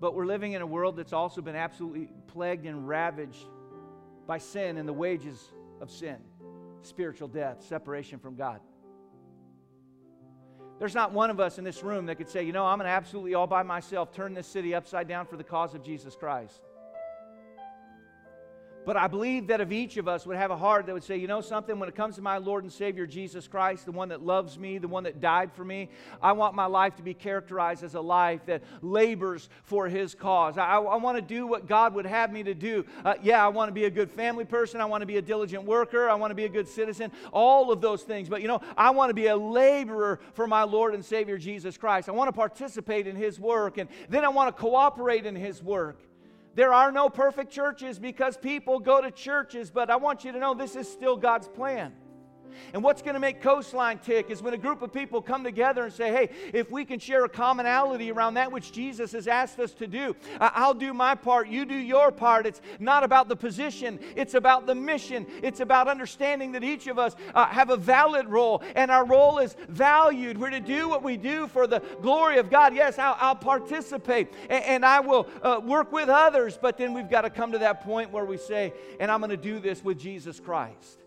But 0.00 0.14
we're 0.14 0.26
living 0.26 0.52
in 0.52 0.62
a 0.62 0.66
world 0.66 0.96
that's 0.96 1.12
also 1.12 1.40
been 1.40 1.56
absolutely 1.56 2.08
plagued 2.26 2.66
and 2.66 2.88
ravaged 2.88 3.46
by 4.28 4.38
sin 4.38 4.76
and 4.76 4.88
the 4.88 4.92
wages 4.92 5.50
of 5.80 5.90
sin 5.90 6.18
spiritual 6.82 7.26
death, 7.26 7.64
separation 7.68 8.20
from 8.20 8.36
God. 8.36 8.60
There's 10.78 10.94
not 10.94 11.12
one 11.12 11.28
of 11.28 11.40
us 11.40 11.58
in 11.58 11.64
this 11.64 11.82
room 11.82 12.06
that 12.06 12.14
could 12.14 12.28
say, 12.28 12.44
you 12.44 12.52
know, 12.52 12.64
I'm 12.64 12.78
going 12.78 12.86
to 12.86 12.92
absolutely 12.92 13.34
all 13.34 13.48
by 13.48 13.64
myself 13.64 14.12
turn 14.12 14.32
this 14.32 14.46
city 14.46 14.76
upside 14.76 15.08
down 15.08 15.26
for 15.26 15.36
the 15.36 15.42
cause 15.42 15.74
of 15.74 15.82
Jesus 15.82 16.14
Christ. 16.14 16.62
But 18.88 18.96
I 18.96 19.06
believe 19.06 19.48
that 19.48 19.60
if 19.60 19.70
each 19.70 19.98
of 19.98 20.08
us 20.08 20.24
would 20.26 20.38
have 20.38 20.50
a 20.50 20.56
heart 20.56 20.86
that 20.86 20.94
would 20.94 21.04
say, 21.04 21.18
you 21.18 21.26
know 21.26 21.42
something, 21.42 21.78
when 21.78 21.90
it 21.90 21.94
comes 21.94 22.16
to 22.16 22.22
my 22.22 22.38
Lord 22.38 22.64
and 22.64 22.72
Savior 22.72 23.06
Jesus 23.06 23.46
Christ, 23.46 23.84
the 23.84 23.92
one 23.92 24.08
that 24.08 24.24
loves 24.24 24.58
me, 24.58 24.78
the 24.78 24.88
one 24.88 25.04
that 25.04 25.20
died 25.20 25.52
for 25.52 25.62
me, 25.62 25.90
I 26.22 26.32
want 26.32 26.54
my 26.54 26.64
life 26.64 26.96
to 26.96 27.02
be 27.02 27.12
characterized 27.12 27.84
as 27.84 27.96
a 27.96 28.00
life 28.00 28.46
that 28.46 28.62
labors 28.80 29.50
for 29.64 29.88
His 29.88 30.14
cause. 30.14 30.56
I, 30.56 30.76
I 30.76 30.96
want 30.96 31.18
to 31.18 31.20
do 31.20 31.46
what 31.46 31.66
God 31.66 31.92
would 31.92 32.06
have 32.06 32.32
me 32.32 32.42
to 32.44 32.54
do. 32.54 32.86
Uh, 33.04 33.12
yeah, 33.22 33.44
I 33.44 33.48
want 33.48 33.68
to 33.68 33.74
be 33.74 33.84
a 33.84 33.90
good 33.90 34.10
family 34.10 34.46
person. 34.46 34.80
I 34.80 34.86
want 34.86 35.02
to 35.02 35.06
be 35.06 35.18
a 35.18 35.22
diligent 35.22 35.64
worker. 35.64 36.08
I 36.08 36.14
want 36.14 36.30
to 36.30 36.34
be 36.34 36.46
a 36.46 36.48
good 36.48 36.66
citizen. 36.66 37.12
All 37.30 37.70
of 37.70 37.82
those 37.82 38.04
things. 38.04 38.30
But 38.30 38.40
you 38.40 38.48
know, 38.48 38.62
I 38.74 38.88
want 38.88 39.10
to 39.10 39.14
be 39.14 39.26
a 39.26 39.36
laborer 39.36 40.18
for 40.32 40.46
my 40.46 40.62
Lord 40.62 40.94
and 40.94 41.04
Savior 41.04 41.36
Jesus 41.36 41.76
Christ. 41.76 42.08
I 42.08 42.12
want 42.12 42.28
to 42.28 42.32
participate 42.32 43.06
in 43.06 43.16
His 43.16 43.38
work, 43.38 43.76
and 43.76 43.90
then 44.08 44.24
I 44.24 44.28
want 44.28 44.56
to 44.56 44.58
cooperate 44.58 45.26
in 45.26 45.36
His 45.36 45.62
work. 45.62 46.00
There 46.58 46.74
are 46.74 46.90
no 46.90 47.08
perfect 47.08 47.52
churches 47.52 48.00
because 48.00 48.36
people 48.36 48.80
go 48.80 49.00
to 49.00 49.12
churches, 49.12 49.70
but 49.70 49.90
I 49.90 49.94
want 49.94 50.24
you 50.24 50.32
to 50.32 50.40
know 50.40 50.54
this 50.54 50.74
is 50.74 50.90
still 50.90 51.16
God's 51.16 51.46
plan. 51.46 51.92
And 52.72 52.82
what's 52.82 53.02
going 53.02 53.14
to 53.14 53.20
make 53.20 53.40
Coastline 53.40 53.98
tick 53.98 54.30
is 54.30 54.42
when 54.42 54.54
a 54.54 54.58
group 54.58 54.82
of 54.82 54.92
people 54.92 55.20
come 55.22 55.44
together 55.44 55.84
and 55.84 55.92
say, 55.92 56.10
hey, 56.10 56.30
if 56.52 56.70
we 56.70 56.84
can 56.84 56.98
share 56.98 57.24
a 57.24 57.28
commonality 57.28 58.10
around 58.10 58.34
that 58.34 58.52
which 58.52 58.72
Jesus 58.72 59.12
has 59.12 59.26
asked 59.26 59.58
us 59.58 59.72
to 59.74 59.86
do, 59.86 60.14
I'll 60.40 60.74
do 60.74 60.94
my 60.94 61.14
part, 61.14 61.48
you 61.48 61.64
do 61.64 61.74
your 61.74 62.10
part. 62.10 62.46
It's 62.46 62.60
not 62.78 63.04
about 63.04 63.28
the 63.28 63.36
position, 63.36 63.98
it's 64.16 64.34
about 64.34 64.66
the 64.66 64.74
mission. 64.74 65.26
It's 65.42 65.60
about 65.60 65.88
understanding 65.88 66.52
that 66.52 66.64
each 66.64 66.86
of 66.86 66.98
us 66.98 67.14
uh, 67.34 67.46
have 67.46 67.70
a 67.70 67.76
valid 67.76 68.28
role 68.28 68.62
and 68.74 68.90
our 68.90 69.04
role 69.04 69.38
is 69.38 69.56
valued. 69.68 70.38
We're 70.38 70.50
to 70.50 70.60
do 70.60 70.88
what 70.88 71.02
we 71.02 71.16
do 71.16 71.46
for 71.46 71.66
the 71.66 71.80
glory 72.00 72.38
of 72.38 72.50
God. 72.50 72.74
Yes, 72.74 72.98
I'll, 72.98 73.16
I'll 73.18 73.36
participate 73.36 74.32
and, 74.48 74.64
and, 74.64 74.88
I 74.88 75.00
will 75.00 75.28
uh, 75.42 75.60
work 75.62 75.92
with 75.92 76.08
others, 76.08 76.58
but 76.60 76.78
then 76.78 76.94
we've 76.94 77.10
got 77.10 77.22
to 77.22 77.30
come 77.30 77.52
to 77.52 77.58
that 77.58 77.82
point 77.82 78.10
where 78.10 78.24
we 78.24 78.38
say, 78.38 78.72
and 79.00 79.10
I'm 79.10 79.20
going 79.20 79.30
to 79.30 79.36
do 79.36 79.58
this 79.58 79.84
with 79.84 79.98
Jesus 79.98 80.40
Christ. 80.40 80.98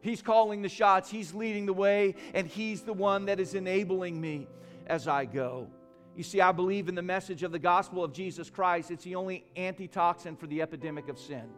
He's 0.00 0.22
calling 0.22 0.62
the 0.62 0.68
shots, 0.68 1.10
He's 1.10 1.34
leading 1.34 1.66
the 1.66 1.72
way, 1.72 2.14
and 2.34 2.46
He's 2.46 2.82
the 2.82 2.92
one 2.92 3.26
that 3.26 3.40
is 3.40 3.54
enabling 3.54 4.20
me 4.20 4.48
as 4.86 5.06
I 5.06 5.24
go. 5.24 5.68
You 6.16 6.22
see, 6.22 6.40
I 6.40 6.52
believe 6.52 6.88
in 6.88 6.94
the 6.94 7.02
message 7.02 7.42
of 7.42 7.52
the 7.52 7.58
gospel 7.58 8.02
of 8.02 8.12
Jesus 8.12 8.50
Christ. 8.50 8.90
It's 8.90 9.04
the 9.04 9.14
only 9.14 9.44
antitoxin 9.56 10.36
for 10.36 10.46
the 10.46 10.62
epidemic 10.62 11.08
of 11.08 11.18
sin. 11.18 11.48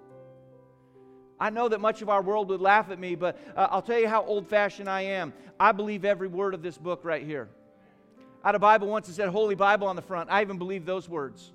I 1.41 1.51
know 1.51 1.69
that 1.69 1.81
much 1.81 2.03
of 2.03 2.09
our 2.09 2.23
world 2.23 2.49
would 2.51 2.61
laugh 2.61 2.91
at 2.91 2.99
me, 3.01 3.17
but 3.17 3.37
uh, 3.57 3.69
I'll 3.71 3.83
tell 3.83 3.99
you 3.99 4.09
how 4.09 4.25
old 4.25 4.47
fashioned 4.47 4.89
I 4.89 5.03
am. 5.03 5.33
I 5.59 5.73
believe 5.73 6.05
every 6.05 6.29
word 6.29 6.55
of 6.55 6.63
this 6.63 6.79
book 6.79 7.01
right 7.03 7.25
here. 7.25 7.49
I 8.45 8.49
had 8.49 8.55
a 8.55 8.61
Bible 8.61 8.89
once 8.89 9.07
that 9.07 9.15
said 9.15 9.29
Holy 9.29 9.55
Bible 9.55 9.89
on 9.89 9.97
the 9.97 10.03
front. 10.03 10.31
I 10.31 10.43
even 10.43 10.59
believe 10.59 10.85
those 10.85 11.09
words. 11.09 11.53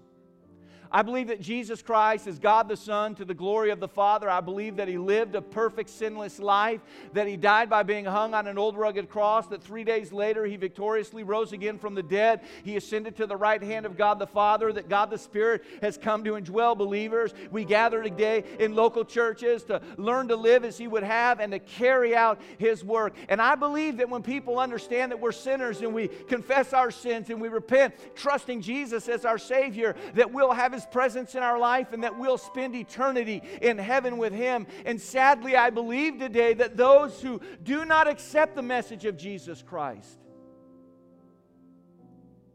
I 0.92 1.02
believe 1.02 1.28
that 1.28 1.42
Jesus 1.42 1.82
Christ 1.82 2.28
is 2.28 2.40
God 2.40 2.68
the 2.68 2.78
Son 2.78 3.16
to 3.16 3.26
the 3.26 3.34
glory 3.34 3.72
of 3.72 3.80
the 3.80 3.88
Father. 3.88 4.30
I 4.30 4.42
believe 4.42 4.78
that 4.78 4.88
He 4.88 4.98
lived 4.98 5.36
a 5.36 5.42
perfect, 5.42 5.90
sinless 5.90 6.40
life, 6.40 6.82
that 7.14 7.28
He 7.28 7.38
died 7.38 7.70
by 7.70 7.84
being 7.84 8.06
hung 8.06 8.34
on 8.34 8.48
an 8.48 8.58
old 8.58 8.78
rugged 8.78 9.10
cross, 9.10 9.48
that 9.48 9.64
three 9.64 9.84
days 9.84 10.14
later 10.14 10.46
He 10.46 10.56
victoriously 10.56 11.24
rose 11.24 11.52
again 11.52 11.78
from 11.78 11.96
the 11.96 12.04
dead. 12.04 12.42
He 12.64 12.78
ascended 12.78 13.16
to 13.18 13.28
the 13.28 13.36
right 13.36 13.62
hand 13.62 13.86
of 13.86 13.98
God 13.98 14.20
the 14.20 14.28
Father, 14.28 14.72
that 14.74 14.90
God 14.90 15.10
the 15.10 15.18
Spirit 15.18 15.64
has 15.82 15.98
come 15.98 16.24
to 16.24 16.34
indwell 16.34 16.78
believers. 16.78 17.34
We 17.52 17.66
gather 17.66 18.02
today 18.02 18.44
in 18.60 18.76
local 18.76 19.04
churches 19.04 19.64
to 19.66 19.82
learn 19.98 20.30
to 20.30 20.36
live 20.36 20.64
as 20.64 20.78
He 20.78 20.88
would 20.88 21.04
have 21.04 21.40
and 21.40 21.52
to 21.52 21.60
carry 21.60 22.16
out 22.16 22.40
His 22.58 22.84
work. 22.84 23.16
And 23.30 23.42
I 23.42 23.56
believe 23.56 23.98
that 23.98 24.10
when 24.10 24.24
people 24.24 24.60
understand 24.60 25.12
that 25.12 25.20
we're 25.20 25.32
sinners 25.32 25.82
and 25.82 25.94
we 25.94 26.08
confess 26.08 26.74
our 26.74 26.92
sins 26.92 27.30
and 27.30 27.42
we 27.42 27.50
repent, 27.50 27.94
trusting 28.16 28.62
Jesus 28.62 29.08
as 29.10 29.26
our 29.26 29.38
Savior, 29.38 29.96
that 30.14 30.32
we'll 30.32 30.54
have 30.54 30.77
His 30.78 30.86
presence 30.86 31.34
in 31.34 31.42
our 31.42 31.58
life 31.58 31.92
and 31.92 32.04
that 32.04 32.20
we'll 32.20 32.38
spend 32.38 32.76
eternity 32.76 33.42
in 33.64 33.80
heaven 33.80 34.20
with 34.20 34.32
Him. 34.32 34.68
And 34.86 35.02
sadly, 35.02 35.56
I 35.56 35.72
believe 35.72 36.20
today 36.20 36.54
that 36.54 36.78
those 36.78 37.20
who 37.20 37.42
do 37.64 37.84
not 37.84 38.08
accept 38.08 38.56
the 38.56 38.62
message 38.62 39.06
of 39.06 39.18
Jesus 39.18 39.64
Christ, 39.64 40.20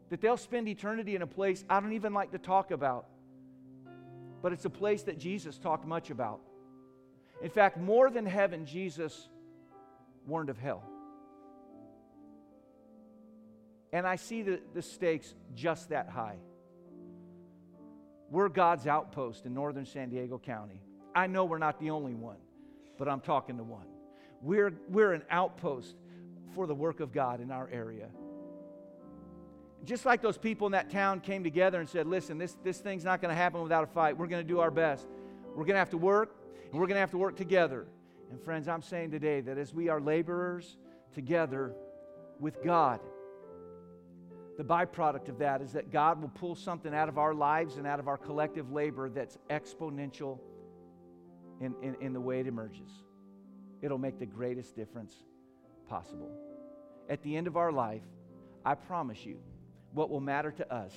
that 0.09 0.21
they'll 0.21 0.37
spend 0.37 0.69
eternity 0.69 1.17
in 1.17 1.21
a 1.21 1.27
place 1.27 1.65
I 1.69 1.81
don't 1.81 1.91
even 1.91 2.13
like 2.13 2.31
to 2.31 2.37
talk 2.37 2.71
about, 2.71 3.07
but 4.41 4.53
it's 4.53 4.63
a 4.63 4.69
place 4.69 5.03
that 5.03 5.19
Jesus 5.19 5.57
talked 5.57 5.85
much 5.85 6.09
about. 6.09 6.39
In 7.41 7.49
fact, 7.49 7.77
more 7.77 8.09
than 8.09 8.25
heaven, 8.25 8.65
Jesus 8.65 9.27
warned 10.25 10.49
of 10.49 10.57
hell. 10.57 10.81
And 13.91 14.07
I 14.07 14.15
see 14.15 14.43
the, 14.43 14.61
the 14.73 14.81
stakes 14.81 15.35
just 15.53 15.89
that 15.89 16.07
high. 16.07 16.37
We're 18.33 18.49
God's 18.49 18.87
outpost 18.87 19.45
in 19.45 19.53
northern 19.53 19.85
San 19.85 20.09
Diego 20.09 20.39
County. 20.39 20.81
I 21.13 21.27
know 21.27 21.45
we're 21.45 21.59
not 21.59 21.79
the 21.79 21.91
only 21.91 22.15
one, 22.15 22.39
but 22.97 23.07
I'm 23.07 23.19
talking 23.19 23.57
to 23.57 23.63
one. 23.63 23.85
We're, 24.41 24.73
we're 24.89 25.13
an 25.13 25.21
outpost 25.29 25.95
for 26.55 26.65
the 26.65 26.73
work 26.73 26.99
of 26.99 27.13
God 27.13 27.41
in 27.41 27.51
our 27.51 27.69
area. 27.71 28.07
Just 29.85 30.03
like 30.03 30.19
those 30.19 30.39
people 30.39 30.65
in 30.65 30.71
that 30.71 30.89
town 30.89 31.19
came 31.19 31.43
together 31.43 31.79
and 31.79 31.87
said, 31.87 32.07
listen, 32.07 32.39
this, 32.39 32.57
this 32.63 32.79
thing's 32.79 33.03
not 33.03 33.21
going 33.21 33.29
to 33.29 33.35
happen 33.35 33.61
without 33.61 33.83
a 33.83 33.87
fight. 33.93 34.17
We're 34.17 34.25
going 34.25 34.41
to 34.41 34.47
do 34.47 34.61
our 34.61 34.71
best. 34.71 35.05
We're 35.49 35.65
going 35.65 35.75
to 35.75 35.79
have 35.79 35.91
to 35.91 35.99
work, 35.99 36.35
and 36.71 36.73
we're 36.73 36.87
going 36.87 36.95
to 36.95 37.01
have 37.01 37.11
to 37.11 37.19
work 37.19 37.37
together. 37.37 37.85
And 38.31 38.41
friends, 38.41 38.67
I'm 38.67 38.81
saying 38.81 39.11
today 39.11 39.41
that 39.41 39.59
as 39.59 39.75
we 39.75 39.89
are 39.89 40.01
laborers 40.01 40.77
together 41.13 41.75
with 42.39 42.63
God, 42.63 42.99
the 44.63 44.73
byproduct 44.73 45.27
of 45.27 45.39
that 45.39 45.61
is 45.61 45.73
that 45.73 45.91
God 45.91 46.21
will 46.21 46.29
pull 46.29 46.55
something 46.55 46.93
out 46.93 47.09
of 47.09 47.17
our 47.17 47.33
lives 47.33 47.75
and 47.75 47.85
out 47.85 47.99
of 47.99 48.07
our 48.07 48.17
collective 48.17 48.71
labor 48.71 49.09
that's 49.09 49.37
exponential 49.49 50.39
in, 51.59 51.75
in, 51.81 51.95
in 51.99 52.13
the 52.13 52.21
way 52.21 52.39
it 52.39 52.47
emerges. 52.47 52.89
It'll 53.81 53.97
make 53.97 54.19
the 54.19 54.25
greatest 54.25 54.73
difference 54.73 55.15
possible. 55.89 56.31
At 57.09 57.21
the 57.23 57.35
end 57.35 57.47
of 57.47 57.57
our 57.57 57.73
life, 57.73 58.03
I 58.63 58.75
promise 58.75 59.25
you, 59.25 59.37
what 59.91 60.09
will 60.09 60.21
matter 60.21 60.51
to 60.51 60.73
us, 60.73 60.93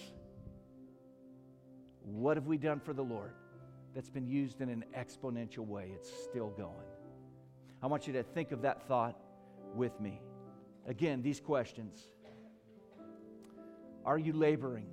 what 2.04 2.36
have 2.36 2.46
we 2.46 2.58
done 2.58 2.78
for 2.78 2.92
the 2.92 3.02
Lord 3.02 3.32
that's 3.96 4.10
been 4.10 4.28
used 4.28 4.60
in 4.60 4.68
an 4.68 4.84
exponential 4.96 5.66
way? 5.66 5.90
It's 5.92 6.10
still 6.22 6.50
going. 6.50 6.72
I 7.82 7.88
want 7.88 8.06
you 8.06 8.12
to 8.12 8.22
think 8.22 8.52
of 8.52 8.62
that 8.62 8.86
thought 8.86 9.18
with 9.74 10.00
me. 10.00 10.20
Again, 10.86 11.20
these 11.20 11.40
questions. 11.40 12.00
Are 14.06 14.18
you 14.18 14.32
laboring? 14.32 14.86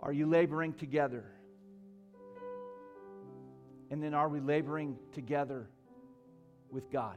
Are 0.00 0.12
you 0.12 0.26
laboring 0.26 0.74
together? 0.74 1.24
And 3.90 4.02
then 4.02 4.12
are 4.12 4.28
we 4.28 4.40
laboring 4.40 4.98
together 5.12 5.70
with 6.70 6.90
God? 6.90 7.16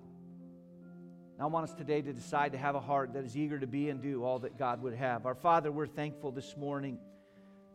I 1.40 1.46
want 1.46 1.70
us 1.70 1.76
today 1.76 2.02
to 2.02 2.14
decide 2.14 2.54
to 2.54 2.58
have 2.58 2.74
a 2.74 2.80
heart 2.80 3.14
that 3.14 3.24
is 3.24 3.38
eager 3.38 3.60
to 3.60 3.68
be 3.68 3.90
and 3.90 4.02
do 4.02 4.24
all 4.24 4.40
that 4.40 4.58
God 4.58 4.82
would 4.82 4.96
have. 4.96 5.28
Our 5.28 5.36
Father, 5.36 5.72
we're 5.72 5.86
thankful 5.86 6.32
this 6.32 6.58
morning 6.58 6.98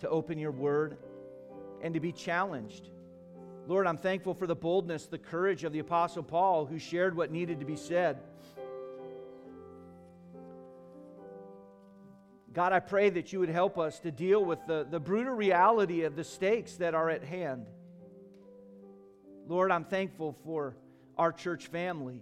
to 0.01 0.09
open 0.09 0.37
your 0.37 0.51
word 0.51 0.97
and 1.81 1.95
to 1.95 2.01
be 2.01 2.11
challenged. 2.11 2.89
Lord, 3.69 3.87
I'm 3.87 3.99
thankful 3.99 4.35
for 4.35 4.49
the 4.49 4.57
boldness, 4.57 5.07
the 5.07 5.19
courage 5.19 5.63
of 5.63 5.73
the 5.73 5.79
Apostle 5.79 6.25
Paul 6.25 6.67
who 6.67 6.81
shared 6.81 7.17
what 7.17 7.31
needed 7.31 7.61
to 7.61 7.67
be 7.67 7.77
said. 7.77 8.19
God, 12.53 12.73
I 12.73 12.81
pray 12.81 13.09
that 13.11 13.33
you 13.33 13.41
would 13.41 13.49
help 13.49 13.79
us 13.79 13.99
to 14.01 14.11
deal 14.11 14.45
with 14.45 14.59
the, 14.67 14.87
the 14.89 15.01
brutal 15.01 15.35
reality 15.35 16.03
of 16.03 16.17
the 16.17 16.25
stakes 16.25 16.77
that 16.77 16.95
are 16.95 17.09
at 17.09 17.25
hand. 17.25 17.67
Lord, 19.49 19.71
I'm 19.71 19.85
thankful 19.85 20.37
for 20.45 20.77
our 21.17 21.33
church 21.33 21.69
family, 21.69 22.21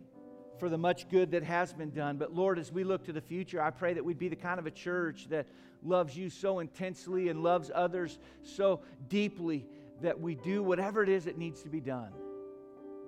for 0.58 0.68
the 0.68 0.78
much 0.78 1.08
good 1.08 1.32
that 1.32 1.42
has 1.42 1.72
been 1.72 1.90
done. 1.90 2.16
But 2.16 2.34
Lord, 2.34 2.58
as 2.58 2.70
we 2.70 2.84
look 2.84 3.04
to 3.06 3.12
the 3.12 3.20
future, 3.20 3.60
I 3.60 3.70
pray 3.70 3.94
that 3.94 4.04
we'd 4.04 4.18
be 4.18 4.28
the 4.28 4.36
kind 4.36 4.60
of 4.60 4.66
a 4.66 4.70
church 4.70 5.26
that 5.30 5.46
loves 5.82 6.16
you 6.16 6.30
so 6.30 6.60
intensely 6.60 7.28
and 7.28 7.42
loves 7.42 7.70
others 7.74 8.18
so 8.42 8.80
deeply 9.08 9.66
that 10.02 10.20
we 10.20 10.34
do 10.34 10.62
whatever 10.62 11.02
it 11.02 11.08
is 11.08 11.24
that 11.24 11.38
needs 11.38 11.62
to 11.62 11.68
be 11.68 11.80
done 11.80 12.12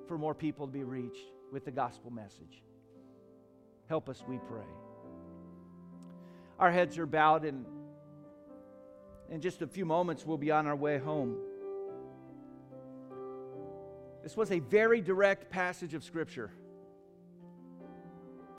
for 0.08 0.18
more 0.18 0.34
people 0.34 0.66
to 0.66 0.72
be 0.72 0.84
reached 0.84 1.30
with 1.52 1.64
the 1.64 1.70
gospel 1.70 2.10
message. 2.10 2.62
Help 3.88 4.08
us, 4.08 4.22
we 4.26 4.38
pray. 4.48 4.64
Our 6.62 6.70
heads 6.70 6.96
are 6.96 7.06
bowed, 7.06 7.44
and 7.44 7.66
in 9.28 9.40
just 9.40 9.62
a 9.62 9.66
few 9.66 9.84
moments, 9.84 10.24
we'll 10.24 10.38
be 10.38 10.52
on 10.52 10.68
our 10.68 10.76
way 10.76 10.96
home. 10.96 11.36
This 14.22 14.36
was 14.36 14.52
a 14.52 14.60
very 14.60 15.00
direct 15.00 15.50
passage 15.50 15.92
of 15.92 16.04
Scripture. 16.04 16.52